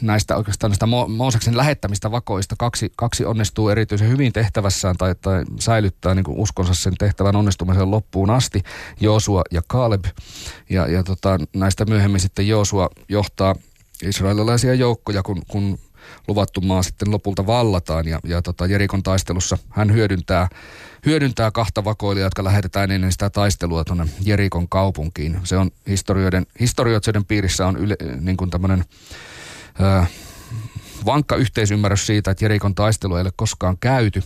näistä 0.00 0.36
oikeastaan 0.36 0.70
näistä 0.70 0.86
Mo- 0.86 1.08
Mooseksen 1.08 1.56
lähettämistä 1.56 2.10
vakoista 2.10 2.54
kaksi, 2.58 2.92
kaksi 2.96 3.24
onnistuu 3.24 3.68
erityisen 3.68 4.08
hyvin 4.08 4.32
tehtävässään 4.32 4.96
tai, 4.96 5.14
tai 5.14 5.44
säilyttää 5.60 6.14
niin 6.14 6.24
kuin 6.24 6.38
uskonsa 6.38 6.74
sen 6.74 6.94
tehtävän 6.98 7.36
onnistumisen 7.36 7.90
loppuun 7.90 8.30
asti, 8.30 8.62
Joosua 9.00 9.42
ja 9.50 9.62
Kaleb. 9.66 10.04
Ja, 10.70 10.86
ja 10.86 11.02
tota, 11.02 11.38
näistä 11.56 11.84
myöhemmin 11.84 12.20
sitten 12.20 12.48
Joosua 12.48 12.90
johtaa 13.08 13.54
israelilaisia 14.02 14.74
joukkoja, 14.74 15.22
kun, 15.22 15.42
kun 15.48 15.78
luvattu 16.28 16.60
maa 16.60 16.82
sitten 16.82 17.10
lopulta 17.10 17.46
vallataan. 17.46 18.08
Ja, 18.08 18.20
ja 18.24 18.42
tota 18.42 18.66
Jerikon 18.66 19.02
taistelussa 19.02 19.58
hän 19.70 19.92
hyödyntää, 19.92 20.48
hyödyntää 21.06 21.50
kahta 21.50 21.84
vakoilijaa, 21.84 22.26
jotka 22.26 22.44
lähetetään 22.44 22.90
ennen 22.90 23.12
sitä 23.12 23.30
taistelua 23.30 23.84
tuonne 23.84 24.06
Jerikon 24.24 24.68
kaupunkiin. 24.68 25.40
Se 25.44 25.56
on 25.56 25.70
historioiden, 25.88 26.46
historioiden 26.60 27.24
piirissä 27.24 27.66
on 27.66 27.76
yle, 27.76 27.96
niin 28.20 28.36
kuin 28.36 28.50
tämmöinen 28.50 28.84
vankka 31.06 31.36
yhteisymmärrys 31.36 32.06
siitä, 32.06 32.30
että 32.30 32.44
Jerikon 32.44 32.74
taistelu 32.74 33.16
ei 33.16 33.20
ole 33.20 33.32
koskaan 33.36 33.76
käyty 33.80 34.22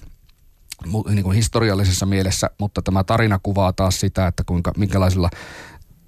niin 1.09 1.23
kuin 1.23 1.37
historiallisessa 1.37 2.07
mielessä, 2.07 2.51
mutta 2.59 2.83
tämä 2.83 3.05
tarina 3.05 3.41
kuvaa 3.43 3.73
taas 3.73 4.01
sitä, 4.01 4.27
että 4.27 4.45
kuinka, 4.47 4.73
minkälaisilla 4.77 5.31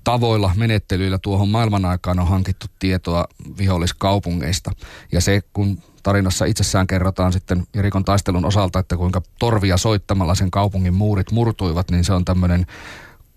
tavoilla, 0.05 0.51
menettelyillä 0.57 1.19
tuohon 1.19 1.49
maailman 1.49 1.85
aikaan 1.85 2.21
on 2.21 2.29
hankittu 2.29 2.67
tietoa 2.79 3.25
viholliskaupungeista. 3.59 4.71
Ja 5.13 5.21
se, 5.21 5.41
kun 5.53 5.79
tarinassa 6.03 6.45
itsessään 6.45 6.87
kerrotaan 6.87 7.33
sitten 7.33 7.67
Jerikon 7.75 8.05
taistelun 8.05 8.45
osalta, 8.45 8.79
että 8.79 8.97
kuinka 8.97 9.23
torvia 9.39 9.77
soittamalla 9.77 10.35
sen 10.35 10.51
kaupungin 10.51 10.95
muurit 10.95 11.31
murtuivat, 11.31 11.91
niin 11.91 12.05
se 12.05 12.13
on 12.13 12.25
tämmöinen 12.25 12.67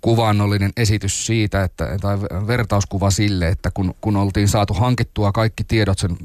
kuvannollinen 0.02 0.72
esitys 0.78 1.26
siitä, 1.26 1.64
että, 1.64 1.98
tai 2.02 2.22
vertauskuva 2.22 3.12
sille, 3.12 3.48
että 3.48 3.72
kun, 3.74 3.96
kun 4.02 4.18
oltiin 4.18 4.48
saatu 4.48 4.74
hankittua 4.74 5.32
kaikki 5.32 5.64
tiedot 5.64 6.00
sen 6.00 6.18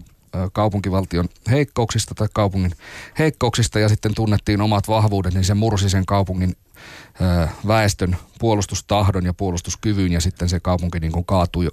kaupunkivaltion 0.52 1.28
heikkouksista 1.50 2.14
tai 2.14 2.28
kaupungin 2.34 2.72
heikkouksista 3.18 3.78
ja 3.78 3.88
sitten 3.88 4.14
tunnettiin 4.14 4.60
omat 4.60 4.88
vahvuudet, 4.88 5.34
niin 5.34 5.44
se 5.44 5.54
mursi 5.54 5.90
sen 5.90 6.06
kaupungin 6.06 6.56
väestön 7.66 8.16
puolustustahdon 8.38 9.24
ja 9.24 9.34
puolustuskyvyn 9.34 10.12
ja 10.12 10.20
sitten 10.20 10.48
se 10.48 10.60
kaupunki 10.60 11.00
niin 11.00 11.12
kuin 11.12 11.24
kaatui 11.24 11.68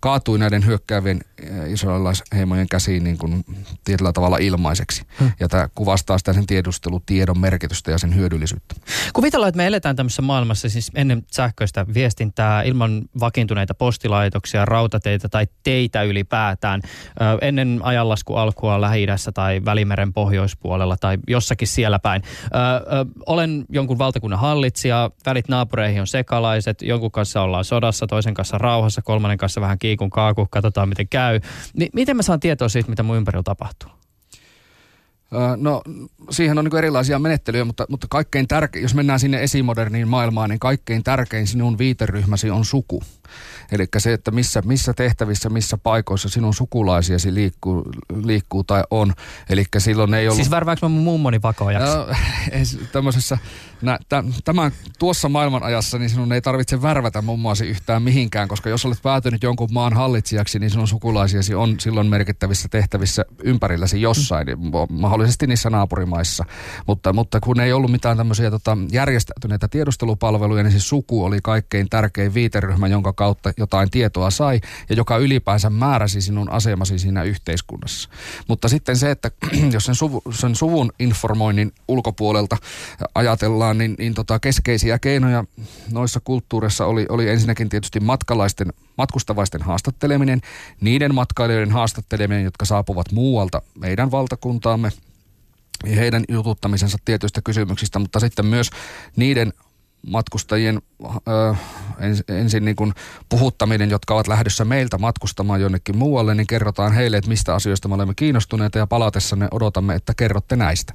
kaatui 0.00 0.38
näiden 0.38 0.66
hyökkäävien 0.66 1.20
israelilaisheimojen 1.66 2.68
käsiin 2.68 3.04
niin 3.04 3.18
kuin 3.18 3.44
tietyllä 3.84 4.12
tavalla 4.12 4.36
ilmaiseksi. 4.36 5.02
Hmm. 5.20 5.32
Ja 5.40 5.48
tämä 5.48 5.68
kuvastaa 5.74 6.18
sitä 6.18 6.32
sen 6.32 6.46
tiedustelutiedon 6.46 7.38
merkitystä 7.38 7.90
ja 7.90 7.98
sen 7.98 8.14
hyödyllisyyttä. 8.14 8.74
Kuvitellaan, 9.12 9.48
että 9.48 9.56
me 9.56 9.66
eletään 9.66 9.96
tämmöisessä 9.96 10.22
maailmassa 10.22 10.68
siis 10.68 10.90
ennen 10.94 11.22
sähköistä 11.30 11.86
viestintää, 11.94 12.62
ilman 12.62 13.02
vakiintuneita 13.20 13.74
postilaitoksia, 13.74 14.64
rautateitä 14.64 15.28
tai 15.28 15.46
teitä 15.62 16.02
ylipäätään. 16.02 16.82
Ennen 17.40 17.80
ajanlasku 17.82 18.34
alkua 18.34 18.80
lähi 18.80 19.06
tai 19.34 19.60
Välimeren 19.64 20.12
pohjoispuolella 20.12 20.96
tai 21.00 21.18
jossakin 21.28 21.68
siellä 21.68 21.98
päin. 21.98 22.22
Ö, 22.24 22.58
ö, 22.58 23.06
olen 23.26 23.64
jonkun 23.68 23.98
valtakunnan 23.98 24.40
hallitsija, 24.42 25.10
välit 25.26 25.48
naapureihin 25.48 26.00
on 26.00 26.06
sekalaiset, 26.06 26.82
jonkun 26.82 27.10
kanssa 27.10 27.42
ollaan 27.42 27.64
sodassa, 27.64 28.06
toisen 28.06 28.34
kanssa 28.34 28.58
rauhassa, 28.58 29.02
kolmannen 29.02 29.38
kanssa 29.38 29.60
vähän 29.60 29.78
kiikun 29.78 30.10
kaaku, 30.10 30.46
katsotaan 30.50 30.88
miten 30.88 31.08
käy. 31.08 31.40
Niin 31.76 31.90
miten 31.94 32.16
mä 32.16 32.22
saan 32.22 32.40
tietoa 32.40 32.68
siitä, 32.68 32.90
mitä 32.90 33.02
mun 33.02 33.16
ympärillä 33.16 33.42
tapahtuu? 33.42 33.90
No 35.56 35.82
siihen 36.30 36.58
on 36.58 36.64
niin 36.64 36.76
erilaisia 36.76 37.18
menettelyjä, 37.18 37.64
mutta, 37.64 37.86
mutta 37.88 38.06
kaikkein 38.10 38.48
tärkein, 38.48 38.82
jos 38.82 38.94
mennään 38.94 39.20
sinne 39.20 39.42
esimoderniin 39.42 40.08
maailmaan, 40.08 40.50
niin 40.50 40.60
kaikkein 40.60 41.04
tärkein 41.04 41.46
sinun 41.46 41.78
viiteryhmäsi 41.78 42.50
on 42.50 42.64
suku. 42.64 43.02
Eli 43.72 43.86
se, 43.98 44.12
että 44.12 44.30
missä, 44.30 44.62
missä 44.64 44.92
tehtävissä, 44.92 45.48
missä 45.48 45.78
paikoissa 45.78 46.28
sinun 46.28 46.54
sukulaisiasi 46.54 47.34
liikkuu, 47.34 47.84
liikkuu 48.24 48.64
tai 48.64 48.82
on. 48.90 49.12
Eli 49.48 49.64
silloin 49.78 50.14
ei 50.14 50.26
ollut... 50.26 50.36
Siis 50.36 50.50
värvääkö 50.50 50.80
mä 50.82 50.88
mun 50.88 51.02
mummoni 51.04 51.42
vakoajaksi? 51.42 51.96
No, 51.96 52.06
tämmöisessä, 52.92 53.38
nä, 53.82 53.98
tämän, 54.44 54.72
tuossa 54.98 55.28
maailmanajassa 55.28 55.98
niin 55.98 56.10
sinun 56.10 56.32
ei 56.32 56.40
tarvitse 56.40 56.82
värvätä 56.82 57.22
mummoasi 57.22 57.66
yhtään 57.66 58.02
mihinkään, 58.02 58.48
koska 58.48 58.70
jos 58.70 58.86
olet 58.86 59.02
päätynyt 59.02 59.42
jonkun 59.42 59.68
maan 59.72 59.92
hallitsijaksi, 59.92 60.58
niin 60.58 60.70
sinun 60.70 60.88
sukulaisiasi 60.88 61.54
on 61.54 61.80
silloin 61.80 62.06
merkittävissä 62.06 62.68
tehtävissä 62.68 63.24
ympärilläsi 63.44 64.00
jossain, 64.00 64.46
mm. 64.48 64.96
mahdollisesti 65.00 65.46
niissä 65.46 65.70
naapurimaissa. 65.70 66.44
Mutta, 66.86 67.12
mutta 67.12 67.40
kun 67.40 67.60
ei 67.60 67.72
ollut 67.72 67.90
mitään 67.90 68.16
tämmöisiä 68.16 68.50
tota, 68.50 68.78
järjestäytyneitä 68.92 69.68
tiedustelupalveluja, 69.68 70.62
niin 70.62 70.70
siis 70.70 70.88
suku 70.88 71.24
oli 71.24 71.38
kaikkein 71.42 71.88
tärkein 71.90 72.34
viiteryhmä, 72.34 72.88
jonka 72.88 73.12
kautta 73.22 73.52
jotain 73.56 73.90
tietoa 73.90 74.30
sai 74.30 74.60
ja 74.88 74.96
joka 74.96 75.16
ylipäänsä 75.16 75.70
määräsi 75.70 76.20
sinun 76.20 76.52
asemasi 76.52 76.98
siinä 76.98 77.22
yhteiskunnassa. 77.22 78.08
Mutta 78.48 78.68
sitten 78.68 78.96
se, 78.96 79.10
että 79.10 79.30
jos 79.72 79.84
sen, 79.84 79.94
suvu, 79.94 80.22
sen 80.30 80.54
suvun 80.54 80.92
informoinnin 80.98 81.72
ulkopuolelta 81.88 82.56
ajatellaan, 83.14 83.78
niin, 83.78 83.94
niin 83.98 84.14
tota 84.14 84.38
keskeisiä 84.38 84.98
keinoja 84.98 85.44
noissa 85.90 86.20
kulttuureissa 86.24 86.86
oli, 86.86 87.06
oli 87.08 87.28
ensinnäkin 87.28 87.68
tietysti 87.68 88.00
matkalaisten, 88.00 88.72
matkustavaisten 88.98 89.62
haastatteleminen, 89.62 90.40
niiden 90.80 91.14
matkailijoiden 91.14 91.72
haastatteleminen, 91.72 92.44
jotka 92.44 92.64
saapuvat 92.64 93.12
muualta 93.12 93.62
meidän 93.78 94.10
valtakuntaamme, 94.10 94.92
heidän 95.86 96.24
jututtamisensa 96.28 96.98
tietyistä 97.04 97.40
kysymyksistä, 97.42 97.98
mutta 97.98 98.20
sitten 98.20 98.46
myös 98.46 98.70
niiden 99.16 99.52
matkustajien 100.06 100.82
ö, 101.28 101.54
ensin 102.28 102.64
niin 102.64 102.76
kuin 102.76 102.92
puhuttaminen, 103.28 103.90
jotka 103.90 104.14
ovat 104.14 104.28
lähdössä 104.28 104.64
meiltä 104.64 104.98
matkustamaan 104.98 105.60
jonnekin 105.60 105.98
muualle, 105.98 106.34
niin 106.34 106.46
kerrotaan 106.46 106.92
heille, 106.92 107.16
että 107.16 107.28
mistä 107.28 107.54
asioista 107.54 107.88
me 107.88 107.94
olemme 107.94 108.14
kiinnostuneita 108.14 108.78
ja 108.78 108.86
palatessa 108.86 109.36
ne 109.36 109.48
odotamme, 109.50 109.94
että 109.94 110.12
kerrotte 110.16 110.56
näistä. 110.56 110.92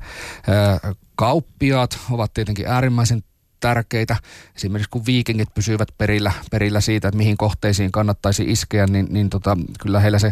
Ö, 0.83 0.95
kauppiaat 1.15 1.99
ovat 2.11 2.33
tietenkin 2.33 2.67
äärimmäisen 2.67 3.23
tärkeitä. 3.59 4.15
Esimerkiksi 4.55 4.89
kun 4.89 5.05
viikingit 5.05 5.53
pysyvät 5.53 5.87
perillä, 5.97 6.31
perillä 6.51 6.81
siitä, 6.81 7.07
että 7.07 7.17
mihin 7.17 7.37
kohteisiin 7.37 7.91
kannattaisi 7.91 8.43
iskeä, 8.47 8.85
niin, 8.85 9.07
niin 9.09 9.29
tota, 9.29 9.57
kyllä 9.81 9.99
heillä 9.99 10.19
se 10.19 10.31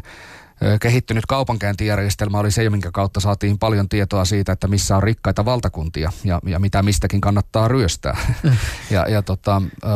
kehittynyt 0.82 1.26
kaupankäyntijärjestelmä 1.26 2.40
oli 2.40 2.52
se, 2.52 2.70
minkä 2.70 2.92
kautta 2.92 3.20
saatiin 3.20 3.60
paljon 3.60 3.90
tietoa 3.90 4.26
siitä, 4.26 4.52
että 4.52 4.68
missä 4.68 4.98
on 4.98 5.04
rikkaita 5.04 5.46
valtakuntia 5.46 6.12
ja, 6.24 6.42
ja 6.46 6.60
mitä 6.60 6.84
mistäkin 6.84 7.22
kannattaa 7.22 7.68
ryöstää. 7.68 8.18
Mm. 8.44 8.58
ja, 8.90 9.10
ja 9.10 9.22
tota, 9.22 9.62
äh, 9.86 9.92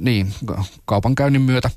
niin, 0.00 0.34
kaupankäynnin 0.84 1.42
myötä. 1.42 1.70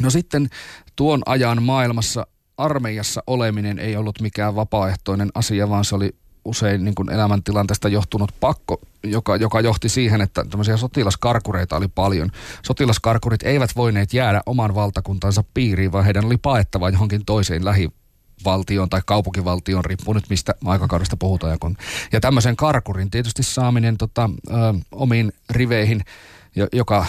No 0.00 0.10
sitten 0.10 0.50
tuon 0.96 1.22
ajan 1.26 1.62
maailmassa 1.62 2.26
armeijassa 2.56 3.22
oleminen 3.26 3.78
ei 3.78 3.96
ollut 3.96 4.20
mikään 4.20 4.56
vapaaehtoinen 4.56 5.30
asia, 5.34 5.68
vaan 5.68 5.84
se 5.84 5.94
oli 5.94 6.19
usein 6.44 6.84
niin 6.84 6.94
kuin 6.94 7.12
elämäntilanteesta 7.12 7.88
johtunut 7.88 8.32
pakko, 8.40 8.80
joka, 9.02 9.36
joka 9.36 9.60
johti 9.60 9.88
siihen, 9.88 10.20
että 10.20 10.44
tämmöisiä 10.50 10.76
sotilaskarkureita 10.76 11.76
oli 11.76 11.88
paljon. 11.88 12.30
Sotilaskarkurit 12.66 13.42
eivät 13.42 13.70
voineet 13.76 14.14
jäädä 14.14 14.40
oman 14.46 14.74
valtakuntansa 14.74 15.44
piiriin, 15.54 15.92
vaan 15.92 16.04
heidän 16.04 16.24
oli 16.24 16.36
paettava 16.36 16.90
johonkin 16.90 17.24
toiseen 17.24 17.64
lähivaltioon 17.64 18.90
tai 18.90 19.00
kaupunkivaltioon, 19.06 19.84
riippuu 19.84 20.14
nyt 20.14 20.30
mistä 20.30 20.54
aikakaudesta 20.64 21.16
puhutaan. 21.16 21.58
Ja 22.12 22.20
tämmöisen 22.20 22.56
karkurin 22.56 23.10
tietysti 23.10 23.42
saaminen 23.42 23.98
tota, 23.98 24.30
ö, 24.50 24.54
omiin 24.92 25.32
riveihin– 25.50 26.02
joka 26.72 27.06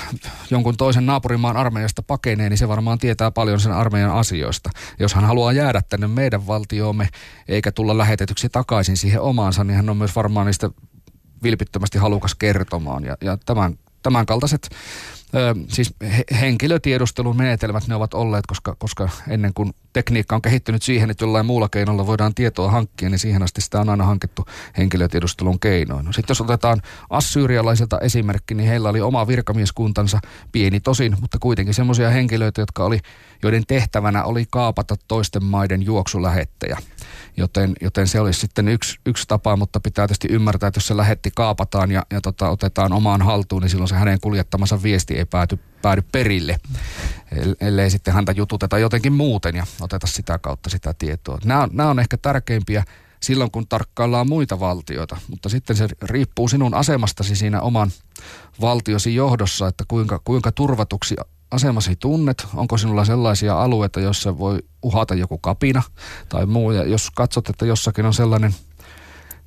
jonkun 0.50 0.78
toisen 0.78 1.06
naapurimaan 1.06 1.58
armeijasta 1.58 2.04
pakenee, 2.04 2.50
niin 2.50 2.58
se 2.58 2.68
varmaan 2.68 2.98
tietää 2.98 3.32
paljon 3.32 3.60
sen 3.60 3.72
armeijan 3.72 4.12
asioista. 4.12 4.70
Jos 5.00 5.14
hän 5.14 5.26
haluaa 5.26 5.52
jäädä 5.52 5.82
tänne 5.90 6.08
meidän 6.08 6.48
valtioomme 6.48 7.10
eikä 7.48 7.72
tulla 7.72 7.98
lähetetyksi 7.98 8.50
takaisin 8.50 8.98
siihen 8.98 9.22
omaansa, 9.22 9.64
niin 9.64 9.76
hän 9.76 9.90
on 9.90 9.98
myös 9.98 10.16
varmaan 10.16 10.46
niistä 10.46 10.70
vilpittömästi 11.44 11.98
halukas 11.98 12.36
kertomaan. 12.36 13.04
Ja, 13.04 13.18
ja 13.22 13.38
tämän, 13.46 13.78
tämän 14.04 14.26
kaltaiset 14.26 14.70
Ö, 15.36 15.56
siis 15.68 15.94
he, 16.18 16.24
henkilötiedustelun 16.40 17.38
menetelmät 17.38 17.88
ne 17.88 17.96
ovat 17.96 18.14
olleet, 18.14 18.46
koska, 18.48 18.76
koska 18.80 19.10
ennen 19.30 19.54
kuin 19.54 19.74
tekniikka 19.94 20.36
on 20.36 20.42
kehittynyt 20.42 20.84
siihen, 20.84 21.10
että 21.10 21.24
jollain 21.24 21.46
muulla 21.46 21.70
keinolla 21.70 22.08
voidaan 22.08 22.36
tietoa 22.36 22.72
hankkia, 22.72 23.10
niin 23.10 23.20
siihen 23.20 23.44
asti 23.44 23.62
sitä 23.62 23.80
on 23.80 23.90
aina 23.90 24.06
hankittu 24.06 24.46
henkilötiedustelun 24.78 25.60
keinoin. 25.60 26.06
No, 26.06 26.14
sitten 26.14 26.32
jos 26.32 26.42
otetaan 26.42 26.82
assyrialaisilta 27.10 28.00
esimerkki, 28.00 28.54
niin 28.54 28.70
heillä 28.70 28.90
oli 28.90 29.02
oma 29.02 29.28
virkamieskuntansa, 29.28 30.20
pieni 30.52 30.80
tosin, 30.80 31.16
mutta 31.22 31.38
kuitenkin 31.40 31.74
semmoisia 31.74 32.10
henkilöitä, 32.10 32.62
jotka 32.62 32.86
oli, 32.86 33.00
joiden 33.44 33.64
tehtävänä 33.68 34.24
oli 34.24 34.46
kaapata 34.50 34.96
toisten 35.08 35.44
maiden 35.44 35.82
juoksulähettejä. 35.86 36.78
Joten, 37.38 37.74
joten 37.82 38.08
se 38.08 38.20
olisi 38.20 38.40
sitten 38.40 38.68
yksi, 38.68 39.00
yksi 39.06 39.28
tapa, 39.28 39.56
mutta 39.56 39.80
pitää 39.80 40.08
tietysti 40.08 40.28
ymmärtää, 40.32 40.68
että 40.68 40.78
jos 40.78 40.88
se 40.88 40.98
lähetti 40.98 41.32
kaapataan 41.36 41.92
ja, 41.92 42.06
ja 42.12 42.22
tota, 42.22 42.50
otetaan 42.50 42.94
omaan 42.94 43.22
haltuun, 43.22 43.62
niin 43.62 43.70
silloin 43.70 43.88
se 43.88 43.96
hänen 43.96 44.20
kuljettamansa 44.22 44.84
viesti 44.84 45.18
ei 45.18 45.26
pääty, 45.26 45.60
päädy 45.82 46.02
perille, 46.12 46.60
ellei 47.62 47.90
sitten 47.90 48.14
häntä 48.14 48.32
jututeta 48.32 48.80
jotenkin 48.80 49.14
muuten 49.14 49.56
ja 49.56 49.66
oteta 49.82 50.08
sitä 50.08 50.40
kautta 50.40 50.70
sitä 50.70 50.94
tietoa. 50.98 51.38
Nämä, 51.46 51.68
nämä 51.72 51.90
on 51.90 52.00
ehkä 52.00 52.18
tärkeimpiä 52.18 52.84
silloin, 53.24 53.52
kun 53.52 53.68
tarkkaillaan 53.68 54.30
muita 54.30 54.60
valtioita, 54.60 55.18
mutta 55.28 55.50
sitten 55.50 55.76
se 55.76 55.88
riippuu 56.02 56.48
sinun 56.48 56.74
asemastasi 56.74 57.36
siinä 57.36 57.62
oman 57.62 57.92
valtiosi 58.62 59.16
johdossa, 59.16 59.68
että 59.68 59.84
kuinka, 59.88 60.22
kuinka 60.24 60.52
turvatuksi 60.52 61.16
asemasi 61.52 61.96
tunnet, 61.96 62.48
onko 62.56 62.78
sinulla 62.78 63.06
sellaisia 63.06 63.62
alueita, 63.62 64.00
joissa 64.00 64.38
voi 64.38 64.60
uhata 64.84 65.16
joku 65.16 65.38
kapina 65.38 65.84
tai 66.30 66.46
muu. 66.46 66.72
Ja 66.72 66.84
jos 66.84 67.12
katsot, 67.12 67.50
että 67.50 67.66
jossakin 67.66 68.06
on 68.06 68.14
sellainen, 68.14 68.56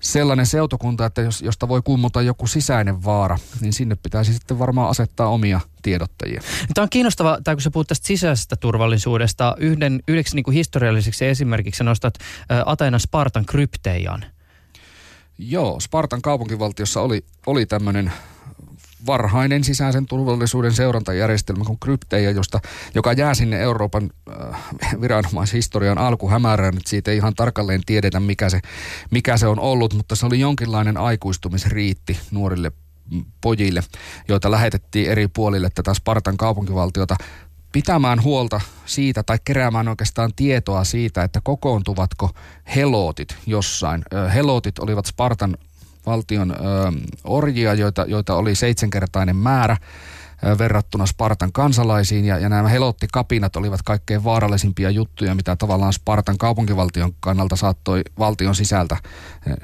sellainen 0.00 0.46
seutokunta, 0.46 1.07
että 1.07 1.20
jos, 1.20 1.42
josta 1.42 1.68
voi 1.68 1.82
kummuta 1.82 2.22
joku 2.22 2.46
sisäinen 2.46 3.05
vaara, 3.05 3.38
niin 3.61 3.72
sinne 3.72 3.94
pitäisi 3.94 4.34
sitten 4.34 4.59
varmaan 4.59 4.90
asettaa 4.90 5.28
omia 5.28 5.61
tiedottajia. 5.82 6.42
Tämä 6.74 6.82
on 6.82 6.90
kiinnostava, 6.90 7.38
tai 7.44 7.55
kun 7.55 7.62
sä 7.62 7.70
puhut 7.70 7.88
tästä 7.88 8.07
sisäisestä 8.07 8.57
turvallisuudesta, 8.57 9.55
yhden, 9.59 10.02
yhdeksi 10.09 10.36
niin 10.36 10.44
kuin 10.44 10.55
historialliseksi 10.55 11.26
esimerkiksi 11.26 11.84
nostat 11.84 12.14
ä, 12.14 12.62
Atenan 12.66 13.00
Spartan 13.00 13.44
krypteijan. 13.44 14.24
Joo, 15.38 15.80
Spartan 15.80 16.22
kaupunkivaltiossa 16.22 17.00
oli, 17.00 17.24
oli 17.46 17.66
tämmöinen 17.66 18.12
varhainen 19.07 19.64
sisäisen 19.64 20.07
turvallisuuden 20.07 20.72
seurantajärjestelmä 20.72 21.64
kuin 21.64 21.78
krypteja, 21.78 22.30
josta, 22.30 22.61
joka 22.94 23.12
jää 23.12 23.34
sinne 23.34 23.61
Euroopan 23.61 24.11
äh, 24.52 24.64
viranomaishistorian 25.00 25.98
alkuhämärään. 25.98 26.76
Että 26.76 26.90
siitä 26.90 27.11
ei 27.11 27.16
ihan 27.16 27.34
tarkalleen 27.34 27.80
tiedetä, 27.86 28.20
mikä 28.20 28.50
se, 28.50 28.61
mikä 29.11 29.36
se 29.36 29.46
on 29.46 29.61
ollut, 29.61 29.94
mutta 29.94 30.16
se 30.16 30.26
oli 30.26 30.40
jonkinlainen 30.40 30.96
aikuistumisriitti 30.96 32.18
nuorille 32.30 32.72
pojille, 33.40 33.82
joita 34.28 34.50
lähetettiin 34.50 35.11
eri 35.11 35.28
puolille 35.28 35.70
tätä 35.74 35.94
Spartan 35.94 36.36
kaupunkivaltiota 36.36 37.16
pitämään 37.72 38.22
huolta 38.22 38.61
siitä 38.86 39.22
tai 39.22 39.38
keräämään 39.44 39.88
oikeastaan 39.88 40.32
tietoa 40.36 40.84
siitä, 40.84 41.22
että 41.22 41.40
kokoontuvatko 41.44 42.30
helotit 42.76 43.36
jossain. 43.46 44.02
Helotit 44.34 44.78
olivat 44.78 45.07
Spartan 45.07 45.57
valtion 46.07 46.50
ö, 46.50 46.55
orjia, 47.24 47.74
joita, 47.74 48.05
joita 48.09 48.34
oli 48.34 48.55
seitsemänkertainen 48.55 49.36
määrä 49.36 49.76
ö, 50.46 50.59
verrattuna 50.59 51.07
Spartan 51.07 51.52
kansalaisiin. 51.52 52.24
Ja, 52.24 52.38
ja 52.38 52.48
nämä 52.48 52.68
helottikapinat 52.68 53.57
olivat 53.57 53.82
kaikkein 53.82 54.24
vaarallisimpia 54.24 54.90
juttuja, 54.90 55.34
mitä 55.34 55.57
tavallaan 55.57 55.92
Spartan 55.92 56.38
kaupunkivaltion 56.38 57.12
kannalta 57.20 57.57
saattoi 57.57 58.02
valtion 58.18 58.55
sisältä 58.55 58.96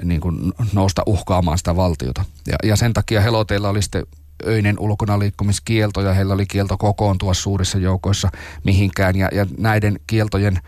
niin 0.03 0.21
kuin 0.21 0.53
nousta 0.73 1.03
uhkaamaan 1.05 1.57
sitä 1.57 1.75
valtiota. 1.75 2.25
Ja, 2.47 2.55
ja 2.63 2.75
sen 2.75 2.93
takia 2.93 3.21
heloteilla 3.21 3.69
oli 3.69 3.81
sitten 3.81 4.05
öinen 4.45 4.79
ulkonaliikkumiskielto 4.79 6.01
ja 6.01 6.13
heillä 6.13 6.33
oli 6.33 6.45
kielto 6.45 6.77
kokoontua 6.77 7.33
suurissa 7.33 7.77
joukoissa 7.77 8.29
mihinkään. 8.63 9.15
Ja, 9.15 9.29
ja 9.33 9.45
näiden 9.57 9.99
kieltojen 10.07 10.59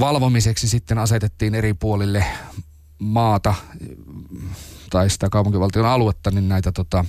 valvomiseksi 0.00 0.68
sitten 0.68 0.98
asetettiin 0.98 1.54
eri 1.54 1.74
puolille 1.74 2.24
maata 3.02 3.54
tai 4.90 5.10
sitä 5.10 5.28
kaupunkivaltion 5.30 5.86
aluetta, 5.86 6.30
niin 6.30 6.48
näitä 6.48 6.72
tota, 6.72 7.04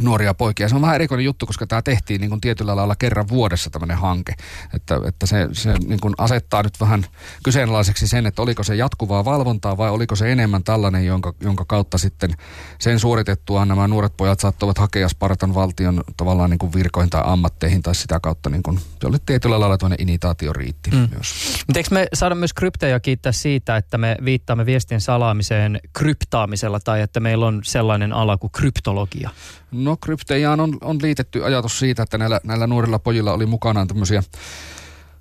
nuoria 0.00 0.34
poikia. 0.34 0.68
Se 0.68 0.74
on 0.74 0.82
vähän 0.82 0.94
erikoinen 0.94 1.24
juttu, 1.24 1.46
koska 1.46 1.66
tämä 1.66 1.82
tehtiin 1.82 2.20
niin 2.20 2.28
kuin 2.28 2.40
tietyllä 2.40 2.76
lailla 2.76 2.96
kerran 2.96 3.28
vuodessa 3.28 3.70
tämmöinen 3.70 3.96
hanke. 3.96 4.34
Että, 4.74 5.00
että 5.06 5.26
se, 5.26 5.48
se 5.52 5.74
niin 5.86 6.00
kuin 6.00 6.14
asettaa 6.18 6.62
nyt 6.62 6.80
vähän 6.80 7.06
kyseenalaiseksi 7.44 8.08
sen, 8.08 8.26
että 8.26 8.42
oliko 8.42 8.62
se 8.62 8.74
jatkuvaa 8.74 9.24
valvontaa 9.24 9.76
vai 9.76 9.90
oliko 9.90 10.16
se 10.16 10.32
enemmän 10.32 10.64
tällainen, 10.64 11.06
jonka, 11.06 11.34
jonka 11.40 11.64
kautta 11.64 11.98
sitten 11.98 12.30
sen 12.78 13.00
suoritettua 13.00 13.64
nämä 13.64 13.88
nuoret 13.88 14.16
pojat 14.16 14.40
saattavat 14.40 14.78
hakea 14.78 15.08
Spartan 15.08 15.54
valtion 15.54 16.04
tavallaan 16.16 16.50
niin 16.50 16.58
kuin 16.58 16.72
virkoihin 16.72 17.10
tai 17.10 17.22
ammatteihin 17.24 17.82
tai 17.82 17.94
sitä 17.94 18.20
kautta 18.20 18.50
niin 18.50 18.62
kuin, 18.62 18.78
se 19.00 19.06
oli 19.06 19.16
tietyllä 19.26 19.60
lailla 19.60 19.78
tämmöinen 19.78 20.02
initaatio 20.02 20.52
riitti 20.52 20.90
mm. 20.90 21.08
myös. 21.14 21.34
Mutta 21.66 21.78
eikö 21.78 21.94
me 21.94 22.06
saada 22.14 22.34
myös 22.34 22.52
krypteja 22.52 23.00
kiittää 23.00 23.32
siitä, 23.32 23.76
että 23.76 23.98
me 23.98 24.16
viittaamme 24.24 24.66
viestien 24.66 25.00
salaamiseen 25.00 25.80
kryptaamisella 25.92 26.80
tai 26.80 27.00
että 27.00 27.20
meillä 27.20 27.46
on 27.46 27.60
sellainen 27.64 28.12
ala 28.12 28.38
kuin 28.38 28.50
kryptologia? 28.50 29.30
No 29.72 29.96
kryptejaan 29.96 30.60
on, 30.60 30.78
on 30.80 30.98
liitetty 31.02 31.44
ajatus 31.44 31.78
siitä, 31.78 32.02
että 32.02 32.18
näillä, 32.18 32.40
näillä 32.44 32.66
nuorilla 32.66 32.98
pojilla 32.98 33.32
oli 33.32 33.46
mukanaan 33.46 33.88
tämmöisiä 33.88 34.22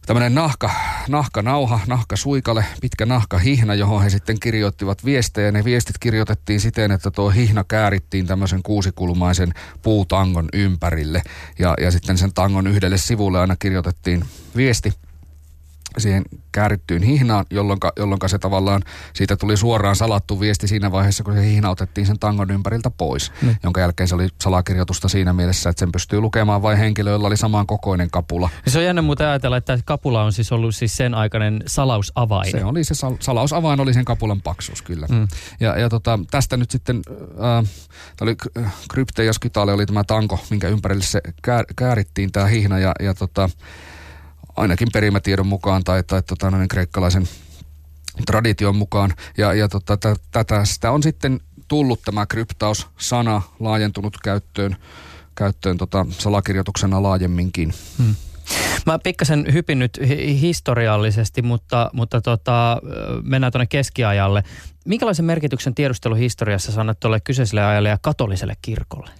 tämmöinen 0.05 0.35
nahka, 0.35 0.71
nahkanauha, 1.07 1.79
nahkasuikale, 1.87 2.65
pitkä 2.81 3.05
nahkahihna, 3.05 3.75
johon 3.75 4.03
he 4.03 4.09
sitten 4.09 4.39
kirjoittivat 4.39 5.05
viestejä. 5.05 5.51
Ne 5.51 5.63
viestit 5.63 5.97
kirjoitettiin 5.99 6.59
siten, 6.59 6.91
että 6.91 7.11
tuo 7.11 7.29
hihna 7.29 7.63
käärittiin 7.63 8.27
tämmöisen 8.27 8.63
kuusikulmaisen 8.63 9.53
puutangon 9.81 10.49
ympärille. 10.53 11.21
Ja, 11.59 11.73
ja 11.81 11.91
sitten 11.91 12.17
sen 12.17 12.33
tangon 12.33 12.67
yhdelle 12.67 12.97
sivulle 12.97 13.39
aina 13.39 13.55
kirjoitettiin 13.55 14.25
viesti– 14.55 14.93
siihen 15.97 16.23
käärittyyn 16.51 17.03
hihnaan, 17.03 17.45
jolloin, 17.49 17.79
jolloin 17.97 18.19
se 18.27 18.39
tavallaan 18.39 18.81
siitä 19.13 19.35
tuli 19.35 19.57
suoraan 19.57 19.95
salattu 19.95 20.39
viesti 20.39 20.67
siinä 20.67 20.91
vaiheessa, 20.91 21.23
kun 21.23 21.33
se 21.33 21.45
hihna 21.45 21.69
otettiin 21.69 22.07
sen 22.07 22.19
tangon 22.19 22.51
ympäriltä 22.51 22.89
pois. 22.89 23.31
Mm. 23.41 23.55
Jonka 23.63 23.81
jälkeen 23.81 24.07
se 24.07 24.15
oli 24.15 24.27
salakirjoitusta 24.41 25.07
siinä 25.07 25.33
mielessä, 25.33 25.69
että 25.69 25.79
sen 25.79 25.91
pystyy 25.91 26.21
lukemaan 26.21 26.61
vain 26.61 26.77
henkilö, 26.77 27.11
jolla 27.11 27.27
oli 27.27 27.37
saman 27.37 27.67
kokoinen 27.67 28.11
kapula. 28.11 28.49
Se 28.67 28.79
on 28.79 28.85
jännä 28.85 29.01
muuten 29.01 29.27
ajatella, 29.27 29.57
että 29.57 29.79
kapula 29.85 30.23
on 30.23 30.33
siis 30.33 30.51
ollut 30.51 30.75
siis 30.75 30.97
sen 30.97 31.13
aikainen 31.13 31.63
salausavain. 31.67 32.51
Se 32.51 32.65
oli 32.65 32.83
se 32.83 32.93
sal- 32.93 33.17
salausavain, 33.19 33.79
oli 33.79 33.93
sen 33.93 34.05
kapulan 34.05 34.41
paksuus 34.41 34.81
kyllä. 34.81 35.07
Mm. 35.09 35.27
Ja, 35.59 35.79
ja 35.79 35.89
tota, 35.89 36.19
tästä 36.31 36.57
nyt 36.57 36.71
sitten, 36.71 37.01
äh, 37.43 37.69
oli 38.21 38.35
Krypte 38.91 39.23
ja 39.23 39.33
Skytale 39.33 39.73
oli 39.73 39.85
tämä 39.85 40.03
tanko, 40.03 40.39
minkä 40.49 40.67
ympärille 40.67 41.03
se 41.03 41.21
kär, 41.41 41.65
käärittiin 41.75 42.31
tämä 42.31 42.45
hihna 42.45 42.79
ja, 42.79 42.91
ja 42.99 43.13
tota, 43.13 43.49
ainakin 44.59 44.87
perimätiedon 44.93 45.47
mukaan 45.47 45.83
tai, 45.83 46.03
tai 46.03 46.23
tota, 46.23 46.51
noin 46.51 46.67
kreikkalaisen 46.67 47.27
tradition 48.25 48.75
mukaan. 48.75 49.13
Ja, 49.37 49.53
ja 49.53 49.67
tota, 49.67 49.97
tätä, 50.31 50.65
sitä 50.65 50.91
on 50.91 51.03
sitten 51.03 51.39
tullut 51.67 52.01
tämä 52.05 52.25
kryptaus-sana 52.25 53.41
laajentunut 53.59 54.17
käyttöön, 54.23 54.75
käyttöön 55.35 55.77
tota, 55.77 56.05
salakirjoituksena 56.09 57.03
laajemminkin. 57.03 57.73
Hmm. 57.97 58.15
Mä 58.85 58.99
pikkasen 58.99 59.45
hypin 59.53 59.79
nyt 59.79 59.99
historiallisesti, 60.41 61.41
mutta, 61.41 61.89
mutta 61.93 62.21
tota, 62.21 62.81
mennään 63.23 63.51
tuonne 63.51 63.65
keskiajalle. 63.65 64.43
Minkälaisen 64.85 65.25
merkityksen 65.25 65.75
tiedusteluhistoriassa 65.75 66.71
sanot 66.71 66.99
tuolle 66.99 67.19
kyseiselle 67.19 67.65
ajalle 67.65 67.89
ja 67.89 67.97
katoliselle 68.01 68.55
kirkolle? 68.61 69.11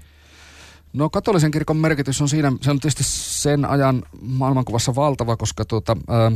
No 0.93 1.09
katolisen 1.09 1.51
kirkon 1.51 1.77
merkitys 1.77 2.21
on 2.21 2.29
siinä, 2.29 2.51
se 2.61 2.71
on 2.71 2.79
tietysti 2.79 3.03
sen 3.05 3.65
ajan 3.65 4.03
maailmankuvassa 4.21 4.95
valtava, 4.95 5.37
koska 5.37 5.65
tuota, 5.65 5.97
ää, 6.07 6.31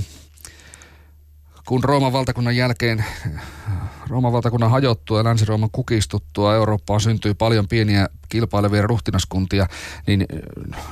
kun 1.68 1.84
Rooman 1.84 2.14
valtakunnan 2.14 2.56
jälkeen, 2.56 3.06
Rooman 4.08 4.34
valtakunnan 4.34 4.72
hajottua 4.72 5.18
ja 5.18 5.24
Länsi-Rooman 5.24 5.70
kukistuttua 5.72 6.56
Eurooppaan 6.56 7.02
syntyi 7.02 7.34
paljon 7.34 7.68
pieniä 7.68 8.10
kilpailevia 8.30 8.82
ruhtinaskuntia, 8.82 9.68
niin 10.08 10.26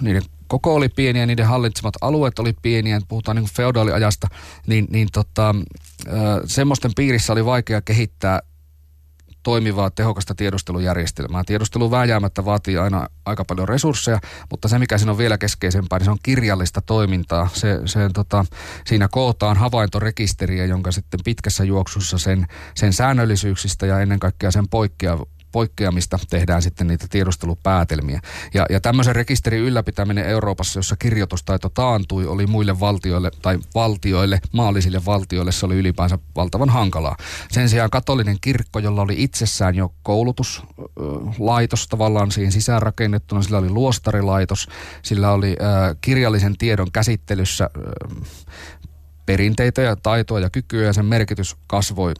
niiden 0.01 0.23
koko 0.47 0.75
oli 0.75 0.89
pieniä, 0.89 1.25
niiden 1.25 1.47
hallitsemat 1.47 1.93
alueet 2.01 2.39
oli 2.39 2.53
pieniä, 2.61 3.01
puhutaan 3.07 3.37
niin 3.37 3.49
feodaaliajasta, 3.55 4.27
niin, 4.67 4.87
niin 4.89 5.07
tota, 5.13 5.55
semmoisten 6.45 6.91
piirissä 6.95 7.33
oli 7.33 7.45
vaikea 7.45 7.81
kehittää 7.81 8.39
toimivaa, 9.43 9.89
tehokasta 9.89 10.35
tiedustelujärjestelmää. 10.35 11.43
Tiedustelu 11.45 11.91
vääjäämättä 11.91 12.45
vaatii 12.45 12.77
aina 12.77 13.07
aika 13.25 13.45
paljon 13.45 13.67
resursseja, 13.67 14.19
mutta 14.51 14.67
se 14.67 14.79
mikä 14.79 14.97
siinä 14.97 15.11
on 15.11 15.17
vielä 15.17 15.37
keskeisempää, 15.37 15.99
niin 15.99 16.05
se 16.05 16.11
on 16.11 16.17
kirjallista 16.23 16.81
toimintaa. 16.81 17.49
Se, 17.53 17.79
se, 17.85 18.09
tota, 18.13 18.45
siinä 18.85 19.07
kootaan 19.07 19.57
havaintorekisteriä, 19.57 20.65
jonka 20.65 20.91
sitten 20.91 21.19
pitkässä 21.23 21.63
juoksussa 21.63 22.17
sen, 22.17 22.47
sen 22.75 22.93
säännöllisyyksistä 22.93 23.85
ja 23.85 23.99
ennen 23.99 24.19
kaikkea 24.19 24.51
sen 24.51 24.69
poikkea, 24.69 25.17
poikkeamista 25.51 26.19
tehdään 26.29 26.61
sitten 26.61 26.87
niitä 26.87 27.05
tiedustelupäätelmiä. 27.09 28.19
Ja, 28.53 28.65
ja 28.69 28.81
tämmöisen 28.81 29.15
rekisterin 29.15 29.61
ylläpitäminen 29.61 30.25
Euroopassa, 30.25 30.79
jossa 30.79 30.95
kirjoitustaito 30.95 31.69
taantui, 31.69 32.25
oli 32.27 32.47
muille 32.47 32.79
valtioille 32.79 33.31
tai 33.41 33.59
valtioille, 33.75 34.39
maallisille 34.51 35.05
valtioille, 35.05 35.51
se 35.51 35.65
oli 35.65 35.75
ylipäänsä 35.75 36.19
valtavan 36.35 36.69
hankalaa. 36.69 37.17
Sen 37.51 37.69
sijaan 37.69 37.89
katolinen 37.89 38.37
kirkko, 38.41 38.79
jolla 38.79 39.01
oli 39.01 39.23
itsessään 39.23 39.75
jo 39.75 39.93
koulutuslaitos 40.03 41.87
tavallaan 41.87 42.31
siihen 42.31 42.51
sisään 42.51 42.81
rakennettuna, 42.81 43.41
sillä 43.41 43.57
oli 43.57 43.69
luostarilaitos, 43.69 44.67
sillä 45.01 45.31
oli 45.31 45.55
äh, 45.61 45.97
kirjallisen 46.01 46.57
tiedon 46.57 46.91
käsittelyssä 46.91 47.63
äh, 47.63 48.27
perinteitä 49.25 49.81
ja 49.81 49.95
taitoa 49.95 50.39
ja 50.39 50.49
kykyä 50.49 50.85
ja 50.85 50.93
sen 50.93 51.05
merkitys 51.05 51.55
kasvoi 51.67 52.13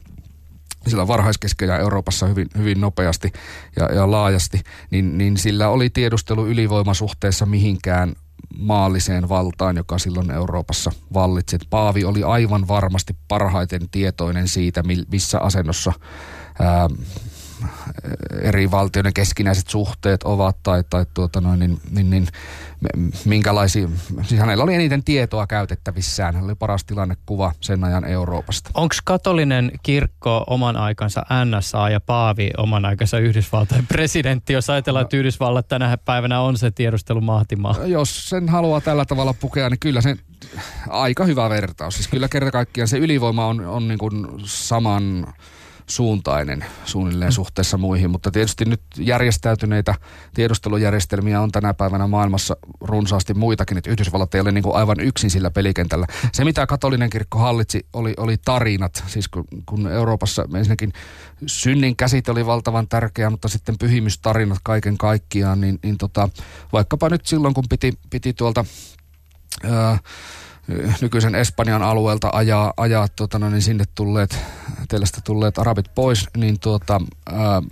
sillä 0.88 1.08
varhaiskeskellä 1.08 1.78
Euroopassa 1.78 2.26
hyvin, 2.26 2.46
hyvin 2.58 2.80
nopeasti 2.80 3.32
ja, 3.76 3.94
ja 3.94 4.10
laajasti, 4.10 4.60
niin, 4.90 5.18
niin 5.18 5.36
sillä 5.36 5.68
oli 5.68 5.90
tiedustelu 5.90 6.46
ylivoimasuhteessa 6.46 7.46
mihinkään 7.46 8.12
maalliseen 8.58 9.28
valtaan, 9.28 9.76
joka 9.76 9.98
silloin 9.98 10.30
Euroopassa 10.30 10.92
vallitsi. 11.14 11.58
Paavi 11.70 12.04
oli 12.04 12.22
aivan 12.22 12.68
varmasti 12.68 13.16
parhaiten 13.28 13.88
tietoinen 13.90 14.48
siitä, 14.48 14.82
missä 15.10 15.38
asennossa 15.38 15.92
ää, 16.58 16.88
eri 18.42 18.70
valtioiden 18.70 19.14
keskinäiset 19.14 19.68
suhteet 19.68 20.22
ovat 20.22 20.56
tai, 20.62 20.84
tai 20.90 21.06
tuota 21.14 21.40
noin, 21.40 21.60
niin, 21.60 21.80
niin, 21.90 22.10
niin, 22.10 22.28
minkälaisia, 23.24 23.88
siis 24.22 24.40
hänellä 24.40 24.64
oli 24.64 24.74
eniten 24.74 25.04
tietoa 25.04 25.46
käytettävissään, 25.46 26.34
hän 26.34 26.44
oli 26.44 26.54
paras 26.54 26.84
tilannekuva 26.84 27.52
sen 27.60 27.84
ajan 27.84 28.04
Euroopasta. 28.04 28.70
Onko 28.74 28.94
katolinen 29.04 29.72
kirkko 29.82 30.44
oman 30.46 30.76
aikansa 30.76 31.22
NSA 31.44 31.90
ja 31.90 32.00
Paavi 32.00 32.50
oman 32.58 32.84
aikansa 32.84 33.18
Yhdysvaltain 33.18 33.86
presidentti, 33.86 34.52
jos 34.52 34.70
ajatellaan, 34.70 35.02
että 35.02 35.16
Yhdysvallat 35.16 35.68
tänä 35.68 35.98
päivänä 36.04 36.40
on 36.40 36.56
se 36.56 36.70
tiedustelumahtimaa? 36.70 37.76
Jos 37.86 38.28
sen 38.28 38.48
haluaa 38.48 38.80
tällä 38.80 39.04
tavalla 39.04 39.34
pukea, 39.34 39.70
niin 39.70 39.80
kyllä 39.80 40.00
se 40.00 40.16
aika 40.88 41.24
hyvä 41.24 41.50
vertaus. 41.50 41.94
Siis 41.94 42.08
kyllä 42.08 42.28
kerta 42.28 42.50
kaikkiaan 42.50 42.88
se 42.88 42.98
ylivoima 42.98 43.46
on, 43.46 43.60
on 43.60 43.88
niin 43.88 43.98
kuin 43.98 44.26
saman 44.44 45.26
suuntainen 45.94 46.64
suunnilleen 46.84 47.30
mm. 47.30 47.34
suhteessa 47.34 47.78
muihin, 47.78 48.10
mutta 48.10 48.30
tietysti 48.30 48.64
nyt 48.64 48.80
järjestäytyneitä 48.98 49.94
tiedustelujärjestelmiä 50.34 51.40
on 51.40 51.52
tänä 51.52 51.74
päivänä 51.74 52.06
maailmassa 52.06 52.56
runsaasti 52.80 53.34
muitakin, 53.34 53.78
että 53.78 53.90
Yhdysvallat 53.90 54.34
ei 54.34 54.40
ole 54.40 54.52
niin 54.52 54.62
kuin 54.62 54.76
aivan 54.76 55.00
yksin 55.00 55.30
sillä 55.30 55.50
pelikentällä. 55.50 56.06
Se, 56.32 56.44
mitä 56.44 56.66
katolinen 56.66 57.10
kirkko 57.10 57.38
hallitsi, 57.38 57.86
oli, 57.92 58.14
oli 58.16 58.36
tarinat, 58.44 59.04
siis 59.06 59.28
kun, 59.28 59.44
kun 59.66 59.86
Euroopassa 59.86 60.44
ensinnäkin 60.54 60.92
synnin 61.46 61.96
käsite 61.96 62.30
oli 62.30 62.46
valtavan 62.46 62.88
tärkeä, 62.88 63.30
mutta 63.30 63.48
sitten 63.48 63.78
pyhimystarinat 63.78 64.58
kaiken 64.62 64.98
kaikkiaan, 64.98 65.60
niin, 65.60 65.78
niin 65.82 65.98
tota, 65.98 66.28
vaikkapa 66.72 67.08
nyt 67.08 67.26
silloin, 67.26 67.54
kun 67.54 67.64
piti, 67.68 67.92
piti 68.10 68.32
tuolta... 68.32 68.64
Ää, 69.64 69.98
nykyisen 71.00 71.34
Espanjan 71.34 71.82
alueelta 71.82 72.30
ajaa, 72.32 72.72
ajaa 72.76 73.08
tota, 73.08 73.38
no, 73.38 73.50
niin 73.50 73.62
sinne 73.62 73.84
tulleet, 73.94 74.38
teillestä 74.88 75.20
tulleet 75.24 75.58
arabit 75.58 75.94
pois, 75.94 76.26
niin 76.36 76.60
tuota, 76.60 77.00
ää, 77.32 77.62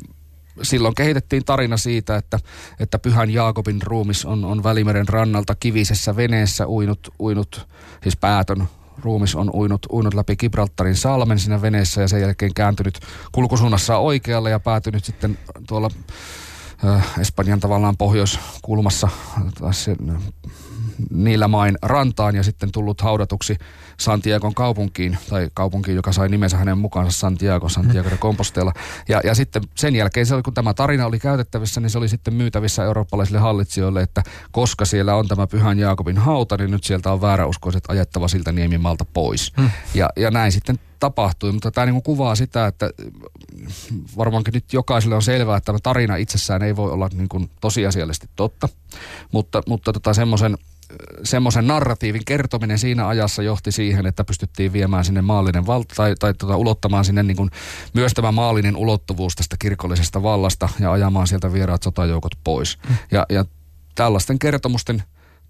silloin 0.63 0.95
kehitettiin 0.95 1.45
tarina 1.45 1.77
siitä, 1.77 2.17
että, 2.17 2.39
että 2.81 2.99
Pyhän 2.99 3.31
Jaakobin 3.31 3.83
ruumis 3.83 4.25
on, 4.25 4.45
on 4.45 4.63
Välimeren 4.63 5.09
rannalta 5.09 5.55
kivisessä 5.55 6.17
veneessä 6.17 6.69
uinut, 6.69 7.15
uinut 7.21 7.69
siis 8.03 8.17
päätön 8.17 8.69
ruumis 9.03 9.35
on 9.35 9.51
uinut, 9.55 9.87
uinut 9.93 10.15
läpi 10.15 10.37
Gibraltarin 10.37 10.97
salmen 10.97 11.39
siinä 11.39 11.63
veneessä 11.63 12.01
ja 12.01 12.09
sen 12.09 12.21
jälkeen 12.21 12.55
kääntynyt 12.55 13.01
kulkusuunnassa 13.33 13.97
oikealle 13.97 14.51
ja 14.51 14.61
päätynyt 14.61 15.05
sitten 15.05 15.39
tuolla 15.69 15.91
Espanjan 17.21 17.61
tavallaan 17.61 17.97
pohjoiskulmassa 17.97 19.09
niillä 21.11 21.49
main 21.49 21.79
rantaan 21.83 22.37
ja 22.37 22.43
sitten 22.43 22.73
tullut 22.73 23.01
haudatuksi 23.01 23.57
Santiagon 24.01 24.55
kaupunkiin, 24.55 25.19
tai 25.29 25.49
kaupunkiin, 25.55 25.97
joka 25.97 26.13
sai 26.13 26.29
nimensä 26.29 26.57
hänen 26.57 26.79
mukaansa 26.79 27.19
Santiago, 27.19 27.69
Santiago 27.69 28.11
de 28.11 28.17
Compostela. 28.17 28.73
Ja, 29.09 29.21
ja 29.25 29.35
sitten 29.35 29.63
sen 29.75 29.97
jälkeen, 29.97 30.27
se 30.27 30.35
oli, 30.35 30.43
kun 30.43 30.55
tämä 30.55 30.75
tarina 30.75 31.07
oli 31.07 31.19
käytettävissä, 31.19 31.81
niin 31.81 31.91
se 31.91 31.99
oli 31.99 32.09
sitten 32.09 32.35
myytävissä 32.35 32.85
eurooppalaisille 32.85 33.39
hallitsijoille, 33.39 34.03
että 34.03 34.23
koska 34.51 34.85
siellä 34.85 35.15
on 35.15 35.29
tämä 35.29 35.47
Pyhän 35.47 35.79
Jaakobin 35.79 36.19
hauta, 36.19 36.57
niin 36.57 36.71
nyt 36.71 36.85
sieltä 36.85 37.13
on 37.13 37.21
vääräuskoiset 37.21 37.85
ajettava 37.89 38.29
siltä 38.29 38.53
Niemimalta 38.53 39.05
pois. 39.05 39.53
Hmm. 39.57 39.71
Ja, 39.95 40.11
ja 40.17 40.31
näin 40.31 40.53
sitten 40.53 40.79
tapahtui, 41.01 41.53
mutta 41.53 41.71
tämä 41.71 41.87
niin 41.87 42.03
kuvaa 42.03 42.35
sitä, 42.35 42.67
että 42.67 42.91
varmaankin 44.17 44.55
nyt 44.55 44.73
jokaiselle 44.73 45.15
on 45.15 45.23
selvää, 45.23 45.57
että 45.57 45.67
tämä 45.67 45.79
tarina 45.83 46.17
itsessään 46.17 46.63
ei 46.63 46.77
voi 46.77 46.91
olla 46.91 47.09
niin 47.13 47.29
kuin 47.29 47.51
tosiasiallisesti 47.61 48.29
totta, 48.37 48.69
mutta, 49.33 49.63
mutta 49.67 49.93
tota 49.93 50.15
semmoisen 50.15 50.59
semmoisen 51.23 51.67
narratiivin 51.67 52.25
kertominen 52.25 52.79
siinä 52.79 53.09
ajassa 53.09 53.43
johti 53.43 53.73
siihen, 53.73 54.07
että 54.07 54.25
pystyttiin 54.25 54.73
viemään 54.73 55.05
sinne 55.05 55.23
maallinen 55.23 55.67
valta 55.67 55.95
tai, 55.95 56.15
tai 56.19 56.35
tota, 56.35 56.57
ulottamaan 56.57 57.05
sinne 57.05 57.23
niin 57.23 57.37
kuin 57.37 57.51
myös 57.95 58.15
tämä 58.15 58.33
maallinen 58.33 58.77
ulottuvuus 58.77 59.35
tästä 59.35 59.57
kirkollisesta 59.59 60.23
vallasta 60.23 60.69
ja 60.81 60.93
ajamaan 60.93 61.27
sieltä 61.27 61.53
vieraat 61.53 61.83
sotajoukot 61.83 62.33
pois. 62.45 62.79
Mm. 62.89 62.97
Ja, 63.11 63.27
ja 63.29 63.45
tällaisten 63.95 64.39
kertomusten 64.39 65.03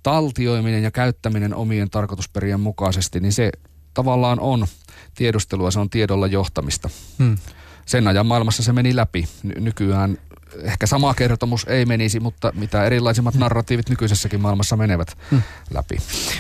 taltioiminen 0.03 0.83
ja 0.83 0.91
käyttäminen 0.91 1.55
omien 1.55 1.91
tarkoitusperien 1.91 2.61
mukaisesti, 2.61 3.21
niin 3.21 3.33
se 3.33 3.51
tavallaan 3.95 4.41
on 4.41 4.67
tiedustelua, 5.15 5.71
se 5.71 5.81
on 5.81 5.91
tiedolla 5.91 6.27
johtamista. 6.27 6.91
Hmm. 7.19 7.39
Sen 7.87 8.09
ajan 8.09 8.27
maailmassa 8.27 8.63
se 8.63 8.73
meni 8.73 8.97
läpi. 8.97 9.29
Nykyään 9.59 10.19
ehkä 10.63 10.87
sama 10.87 11.15
kertomus 11.15 11.65
ei 11.69 11.87
menisi, 11.87 12.21
mutta 12.21 12.53
mitä 12.55 12.85
erilaisimmat 12.85 13.35
narratiivit 13.35 13.89
nykyisessäkin 13.89 14.41
maailmassa 14.41 14.77
menevät 14.77 15.19
hmm. 15.31 15.43
läpi. 15.75 15.97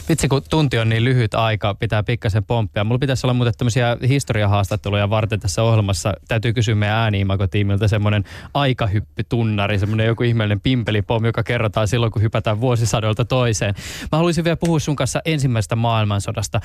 Vitsi, 0.08 0.28
kun 0.28 0.42
tunti 0.50 0.78
on 0.78 0.88
niin 0.88 1.04
lyhyt 1.04 1.34
aika, 1.34 1.74
pitää 1.74 2.02
pikkasen 2.02 2.44
pomppia. 2.44 2.84
Mulla 2.84 2.98
pitäisi 2.98 3.26
olla 3.26 3.34
muuten 3.34 3.54
tämmöisiä 3.58 3.96
historiahaastatteluja 4.08 5.10
varten 5.10 5.40
tässä 5.40 5.62
ohjelmassa. 5.62 6.14
Täytyy 6.28 6.52
kysyä 6.52 6.74
meidän 6.74 6.96
ääni 6.96 7.26
tiimiltä 7.50 7.88
semmoinen 7.88 8.24
aikahyppytunnari, 8.54 9.78
semmoinen 9.78 10.06
joku 10.06 10.22
ihmeellinen 10.22 10.60
pimpelipom, 10.60 11.24
joka 11.24 11.42
kerrotaan 11.42 11.88
silloin, 11.88 12.12
kun 12.12 12.22
hypätään 12.22 12.60
vuosisadolta 12.60 13.24
toiseen. 13.24 13.74
Mä 14.12 14.18
haluaisin 14.18 14.44
vielä 14.44 14.56
puhua 14.56 14.78
sun 14.78 14.96
kanssa 14.96 15.20
ensimmäisestä 15.24 15.76
maailmansodasta. 15.76 16.60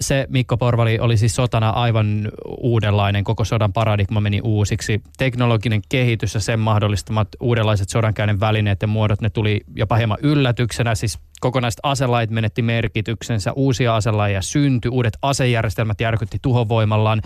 Se 0.00 0.26
Mikko 0.28 0.56
Porvali 0.56 0.98
oli 0.98 1.16
siis 1.16 1.34
sotana 1.34 1.70
aivan 1.70 2.28
uudenlainen, 2.60 3.24
koko 3.24 3.44
sodan 3.44 3.72
paradigma 3.72 4.20
meni 4.20 4.40
uusiksi. 4.40 5.02
Teknologinen 5.18 5.82
kehitys 5.88 6.34
ja 6.34 6.40
sen 6.40 6.60
mahdollistamat 6.66 7.28
uudenlaiset 7.40 7.88
sodankäynnin 7.88 8.40
välineet 8.40 8.82
ja 8.82 8.88
muodot, 8.88 9.20
ne 9.20 9.30
tuli 9.30 9.60
jopa 9.76 9.96
hieman 9.96 10.18
yllätyksenä. 10.22 10.94
Siis 10.94 11.18
kokonaiset 11.40 11.80
aselait 11.82 12.30
menetti 12.30 12.62
merkityksensä, 12.62 13.52
uusia 13.52 13.96
aselajeja 13.96 14.42
syntyi, 14.42 14.88
uudet 14.88 15.16
asejärjestelmät 15.22 16.00
järkytti 16.00 16.38
tuhovoimallaan. 16.42 17.22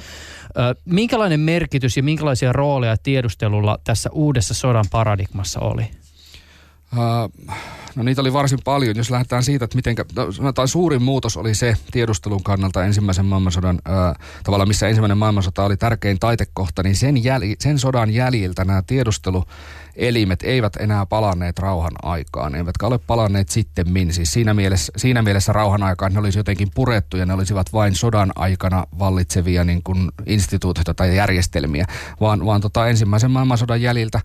Minkälainen 0.84 1.40
merkitys 1.40 1.96
ja 1.96 2.02
minkälaisia 2.02 2.52
rooleja 2.52 2.96
tiedustelulla 2.96 3.78
tässä 3.84 4.10
uudessa 4.12 4.54
sodan 4.54 4.84
paradigmassa 4.90 5.60
oli? 5.60 5.90
Uh, 6.92 7.46
no 7.94 8.02
niitä 8.02 8.20
oli 8.20 8.32
varsin 8.32 8.58
paljon. 8.64 8.96
Jos 8.96 9.10
lähdetään 9.10 9.42
siitä, 9.42 9.64
että 9.64 9.76
miten, 9.76 9.96
no, 10.40 10.52
tai 10.52 10.68
suurin 10.68 11.02
muutos 11.02 11.36
oli 11.36 11.54
se 11.54 11.76
tiedustelun 11.90 12.42
kannalta 12.42 12.84
ensimmäisen 12.84 13.24
maailmansodan, 13.24 13.76
uh, 13.76 14.24
tavallaan 14.44 14.68
missä 14.68 14.88
ensimmäinen 14.88 15.18
maailmansota 15.18 15.64
oli 15.64 15.76
tärkein 15.76 16.18
taitekohta, 16.18 16.82
niin 16.82 16.96
sen, 16.96 17.24
jäl, 17.24 17.42
sen 17.58 17.78
sodan 17.78 18.10
jäljiltä 18.10 18.64
nämä 18.64 18.82
tiedusteluelimet 18.86 20.42
eivät 20.42 20.76
enää 20.76 21.06
palanneet 21.06 21.58
rauhan 21.58 21.92
aikaan, 22.02 22.54
eivätkä 22.54 22.86
ole 22.86 22.98
palanneet 22.98 23.48
sitten. 23.48 23.86
Siis 24.10 24.32
siinä 24.32 24.54
mielessä, 24.54 24.92
siinä 24.96 25.22
mielessä 25.22 25.52
rauhan 25.52 25.82
aikaan 25.82 26.12
ne 26.12 26.18
olisi 26.18 26.38
jotenkin 26.38 26.68
purettu 26.74 27.16
ja 27.16 27.26
ne 27.26 27.34
olisivat 27.34 27.72
vain 27.72 27.94
sodan 27.94 28.32
aikana 28.36 28.84
vallitsevia 28.98 29.64
niin 29.64 29.82
kuin 29.82 30.08
instituutioita 30.26 30.94
tai 30.94 31.16
järjestelmiä, 31.16 31.86
vaan, 32.20 32.46
vaan 32.46 32.60
tota 32.60 32.88
ensimmäisen 32.88 33.30
maailmansodan 33.30 33.82
jäljiltä 33.82 34.20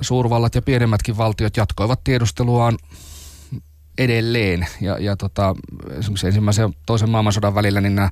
suurvallat 0.00 0.54
ja 0.54 0.62
pienemmätkin 0.62 1.16
valtiot 1.16 1.56
jatkoivat 1.56 2.04
tiedusteluaan 2.04 2.78
edelleen. 3.98 4.66
Ja, 4.80 4.98
ja 4.98 5.16
tota, 5.16 5.54
esimerkiksi 5.90 6.26
ensimmäisen 6.26 6.62
ja 6.62 6.70
toisen 6.86 7.10
maailmansodan 7.10 7.54
välillä 7.54 7.80
niin 7.80 7.94
nämä 7.94 8.10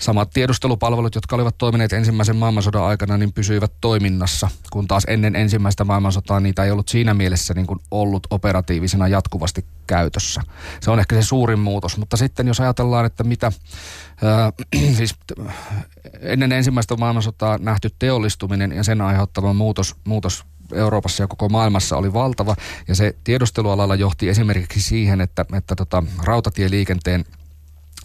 samat 0.00 0.30
tiedustelupalvelut, 0.30 1.14
jotka 1.14 1.36
olivat 1.36 1.58
toimineet 1.58 1.92
ensimmäisen 1.92 2.36
maailmansodan 2.36 2.82
aikana, 2.82 3.16
niin 3.16 3.32
pysyivät 3.32 3.72
toiminnassa, 3.80 4.48
kun 4.72 4.88
taas 4.88 5.04
ennen 5.08 5.36
ensimmäistä 5.36 5.84
maailmansotaa 5.84 6.40
niitä 6.40 6.64
ei 6.64 6.70
ollut 6.70 6.88
siinä 6.88 7.14
mielessä 7.14 7.54
niin 7.54 7.66
kuin 7.66 7.80
ollut 7.90 8.26
operatiivisena 8.30 9.08
jatkuvasti 9.08 9.64
käytössä. 9.86 10.42
Se 10.80 10.90
on 10.90 10.98
ehkä 10.98 11.16
se 11.16 11.22
suurin 11.22 11.58
muutos, 11.58 11.96
mutta 11.96 12.16
sitten 12.16 12.48
jos 12.48 12.60
ajatellaan, 12.60 13.06
että 13.06 13.24
mitä 13.24 13.52
ää, 14.22 14.52
siis 14.96 15.14
ennen 16.20 16.52
ensimmäistä 16.52 16.96
maailmansotaa 16.96 17.58
nähty 17.58 17.90
teollistuminen 17.98 18.72
ja 18.72 18.84
sen 18.84 19.00
aiheuttama 19.00 19.52
muutos, 19.52 19.96
muutos 20.04 20.44
Euroopassa 20.72 21.22
ja 21.22 21.26
koko 21.26 21.48
maailmassa 21.48 21.96
oli 21.96 22.12
valtava. 22.12 22.56
Ja 22.88 22.94
se 22.94 23.16
tiedustelualalla 23.24 23.94
johti 23.94 24.28
esimerkiksi 24.28 24.80
siihen, 24.80 25.20
että, 25.20 25.44
että 25.56 25.76
tota, 25.76 26.02
rautatieliikenteen 26.22 27.24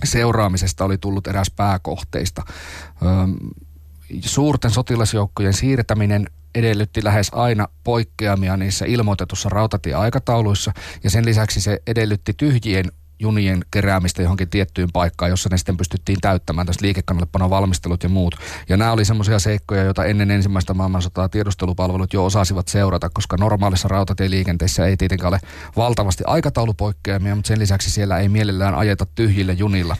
seuraamisesta 0.03 0.85
oli 0.85 0.97
tullut 0.97 1.27
eräs 1.27 1.51
pääkohteista. 1.55 2.43
Öö, 3.01 3.09
suurten 4.19 4.71
sotilasjoukkojen 4.71 5.53
siirtäminen 5.53 6.29
edellytti 6.55 7.03
lähes 7.03 7.31
aina 7.33 7.67
poikkeamia 7.83 8.57
niissä 8.57 8.85
ilmoitetussa 8.85 9.49
rautatieaikatauluissa 9.49 10.71
ja 11.03 11.09
sen 11.09 11.25
lisäksi 11.25 11.61
se 11.61 11.81
edellytti 11.87 12.33
tyhjien 12.33 12.91
junien 13.21 13.61
keräämistä 13.71 14.21
johonkin 14.21 14.49
tiettyyn 14.49 14.89
paikkaan, 14.93 15.31
jossa 15.31 15.49
ne 15.51 15.57
sitten 15.57 15.77
pystyttiin 15.77 16.17
täyttämään 16.21 16.67
tässä 16.67 16.85
liikekannallepano 16.85 17.49
valmistelut 17.49 18.03
ja 18.03 18.09
muut. 18.09 18.35
Ja 18.69 18.77
nämä 18.77 18.91
oli 18.91 19.05
semmoisia 19.05 19.39
seikkoja, 19.39 19.83
joita 19.83 20.05
ennen 20.05 20.31
ensimmäistä 20.31 20.73
maailmansotaa 20.73 21.29
tiedustelupalvelut 21.29 22.13
jo 22.13 22.25
osasivat 22.25 22.67
seurata, 22.67 23.09
koska 23.09 23.37
normaalissa 23.37 23.87
rautatieliikenteessä 23.87 24.85
ei 24.85 24.97
tietenkään 24.97 25.33
ole 25.33 25.39
valtavasti 25.77 26.23
aikataulupoikkeamia, 26.27 27.35
mutta 27.35 27.47
sen 27.47 27.59
lisäksi 27.59 27.91
siellä 27.91 28.17
ei 28.17 28.29
mielellään 28.29 28.75
ajeta 28.75 29.05
tyhjillä 29.05 29.53
junilla. 29.53 29.97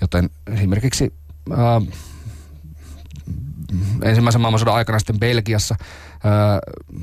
Joten 0.00 0.30
esimerkiksi 0.46 1.12
ää, 1.56 1.80
ensimmäisen 4.02 4.40
maailmansodan 4.40 4.74
aikana 4.74 4.98
sitten 4.98 5.20
Belgiassa 5.20 5.76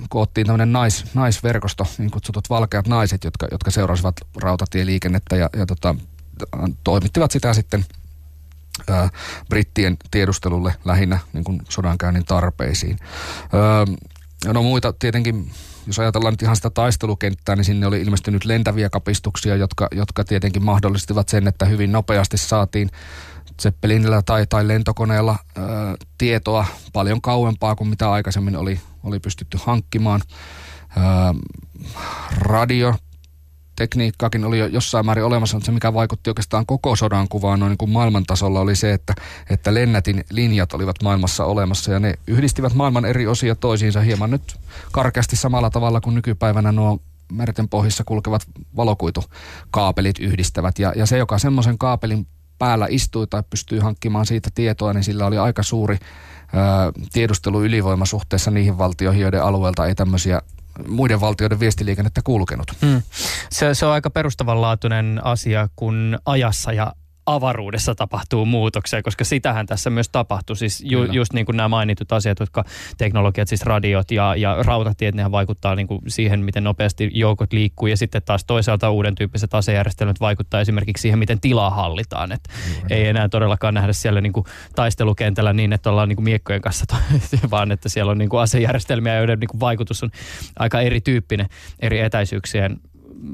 koottiin 0.10 0.48
tämmöinen 0.48 0.72
nais, 0.72 1.06
naisverkosto, 1.14 1.88
niin 1.98 2.12
kutsutut 2.12 2.50
valkeat 2.50 2.88
naiset, 2.88 3.24
jotka, 3.24 3.48
jotka 3.52 3.72
seurasivat 3.72 4.16
rautatieliikennettä 4.36 5.36
ja, 5.36 5.50
ja 5.58 5.66
tota, 5.66 5.96
toimittivat 6.84 7.32
sitä 7.32 7.54
sitten 7.54 7.86
ää, 8.90 9.10
brittien 9.50 9.98
tiedustelulle 10.12 10.76
lähinnä 10.86 11.20
niin 11.34 11.44
kuin 11.44 11.62
sodankäynnin 11.70 12.26
tarpeisiin. 12.26 13.00
Ää, 13.54 14.54
no 14.54 14.64
muita 14.64 14.94
tietenkin 14.94 15.52
jos 15.88 16.00
ajatellaan 16.00 16.34
nyt 16.34 16.42
ihan 16.42 16.56
sitä 16.56 16.70
taistelukenttää, 16.70 17.56
niin 17.56 17.66
sinne 17.66 17.88
oli 17.88 18.02
ilmestynyt 18.02 18.46
lentäviä 18.46 18.90
kapistuksia, 18.90 19.56
jotka, 19.56 19.88
jotka 19.92 20.24
tietenkin 20.24 20.66
mahdollistivat 20.66 21.30
sen, 21.30 21.48
että 21.48 21.66
hyvin 21.66 21.92
nopeasti 21.92 22.38
saatiin 22.38 22.90
Zeppelinillä 23.62 24.22
tai, 24.22 24.48
tai 24.48 24.68
lentokoneella 24.68 25.36
ää, 25.56 25.66
tietoa 26.18 26.66
paljon 26.94 27.22
kauempaa 27.22 27.76
kuin 27.76 27.88
mitä 27.88 28.12
aikaisemmin 28.12 28.56
oli, 28.56 28.80
oli 29.04 29.20
pystytty 29.20 29.58
hankkimaan. 29.64 30.22
Ää, 30.98 31.34
radio, 32.38 32.96
tekniikkaakin 33.76 34.46
oli 34.46 34.60
jo 34.60 34.66
jossain 34.66 35.06
määrin 35.06 35.26
olemassa, 35.26 35.58
mutta 35.58 35.66
se 35.66 35.72
mikä 35.72 35.94
vaikutti 35.94 36.30
oikeastaan 36.30 36.66
koko 36.66 36.96
sodan 36.96 37.28
kuvaan 37.28 37.60
noin 37.60 37.70
niin 37.70 37.78
kuin 37.78 37.92
maailman 37.92 38.24
tasolla 38.24 38.60
oli 38.60 38.76
se, 38.76 38.94
että, 38.94 39.14
että 39.50 39.74
lennätin 39.74 40.24
linjat 40.30 40.74
olivat 40.74 40.96
maailmassa 41.04 41.46
olemassa 41.46 41.92
ja 41.92 42.00
ne 42.00 42.14
yhdistivät 42.28 42.74
maailman 42.74 43.06
eri 43.06 43.28
osia 43.28 43.56
toisiinsa 43.56 44.02
hieman 44.02 44.32
nyt 44.32 44.58
karkeasti 44.92 45.36
samalla 45.36 45.70
tavalla 45.70 46.02
kuin 46.02 46.16
nykypäivänä 46.16 46.72
nuo 46.72 47.00
merten 47.32 47.70
pohjissa 47.70 48.04
kulkevat 48.04 48.42
valokuitukaapelit 48.76 50.20
yhdistävät. 50.20 50.80
Ja, 50.80 50.94
ja 50.96 51.06
se, 51.06 51.18
joka 51.18 51.40
semmoisen 51.40 51.78
kaapelin 51.78 52.28
päällä 52.60 52.88
istui 52.90 53.28
tai 53.28 53.44
pystyy 53.50 53.80
hankkimaan 53.80 54.26
siitä 54.26 54.50
tietoa, 54.56 54.94
niin 54.94 55.04
sillä 55.04 55.26
oli 55.26 55.38
aika 55.38 55.64
suuri 55.64 55.98
tiedusteluylivoima 57.14 58.06
suhteessa 58.06 58.52
niihin 58.52 58.78
valtioihin, 58.78 59.22
joiden 59.22 59.44
alueelta 59.44 59.86
ei 59.86 59.96
tämmöisiä 59.96 60.42
muiden 60.88 61.22
valtioiden 61.22 61.60
viestiliikennettä 61.60 62.22
kulkenut. 62.24 62.72
Hmm. 62.82 63.02
Se, 63.50 63.74
se 63.74 63.86
on 63.86 63.92
aika 63.92 64.10
perustavanlaatuinen 64.10 65.22
asia, 65.24 65.70
kun 65.76 66.20
ajassa 66.26 66.74
ja 66.74 66.94
avaruudessa 67.28 67.96
tapahtuu 67.96 68.46
muutoksia, 68.46 69.02
koska 69.02 69.24
sitähän 69.24 69.66
tässä 69.66 69.90
myös 69.90 70.10
tapahtuu. 70.10 70.56
Siis 70.56 70.84
ju, 70.86 71.04
just 71.04 71.34
niin 71.34 71.46
kuin 71.46 71.58
nämä 71.58 71.70
mainitut 71.70 72.12
asiat, 72.12 72.40
jotka 72.40 72.64
teknologiat, 72.98 73.48
siis 73.48 73.64
radiot 73.64 74.12
ja, 74.12 74.36
ja 74.36 74.56
rautatiet, 74.64 75.16
nehän 75.16 75.32
vaikuttaa 75.32 75.76
niin 75.76 75.88
kuin 75.88 76.02
siihen, 76.08 76.40
miten 76.40 76.64
nopeasti 76.64 77.10
joukot 77.14 77.54
liikkuu. 77.54 77.88
Ja 77.88 77.98
sitten 77.98 78.22
taas 78.26 78.46
toisaalta 78.46 78.92
uuden 78.92 79.16
tyyppiset 79.16 79.54
asejärjestelmät 79.54 80.20
vaikuttaa 80.20 80.62
esimerkiksi 80.62 81.02
siihen, 81.02 81.20
miten 81.20 81.42
tilaa 81.42 81.70
hallitaan. 81.70 82.32
Et 82.32 82.50
ei 82.90 83.08
enää 83.08 83.30
todellakaan 83.30 83.74
nähdä 83.74 83.94
siellä 83.94 84.22
niin 84.22 84.34
kuin 84.34 84.46
taistelukentällä 84.76 85.54
niin, 85.54 85.74
että 85.74 85.90
ollaan 85.90 86.10
niin 86.10 86.18
kuin 86.18 86.24
miekkojen 86.24 86.62
kanssa, 86.62 86.86
vaan 87.52 87.72
että 87.72 87.90
siellä 87.90 88.12
on 88.12 88.18
niin 88.18 88.30
kuin 88.30 88.42
asejärjestelmiä, 88.42 89.16
joiden 89.16 89.40
niin 89.40 89.50
kuin 89.50 89.60
vaikutus 89.60 90.04
on 90.04 90.12
aika 90.60 90.82
erityyppinen 90.82 91.48
eri 91.80 92.00
etäisyyksien 92.00 92.80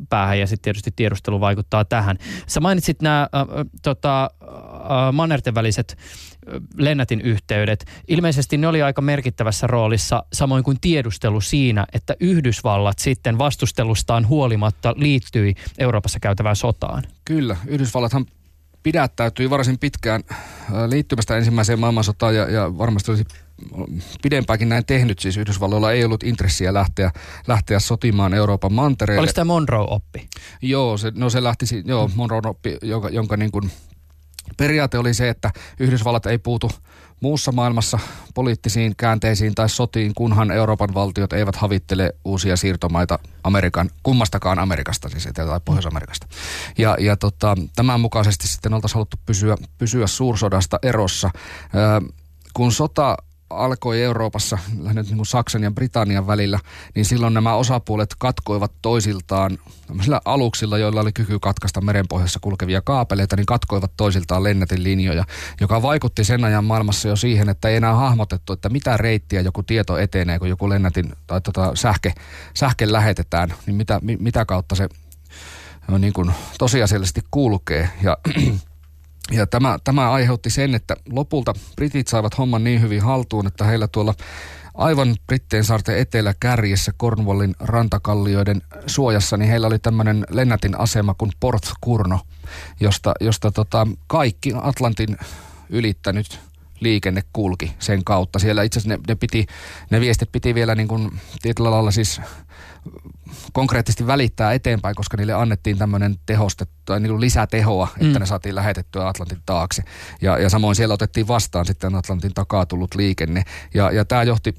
päähän 0.10 0.40
ja 0.40 0.48
sitten 0.48 0.64
tietysti 0.64 0.92
tiedustelu 0.96 1.40
vaikuttaa 1.40 1.86
tähän. 1.86 2.18
Sä 2.48 2.60
mainitsit 2.60 3.02
nämä 3.02 3.22
äh, 3.22 3.48
tota, 3.82 4.24
äh, 4.24 5.14
mannerten 5.14 5.56
väliset 5.56 5.98
lennätin 6.78 7.22
yhteydet. 7.22 7.86
Ilmeisesti 8.08 8.58
ne 8.58 8.68
oli 8.68 8.82
aika 8.82 9.02
merkittävässä 9.02 9.68
roolissa, 9.68 10.24
samoin 10.34 10.64
kuin 10.64 10.78
tiedustelu 10.82 11.42
siinä, 11.42 11.86
että 11.94 12.16
Yhdysvallat 12.20 13.00
sitten 13.00 13.38
vastustelustaan 13.38 14.28
huolimatta 14.28 14.94
liittyi 14.98 15.56
Euroopassa 15.78 16.20
käytävään 16.20 16.56
sotaan. 16.56 17.04
Kyllä, 17.26 17.58
Yhdysvallathan 17.68 18.26
pidättäytyi 18.84 19.50
varsin 19.50 19.80
pitkään 19.80 20.24
liittymästä 20.88 21.38
ensimmäiseen 21.38 21.80
maailmansotaan 21.80 22.36
ja, 22.36 22.50
ja 22.50 22.78
varmasti 22.78 23.12
olisi 23.12 23.26
pidempäänkin 24.22 24.70
näin 24.70 24.86
tehnyt. 24.86 25.20
Siis 25.20 25.38
Yhdysvalloilla 25.38 25.92
ei 25.92 26.06
ollut 26.06 26.24
intressiä 26.24 26.74
lähteä, 26.74 27.12
lähteä 27.48 27.80
sotimaan 27.80 28.34
Euroopan 28.34 28.74
mantereelle. 28.74 29.20
Oliko 29.20 29.34
tämä 29.34 29.46
Monroe-oppi? 29.46 30.28
Joo, 30.62 30.98
se, 30.98 31.12
no 31.16 31.30
se 31.30 31.44
lähti, 31.44 31.66
joo, 31.86 32.12
Monroe-oppi, 32.16 32.78
jonka, 32.82 33.10
jonka 33.10 33.38
niin 33.38 33.52
kuin 33.52 33.72
periaate 34.58 34.98
oli 34.98 35.14
se, 35.14 35.30
että 35.30 35.52
Yhdysvallat 35.80 36.26
ei 36.26 36.38
puutu 36.38 36.72
muussa 37.20 37.52
maailmassa 37.52 38.00
poliittisiin 38.34 38.94
käänteisiin 38.98 39.56
tai 39.56 39.70
sotiin, 39.70 40.14
kunhan 40.16 40.52
Euroopan 40.52 40.94
valtiot 40.94 41.34
eivät 41.34 41.56
havittele 41.56 42.16
uusia 42.26 42.58
siirtomaita 42.58 43.20
Amerikan, 43.44 43.90
kummastakaan 44.04 44.60
Amerikasta, 44.60 45.10
siis 45.10 45.26
Etelä- 45.26 45.50
tai 45.50 45.60
Pohjois-Amerikasta. 45.66 46.28
Ja, 46.78 46.98
ja 47.00 47.18
tota, 47.18 47.56
tämän 47.76 48.00
mukaisesti 48.00 48.48
sitten 48.48 48.74
oltaisiin 48.74 48.96
haluttu 48.96 49.18
pysyä, 49.26 49.56
pysyä 49.78 50.08
suursodasta 50.08 50.80
erossa. 50.82 51.32
Ö, 51.36 52.14
kun 52.54 52.72
sota 52.72 53.18
alkoi 53.58 54.02
Euroopassa, 54.02 54.58
lähinnä 54.80 55.02
niin 55.02 55.16
kuin 55.16 55.26
Saksan 55.26 55.64
ja 55.64 55.72
Britannian 55.72 56.28
välillä, 56.28 56.60
niin 56.96 57.06
silloin 57.06 57.34
nämä 57.34 57.56
osapuolet 57.56 58.16
katkoivat 58.18 58.72
toisiltaan 58.82 59.58
tämmöisillä 59.88 60.22
aluksilla, 60.26 60.78
joilla 60.78 61.02
oli 61.02 61.12
kyky 61.12 61.40
katkaista 61.40 61.82
merenpohjassa 61.82 62.40
kulkevia 62.40 62.82
kaapeleita, 62.82 63.36
niin 63.36 63.46
katkoivat 63.46 63.92
toisiltaan 63.98 64.44
linjoja, 64.78 65.24
joka 65.62 65.82
vaikutti 65.82 66.24
sen 66.24 66.44
ajan 66.46 66.66
maailmassa 66.66 67.08
jo 67.08 67.16
siihen, 67.16 67.50
että 67.50 67.70
ei 67.70 67.76
enää 67.76 67.96
hahmotettu, 67.96 68.54
että 68.54 68.70
mitä 68.70 68.98
reittiä 68.98 69.42
joku 69.42 69.64
tieto 69.64 69.98
etenee, 69.98 70.40
kun 70.40 70.50
joku 70.50 70.70
lennätin 70.70 71.14
tai 71.28 71.42
tota 71.42 71.72
sähke, 71.76 72.14
sähke 72.54 72.92
lähetetään, 72.92 73.54
niin 73.66 73.76
mitä, 73.76 74.00
mitä 74.20 74.46
kautta 74.46 74.76
se 74.76 74.90
no 75.88 75.98
niin 75.98 76.14
kuin 76.14 76.32
tosiasiallisesti 76.58 77.22
kulkee. 77.32 77.90
Ja 78.04 78.18
ja 79.32 79.48
tämä, 79.48 79.80
tämä 79.84 80.12
aiheutti 80.12 80.50
sen, 80.50 80.76
että 80.76 80.96
lopulta 81.10 81.54
britit 81.76 82.08
saivat 82.08 82.38
homman 82.38 82.64
niin 82.64 82.82
hyvin 82.82 83.02
haltuun, 83.02 83.48
että 83.48 83.66
heillä 83.66 83.88
tuolla 83.88 84.14
aivan 84.74 85.16
Britteen 85.28 85.64
saarten 85.64 85.98
eteläkärjessä 85.98 86.92
Cornwallin 87.00 87.56
rantakallioiden 87.60 88.62
suojassa, 88.88 89.38
niin 89.38 89.50
heillä 89.50 89.68
oli 89.68 89.80
tämmöinen 89.80 90.26
lennätin 90.30 90.80
asema 90.80 91.14
kuin 91.14 91.32
Port 91.40 91.64
Kurno, 91.82 92.20
josta, 92.80 93.14
josta 93.22 93.52
tota, 93.52 93.88
kaikki 94.08 94.54
Atlantin 94.62 95.18
ylittänyt 95.70 96.40
liikenne 96.84 97.24
kulki 97.34 97.74
sen 97.80 98.04
kautta. 98.04 98.40
Siellä 98.40 98.64
itse 98.64 98.80
asiassa 98.80 98.98
ne, 98.98 99.04
ne, 99.08 99.16
piti, 99.16 99.46
ne 99.90 100.00
viestit 100.00 100.32
piti 100.32 100.56
vielä 100.56 100.76
niin 100.76 100.88
kuin 100.88 101.12
tietyllä 101.42 101.72
lailla 101.72 101.92
siis 101.92 102.22
konkreettisesti 103.54 104.08
välittää 104.08 104.54
eteenpäin, 104.54 104.96
koska 104.96 105.18
niille 105.18 105.34
annettiin 105.34 105.78
tämmöinen 105.78 106.16
tehostettu, 106.26 106.74
tai 106.86 107.00
niin 107.00 107.22
lisätehoa, 107.22 107.88
että 107.94 108.20
mm. 108.20 108.20
ne 108.20 108.26
saatiin 108.26 108.56
lähetettyä 108.56 109.08
Atlantin 109.08 109.42
taakse. 109.46 109.84
Ja, 110.22 110.38
ja 110.38 110.50
samoin 110.50 110.76
siellä 110.76 110.94
otettiin 110.94 111.28
vastaan 111.28 111.66
sitten 111.66 111.96
Atlantin 111.96 112.34
takaa 112.34 112.66
tullut 112.66 112.96
liikenne. 112.96 113.44
Ja, 113.74 113.92
ja 113.92 114.06
tämä 114.06 114.24
johti 114.24 114.56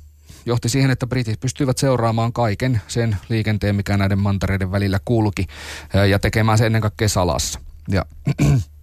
johti 0.46 0.68
siihen, 0.68 0.90
että 0.90 1.06
britit 1.06 1.40
pystyivät 1.40 1.78
seuraamaan 1.78 2.32
kaiken 2.32 2.80
sen 2.88 3.16
liikenteen, 3.28 3.76
mikä 3.76 3.96
näiden 3.96 4.18
mantereiden 4.18 4.72
välillä 4.72 4.98
kulki, 5.04 5.46
ja 6.10 6.18
tekemään 6.18 6.58
se 6.58 6.66
ennen 6.66 6.82
kaikkea 6.82 7.08
salassa. 7.08 7.60
Ja 7.88 8.04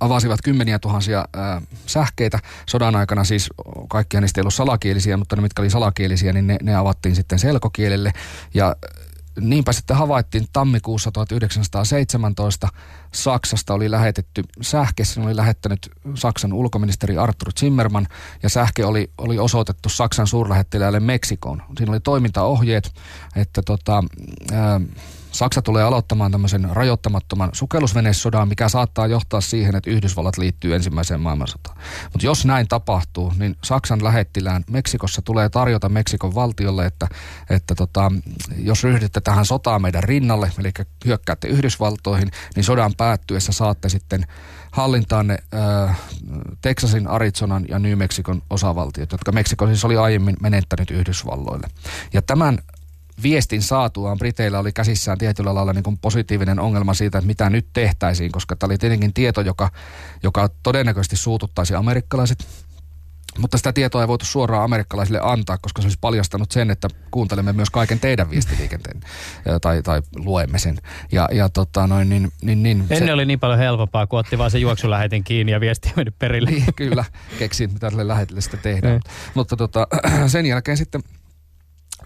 avasivat 0.00 0.40
kymmeniä 0.44 0.78
tuhansia 0.78 1.18
äh, 1.36 1.62
sähkeitä. 1.86 2.38
Sodan 2.66 2.96
aikana 2.96 3.24
siis 3.24 3.48
kaikkia 3.88 4.20
niistä 4.20 4.40
ei 4.40 4.42
ollut 4.42 4.54
salakielisiä, 4.54 5.16
mutta 5.16 5.36
ne 5.36 5.42
mitkä 5.42 5.62
oli 5.62 5.70
salakielisiä, 5.70 6.32
niin 6.32 6.46
ne, 6.46 6.56
ne 6.62 6.76
avattiin 6.76 7.14
sitten 7.14 7.38
selkokielelle. 7.38 8.12
Ja 8.54 8.76
niinpä 9.40 9.72
sitten 9.72 9.96
havaittiin 9.96 10.46
tammikuussa 10.52 11.12
1917 11.12 12.68
Saksasta 13.14 13.74
oli 13.74 13.90
lähetetty 13.90 14.42
sähke, 14.60 15.04
sen 15.04 15.24
oli 15.24 15.36
lähettänyt 15.36 15.90
Saksan 16.14 16.52
ulkoministeri 16.52 17.18
Arthur 17.18 17.52
Zimmermann 17.52 18.06
ja 18.42 18.48
sähke 18.48 18.84
oli, 18.84 19.10
oli 19.18 19.38
osoitettu 19.38 19.88
Saksan 19.88 20.26
suurlähettiläälle 20.26 21.00
Meksikoon. 21.00 21.62
Siinä 21.78 21.92
oli 21.92 22.00
toimintaohjeet, 22.00 22.94
että 23.36 23.62
tota, 23.62 24.04
ää, 24.52 24.80
Saksa 25.36 25.62
tulee 25.62 25.82
aloittamaan 25.82 26.32
tämmöisen 26.32 26.68
rajoittamattoman 26.72 27.50
sukellusvenesodan, 27.52 28.48
mikä 28.48 28.68
saattaa 28.68 29.06
johtaa 29.06 29.40
siihen, 29.40 29.76
että 29.76 29.90
Yhdysvallat 29.90 30.38
liittyy 30.38 30.74
ensimmäiseen 30.74 31.20
maailmansotaan. 31.20 31.76
Mutta 32.12 32.26
jos 32.26 32.44
näin 32.44 32.68
tapahtuu, 32.68 33.32
niin 33.38 33.56
Saksan 33.64 34.04
lähettilään 34.04 34.64
Meksikossa 34.70 35.22
tulee 35.22 35.48
tarjota 35.48 35.88
Meksikon 35.88 36.34
valtiolle, 36.34 36.86
että, 36.86 37.08
että 37.50 37.74
tota, 37.74 38.12
jos 38.58 38.84
ryhdytte 38.84 39.20
tähän 39.20 39.46
sotaan 39.46 39.82
meidän 39.82 40.02
rinnalle, 40.02 40.52
eli 40.58 40.70
hyökkäätte 41.04 41.48
Yhdysvaltoihin, 41.48 42.30
niin 42.56 42.64
sodan 42.64 42.92
päättyessä 42.96 43.52
saatte 43.52 43.88
sitten 43.88 44.26
hallintaanne 44.70 45.38
äh, 45.88 46.00
Texasin, 46.60 47.06
Arizonan 47.06 47.64
ja 47.68 47.78
New 47.78 47.98
Mexicon 47.98 48.42
osavaltiot, 48.50 49.12
jotka 49.12 49.32
Meksiko 49.32 49.66
siis 49.66 49.84
oli 49.84 49.96
aiemmin 49.96 50.36
menettänyt 50.40 50.90
Yhdysvalloille. 50.90 51.68
Ja 52.12 52.22
tämän 52.22 52.58
viestin 53.22 53.62
saatuaan 53.62 54.18
Briteillä 54.18 54.58
oli 54.58 54.72
käsissään 54.72 55.18
tietyllä 55.18 55.54
lailla 55.54 55.72
niin 55.72 55.82
kuin 55.82 55.98
positiivinen 55.98 56.60
ongelma 56.60 56.94
siitä, 56.94 57.18
että 57.18 57.26
mitä 57.26 57.50
nyt 57.50 57.66
tehtäisiin, 57.72 58.32
koska 58.32 58.56
tämä 58.56 58.68
oli 58.68 58.78
tietenkin 58.78 59.14
tieto, 59.14 59.40
joka, 59.40 59.70
joka 60.22 60.48
todennäköisesti 60.62 61.16
suututtaisi 61.16 61.74
amerikkalaiset 61.74 62.46
mutta 63.38 63.56
sitä 63.56 63.72
tietoa 63.72 64.00
ei 64.00 64.08
voitu 64.08 64.24
suoraan 64.24 64.64
amerikkalaisille 64.64 65.20
antaa, 65.22 65.58
koska 65.58 65.82
se 65.82 65.86
olisi 65.86 65.98
paljastanut 66.00 66.50
sen, 66.50 66.70
että 66.70 66.88
kuuntelemme 67.10 67.52
myös 67.52 67.70
kaiken 67.70 68.00
teidän 68.00 68.30
viestiliikenteen 68.30 69.00
tai, 69.62 69.82
tai 69.82 70.02
luemme 70.16 70.58
sen. 70.58 70.78
Ja, 71.12 71.28
ja 71.32 71.48
tota 71.48 71.86
noin, 71.86 72.08
niin, 72.08 72.32
niin, 72.42 72.62
niin, 72.62 72.80
Ennen 72.90 73.08
se... 73.08 73.12
oli 73.12 73.26
niin 73.26 73.40
paljon 73.40 73.58
helpompaa, 73.58 74.06
kun 74.06 74.18
otti 74.18 74.38
vaan 74.38 74.50
se 74.50 74.58
juoksulähetin 74.58 75.24
kiinni 75.24 75.52
ja 75.52 75.60
viesti 75.60 75.92
mennyt 75.96 76.18
perille. 76.18 76.50
Niin, 76.50 76.74
kyllä, 76.76 77.04
keksin 77.38 77.72
mitä 77.72 77.90
tälle 77.90 78.08
lähetille 78.08 78.40
sitten 78.40 78.60
tehdään. 78.60 78.92
Niin. 78.92 79.02
Mutta 79.34 79.56
tota, 79.56 79.86
sen 80.26 80.46
jälkeen 80.46 80.76
sitten 80.76 81.02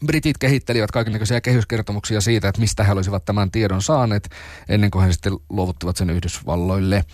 Britit 0.06 0.38
kehittelivät 0.38 0.90
kaikenlaisia 0.90 1.40
kehyskertomuksia 1.40 2.20
siitä, 2.20 2.48
että 2.48 2.60
mistä 2.60 2.84
he 2.84 2.92
olisivat 2.92 3.24
tämän 3.24 3.50
tiedon 3.50 3.82
saaneet, 3.82 4.28
ennen 4.68 4.90
kuin 4.90 5.04
he 5.04 5.12
sitten 5.12 5.32
luovuttivat 5.48 5.96
sen 5.96 6.10
Yhdysvalloille. 6.10 7.04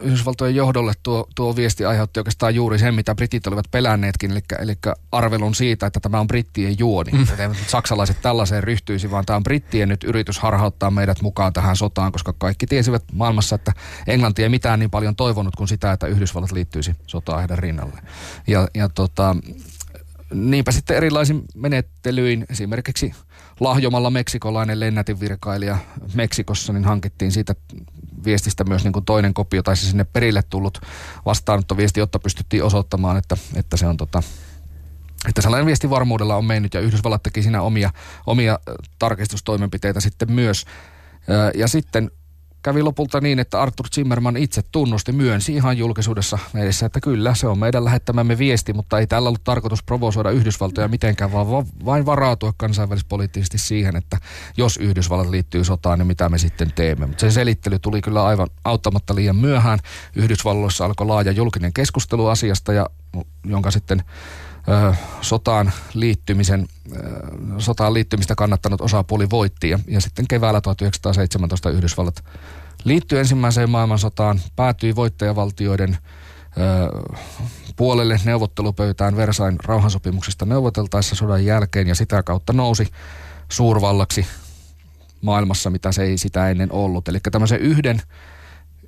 Yhdysvaltojen 0.00 0.54
johdolle 0.54 0.92
tuo, 1.02 1.28
tuo 1.34 1.56
viesti 1.56 1.84
aiheutti 1.84 2.20
oikeastaan 2.20 2.54
juuri 2.54 2.78
sen, 2.78 2.94
mitä 2.94 3.14
britit 3.14 3.46
olivat 3.46 3.70
pelänneetkin, 3.70 4.30
eli, 4.30 4.40
eli 4.58 4.74
arvelun 5.12 5.54
siitä, 5.54 5.86
että 5.86 6.00
tämä 6.00 6.20
on 6.20 6.26
brittien 6.26 6.78
juoni. 6.78 7.12
Mm. 7.12 7.22
Että 7.22 7.50
saksalaiset 7.66 8.22
tällaiseen 8.22 8.64
ryhtyisi, 8.64 9.10
vaan 9.10 9.26
tämä 9.26 9.36
on 9.36 9.42
brittien 9.42 9.88
nyt 9.88 10.04
yritys 10.04 10.38
harhauttaa 10.38 10.90
meidät 10.90 11.22
mukaan 11.22 11.52
tähän 11.52 11.76
sotaan, 11.76 12.12
koska 12.12 12.34
kaikki 12.38 12.66
tiesivät 12.66 13.04
maailmassa, 13.12 13.54
että 13.54 13.72
Englanti 14.06 14.42
ei 14.42 14.48
mitään 14.48 14.78
niin 14.78 14.90
paljon 14.90 15.16
toivonut 15.16 15.56
kuin 15.56 15.68
sitä, 15.68 15.92
että 15.92 16.06
Yhdysvallat 16.06 16.52
liittyisi 16.52 16.92
sotaan 17.06 17.38
heidän 17.38 17.58
rinnalle. 17.58 18.00
Ja, 18.46 18.68
ja 18.74 18.88
tota, 18.88 19.36
niinpä 20.34 20.72
sitten 20.72 20.96
erilaisin 20.96 21.44
menettelyin, 21.54 22.46
esimerkiksi 22.50 23.14
lahjomalla 23.60 24.10
meksikolainen 24.10 24.80
lennätinvirkailija 24.80 25.78
Meksikossa, 26.14 26.72
niin 26.72 26.84
hankittiin 26.84 27.32
siitä 27.32 27.54
viestistä 28.24 28.64
myös 28.64 28.84
niin 28.84 28.92
kuin 28.92 29.04
toinen 29.04 29.34
kopio 29.34 29.62
tai 29.62 29.76
se 29.76 29.86
sinne 29.86 30.04
perille 30.04 30.42
tullut 30.42 30.80
vastaanottoviesti, 31.24 32.00
jotta 32.00 32.18
pystyttiin 32.18 32.64
osoittamaan, 32.64 33.16
että, 33.16 33.36
että 33.56 33.76
se 33.76 33.86
on 33.86 33.96
tota, 33.96 34.22
että 35.28 35.42
sellainen 35.42 35.66
viesti 35.66 35.90
varmuudella 35.90 36.36
on 36.36 36.44
mennyt 36.44 36.74
ja 36.74 36.80
Yhdysvallat 36.80 37.22
teki 37.22 37.42
siinä 37.42 37.62
omia, 37.62 37.90
omia 38.26 38.58
tarkistustoimenpiteitä 38.98 40.00
sitten 40.00 40.32
myös. 40.32 40.64
Ja 41.54 41.68
sitten 41.68 42.10
kävi 42.62 42.82
lopulta 42.82 43.20
niin, 43.20 43.38
että 43.38 43.62
Arthur 43.62 43.88
Zimmerman 43.88 44.36
itse 44.36 44.62
tunnusti, 44.72 45.12
myönsi 45.12 45.54
ihan 45.54 45.78
julkisuudessa 45.78 46.38
edessä, 46.54 46.86
että 46.86 47.00
kyllä, 47.00 47.34
se 47.34 47.46
on 47.46 47.58
meidän 47.58 47.84
lähettämämme 47.84 48.38
viesti, 48.38 48.72
mutta 48.72 48.98
ei 48.98 49.06
tällä 49.06 49.28
ollut 49.28 49.44
tarkoitus 49.44 49.82
provosoida 49.82 50.30
Yhdysvaltoja 50.30 50.88
mitenkään, 50.88 51.32
vaan 51.32 51.46
vain 51.84 52.06
varautua 52.06 52.52
kansainvälispoliittisesti 52.56 53.58
siihen, 53.58 53.96
että 53.96 54.18
jos 54.56 54.76
Yhdysvallat 54.76 55.28
liittyy 55.28 55.64
sotaan, 55.64 55.98
niin 55.98 56.06
mitä 56.06 56.28
me 56.28 56.38
sitten 56.38 56.72
teemme. 56.72 57.06
Mutta 57.06 57.20
se 57.20 57.30
selittely 57.30 57.78
tuli 57.78 58.00
kyllä 58.00 58.24
aivan 58.24 58.48
auttamatta 58.64 59.14
liian 59.14 59.36
myöhään. 59.36 59.78
Yhdysvalloissa 60.16 60.84
alkoi 60.84 61.06
laaja 61.06 61.32
julkinen 61.32 61.72
keskustelu 61.72 62.26
asiasta, 62.26 62.72
ja 62.72 62.86
jonka 63.44 63.70
sitten 63.70 64.02
sotaan 65.20 65.72
liittymisen, 65.94 66.68
sotaan 67.58 67.94
liittymistä 67.94 68.34
kannattanut 68.34 68.80
osapuoli 68.80 69.30
voitti 69.30 69.70
ja, 69.70 69.78
ja 69.86 70.00
sitten 70.00 70.28
keväällä 70.28 70.60
1917 70.60 71.70
Yhdysvallat 71.70 72.24
liittyi 72.84 73.18
ensimmäiseen 73.18 73.70
maailmansotaan, 73.70 74.40
päätyi 74.56 74.96
voittajavaltioiden 74.96 75.98
ö, 75.98 76.60
puolelle 77.76 78.20
neuvottelupöytään 78.24 79.16
Versain 79.16 79.56
rauhansopimuksesta 79.64 80.44
neuvoteltaessa 80.46 81.14
sodan 81.14 81.44
jälkeen 81.44 81.88
ja 81.88 81.94
sitä 81.94 82.22
kautta 82.22 82.52
nousi 82.52 82.88
suurvallaksi 83.48 84.26
maailmassa, 85.22 85.70
mitä 85.70 85.92
se 85.92 86.02
ei 86.02 86.18
sitä 86.18 86.50
ennen 86.50 86.72
ollut. 86.72 87.08
Eli 87.08 87.18
tämmöisen 87.32 87.60
yhden, 87.60 88.02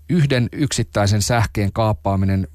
yhden 0.08 0.48
yksittäisen 0.52 1.22
sähkeen 1.22 1.72
kaappaaminen 1.72 2.48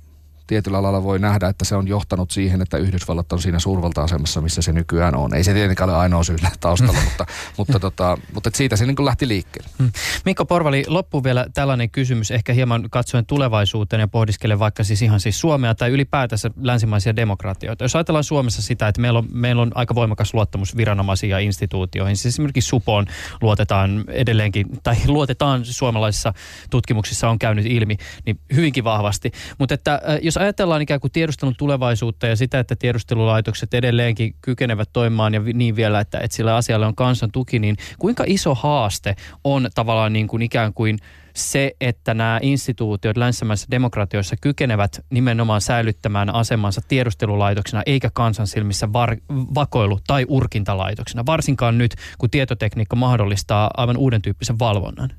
tietyllä 0.50 0.84
lailla 0.84 1.04
voi 1.04 1.20
nähdä, 1.20 1.48
että 1.48 1.66
se 1.66 1.76
on 1.76 1.88
johtanut 1.88 2.32
siihen, 2.32 2.62
että 2.62 2.78
Yhdysvallat 2.78 3.34
on 3.34 3.42
siinä 3.42 3.60
suurvalta-asemassa, 3.60 4.42
missä 4.42 4.62
se 4.62 4.74
nykyään 4.74 5.16
on. 5.16 5.34
Ei 5.34 5.44
se 5.44 5.54
tietenkään 5.54 5.90
ole 5.90 5.98
ainoa 5.98 6.24
syy 6.24 6.36
taustalla, 6.60 7.02
mutta, 7.04 7.26
mutta, 7.58 7.80
tota, 7.80 8.18
mutta 8.34 8.50
siitä 8.54 8.76
se 8.76 8.86
niin 8.86 9.06
lähti 9.06 9.28
liikkeelle. 9.28 9.70
Hmm. 9.80 9.92
Mikko 10.26 10.46
Porvali, 10.46 10.84
loppu 10.88 11.24
vielä 11.24 11.46
tällainen 11.54 11.90
kysymys, 11.90 12.32
ehkä 12.32 12.54
hieman 12.54 12.90
katsoen 12.92 13.26
tulevaisuuteen 13.26 14.00
ja 14.00 14.08
pohdiskelen 14.08 14.60
vaikka 14.60 14.84
siis 14.84 15.02
ihan 15.02 15.20
siis 15.20 15.40
Suomea 15.40 15.76
tai 15.76 15.90
ylipäätänsä 15.90 16.52
länsimaisia 16.62 17.16
demokratioita. 17.16 17.84
Jos 17.84 17.96
ajatellaan 17.96 18.24
Suomessa 18.24 18.62
sitä, 18.62 18.88
että 18.88 19.02
meillä 19.02 19.20
on, 19.20 19.28
meillä 19.34 19.62
on 19.62 19.72
aika 19.76 19.96
voimakas 19.96 20.34
luottamus 20.34 20.78
viranomaisiin 20.78 21.30
ja 21.30 21.40
instituutioihin, 21.40 22.18
siis 22.18 22.34
esimerkiksi 22.36 22.70
Supoon 22.70 23.06
luotetaan 23.42 24.04
edelleenkin, 24.08 24.66
tai 24.84 24.96
luotetaan 25.08 25.66
suomalaisissa 25.66 26.34
tutkimuksissa 26.70 27.30
on 27.30 27.40
käynyt 27.40 27.66
ilmi, 27.66 27.98
niin 28.26 28.40
hyvinkin 28.56 28.84
vahvasti. 28.84 29.32
Mutta 29.58 29.74
että 29.74 30.02
jos 30.22 30.39
ajatellaan 30.40 30.82
ikään 30.82 31.00
kuin 31.00 31.12
tiedustelun 31.12 31.56
tulevaisuutta 31.58 32.28
ja 32.28 32.36
sitä, 32.36 32.60
että 32.60 32.76
tiedustelulaitokset 32.76 33.74
edelleenkin 33.74 34.36
kykenevät 34.42 34.90
toimimaan 34.94 35.34
ja 35.34 35.42
niin 35.54 35.76
vielä, 35.76 36.00
että, 36.00 36.20
että 36.20 36.38
sillä 36.38 36.56
asialle 36.56 36.86
on 36.86 36.96
kansan 36.96 37.32
tuki, 37.32 37.60
niin 37.60 37.78
kuinka 38.00 38.24
iso 38.28 38.56
haaste 38.56 39.16
on 39.44 39.70
tavallaan 39.76 40.14
niin 40.14 40.28
kuin 40.28 40.42
ikään 40.42 40.74
kuin 40.74 41.00
se, 41.36 41.76
että 41.82 42.14
nämä 42.14 42.40
instituutiot 42.42 43.18
länsimaisissa 43.18 43.72
demokratioissa 43.72 44.36
kykenevät 44.42 45.06
nimenomaan 45.10 45.62
säilyttämään 45.62 46.36
asemansa 46.36 46.82
tiedustelulaitoksena 46.88 47.84
eikä 47.86 48.10
kansan 48.14 48.48
silmissä 48.48 48.94
var, 48.94 49.18
vakoilu- 49.56 50.00
tai 50.08 50.26
urkintalaitoksena, 50.28 51.26
varsinkaan 51.26 51.78
nyt, 51.78 51.96
kun 52.18 52.30
tietotekniikka 52.30 52.96
mahdollistaa 52.96 53.72
aivan 53.78 53.98
uuden 53.98 54.22
tyyppisen 54.22 54.60
valvonnan? 54.60 55.10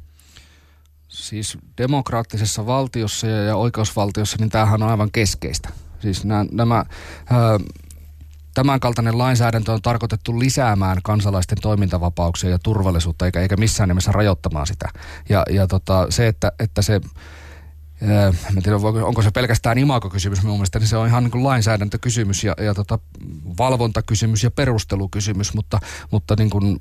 Siis 1.11 1.59
demokraattisessa 1.79 2.67
valtiossa 2.67 3.27
ja, 3.27 3.43
ja 3.43 3.57
oikeusvaltiossa, 3.57 4.37
niin 4.41 4.51
tämähän 4.51 4.83
on 4.83 4.89
aivan 4.89 5.11
keskeistä. 5.11 5.69
Siis 6.01 6.25
nämä, 6.25 6.45
nämä 6.53 6.75
ää, 7.31 7.59
tämänkaltainen 8.55 9.19
lainsäädäntö 9.19 9.73
on 9.73 9.83
tarkoitettu 9.83 10.39
lisäämään 10.39 10.99
kansalaisten 11.03 11.59
toimintavapauksia 11.61 12.51
ja 12.51 12.59
turvallisuutta, 12.59 13.25
eikä, 13.25 13.41
eikä 13.41 13.57
missään 13.57 13.89
nimessä 13.89 14.13
rajoittamaan 14.13 14.67
sitä. 14.67 14.89
Ja, 15.29 15.43
ja 15.51 15.67
tota, 15.67 16.07
se, 16.11 16.27
että, 16.27 16.53
että 16.59 16.83
se 16.83 17.01
en 18.57 18.63
tiedä, 18.63 18.77
onko 18.77 19.23
se 19.23 19.31
pelkästään 19.31 19.79
imakokysymys 19.79 20.43
minun 20.43 20.57
mielestä, 20.57 20.79
niin 20.79 20.89
se 20.89 20.97
on 20.97 21.07
ihan 21.07 21.23
niin 21.23 21.31
kuin 21.31 21.45
lainsäädäntökysymys 21.45 22.45
ja, 22.45 22.55
ja 22.61 22.75
tota, 22.75 22.99
valvontakysymys 23.59 24.45
ja 24.45 24.51
perustelukysymys, 24.51 25.55
mutta, 25.55 25.81
mutta 26.11 26.35
niin 26.39 26.51
kuin, 26.51 26.79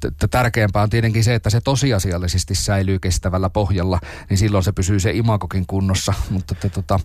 t- 0.00 0.30
tärkeämpää 0.30 0.82
on 0.82 0.90
tietenkin 0.90 1.24
se, 1.24 1.34
että 1.34 1.50
se 1.50 1.60
tosiasiallisesti 1.60 2.54
säilyy 2.54 2.98
kestävällä 2.98 3.50
pohjalla, 3.50 4.00
niin 4.28 4.38
silloin 4.38 4.64
se 4.64 4.72
pysyy 4.72 5.00
se 5.00 5.10
imakokin 5.10 5.66
kunnossa, 5.66 6.14
mutta 6.30 6.54
te, 6.54 6.68
tota, 6.68 7.00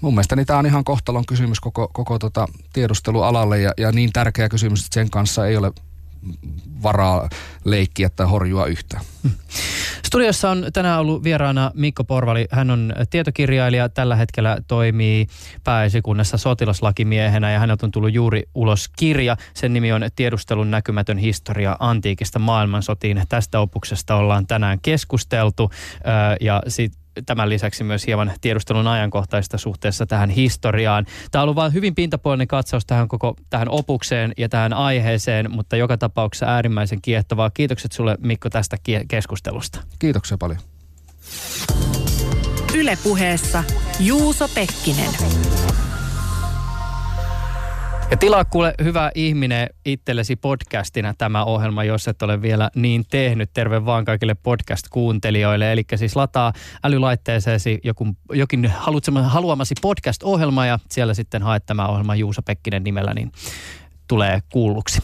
mun 0.00 0.14
mielestä 0.14 0.36
niin 0.36 0.46
tämä 0.46 0.58
on 0.58 0.66
ihan 0.66 0.84
kohtalon 0.84 1.26
kysymys 1.26 1.60
koko, 1.60 1.88
koko 1.92 2.18
tota 2.18 2.46
tiedustelualalle 2.72 3.60
ja, 3.60 3.72
ja 3.76 3.92
niin 3.92 4.12
tärkeä 4.12 4.48
kysymys, 4.48 4.80
että 4.80 4.94
sen 4.94 5.10
kanssa 5.10 5.46
ei 5.46 5.56
ole 5.56 5.72
varaa 6.82 7.28
leikkiä 7.64 8.10
tai 8.10 8.26
horjua 8.26 8.66
yhtään. 8.66 9.02
Hmm. 9.22 9.32
Studiossa 10.06 10.50
on 10.50 10.66
tänään 10.72 11.00
ollut 11.00 11.24
vieraana 11.24 11.70
Mikko 11.74 12.04
Porvali. 12.04 12.46
Hän 12.50 12.70
on 12.70 12.92
tietokirjailija, 13.10 13.88
tällä 13.88 14.16
hetkellä 14.16 14.58
toimii 14.68 15.26
pääesikunnassa 15.64 16.38
sotilaslakimiehenä 16.38 17.50
ja 17.50 17.58
häneltä 17.58 17.86
on 17.86 17.90
tullut 17.90 18.14
juuri 18.14 18.42
ulos 18.54 18.88
kirja. 18.88 19.36
Sen 19.54 19.72
nimi 19.72 19.92
on 19.92 20.02
Tiedustelun 20.16 20.70
näkymätön 20.70 21.18
historia 21.18 21.76
antiikista 21.80 22.38
maailmansotiin. 22.38 23.22
Tästä 23.28 23.60
opuksesta 23.60 24.16
ollaan 24.16 24.46
tänään 24.46 24.78
keskusteltu 24.80 25.70
ja 26.40 26.62
sit 26.68 26.92
tämän 27.26 27.48
lisäksi 27.48 27.84
myös 27.84 28.06
hieman 28.06 28.32
tiedustelun 28.40 28.86
ajankohtaista 28.86 29.58
suhteessa 29.58 30.06
tähän 30.06 30.30
historiaan. 30.30 31.06
Tämä 31.30 31.40
on 31.40 31.44
ollut 31.44 31.56
vain 31.56 31.72
hyvin 31.72 31.94
pintapuolinen 31.94 32.48
katsaus 32.48 32.86
tähän 32.86 33.08
koko 33.08 33.36
tähän 33.50 33.68
opukseen 33.68 34.32
ja 34.36 34.48
tähän 34.48 34.72
aiheeseen, 34.72 35.50
mutta 35.50 35.76
joka 35.76 35.98
tapauksessa 35.98 36.46
äärimmäisen 36.46 37.02
kiehtovaa. 37.02 37.50
Kiitokset 37.50 37.92
sulle 37.92 38.16
Mikko 38.20 38.50
tästä 38.50 38.76
keskustelusta. 39.08 39.80
Kiitoksia 39.98 40.38
paljon. 40.38 40.60
Ylepuheessa 42.74 43.64
Juuso 44.00 44.48
Pekkinen. 44.48 45.10
Ja 48.10 48.16
tilaa 48.16 48.44
kuule 48.44 48.74
hyvä 48.82 49.10
ihminen 49.14 49.68
itsellesi 49.84 50.36
podcastina 50.36 51.14
tämä 51.18 51.44
ohjelma, 51.44 51.84
jos 51.84 52.08
et 52.08 52.22
ole 52.22 52.42
vielä 52.42 52.70
niin 52.74 53.04
tehnyt. 53.10 53.50
Terve 53.54 53.84
vaan 53.84 54.04
kaikille 54.04 54.34
podcast-kuuntelijoille. 54.34 55.72
Eli 55.72 55.84
siis 55.96 56.16
lataa 56.16 56.52
älylaitteeseesi 56.84 57.80
joku, 57.84 58.06
jokin 58.32 58.72
haluamasi 59.22 59.74
podcast-ohjelma 59.82 60.66
ja 60.66 60.78
siellä 60.90 61.14
sitten 61.14 61.42
haet 61.42 61.66
tämä 61.66 61.86
ohjelma 61.86 62.14
Juuso 62.14 62.42
Pekkinen 62.42 62.84
nimellä, 62.84 63.14
niin 63.14 63.32
tulee 64.08 64.42
kuulluksi. 64.52 65.02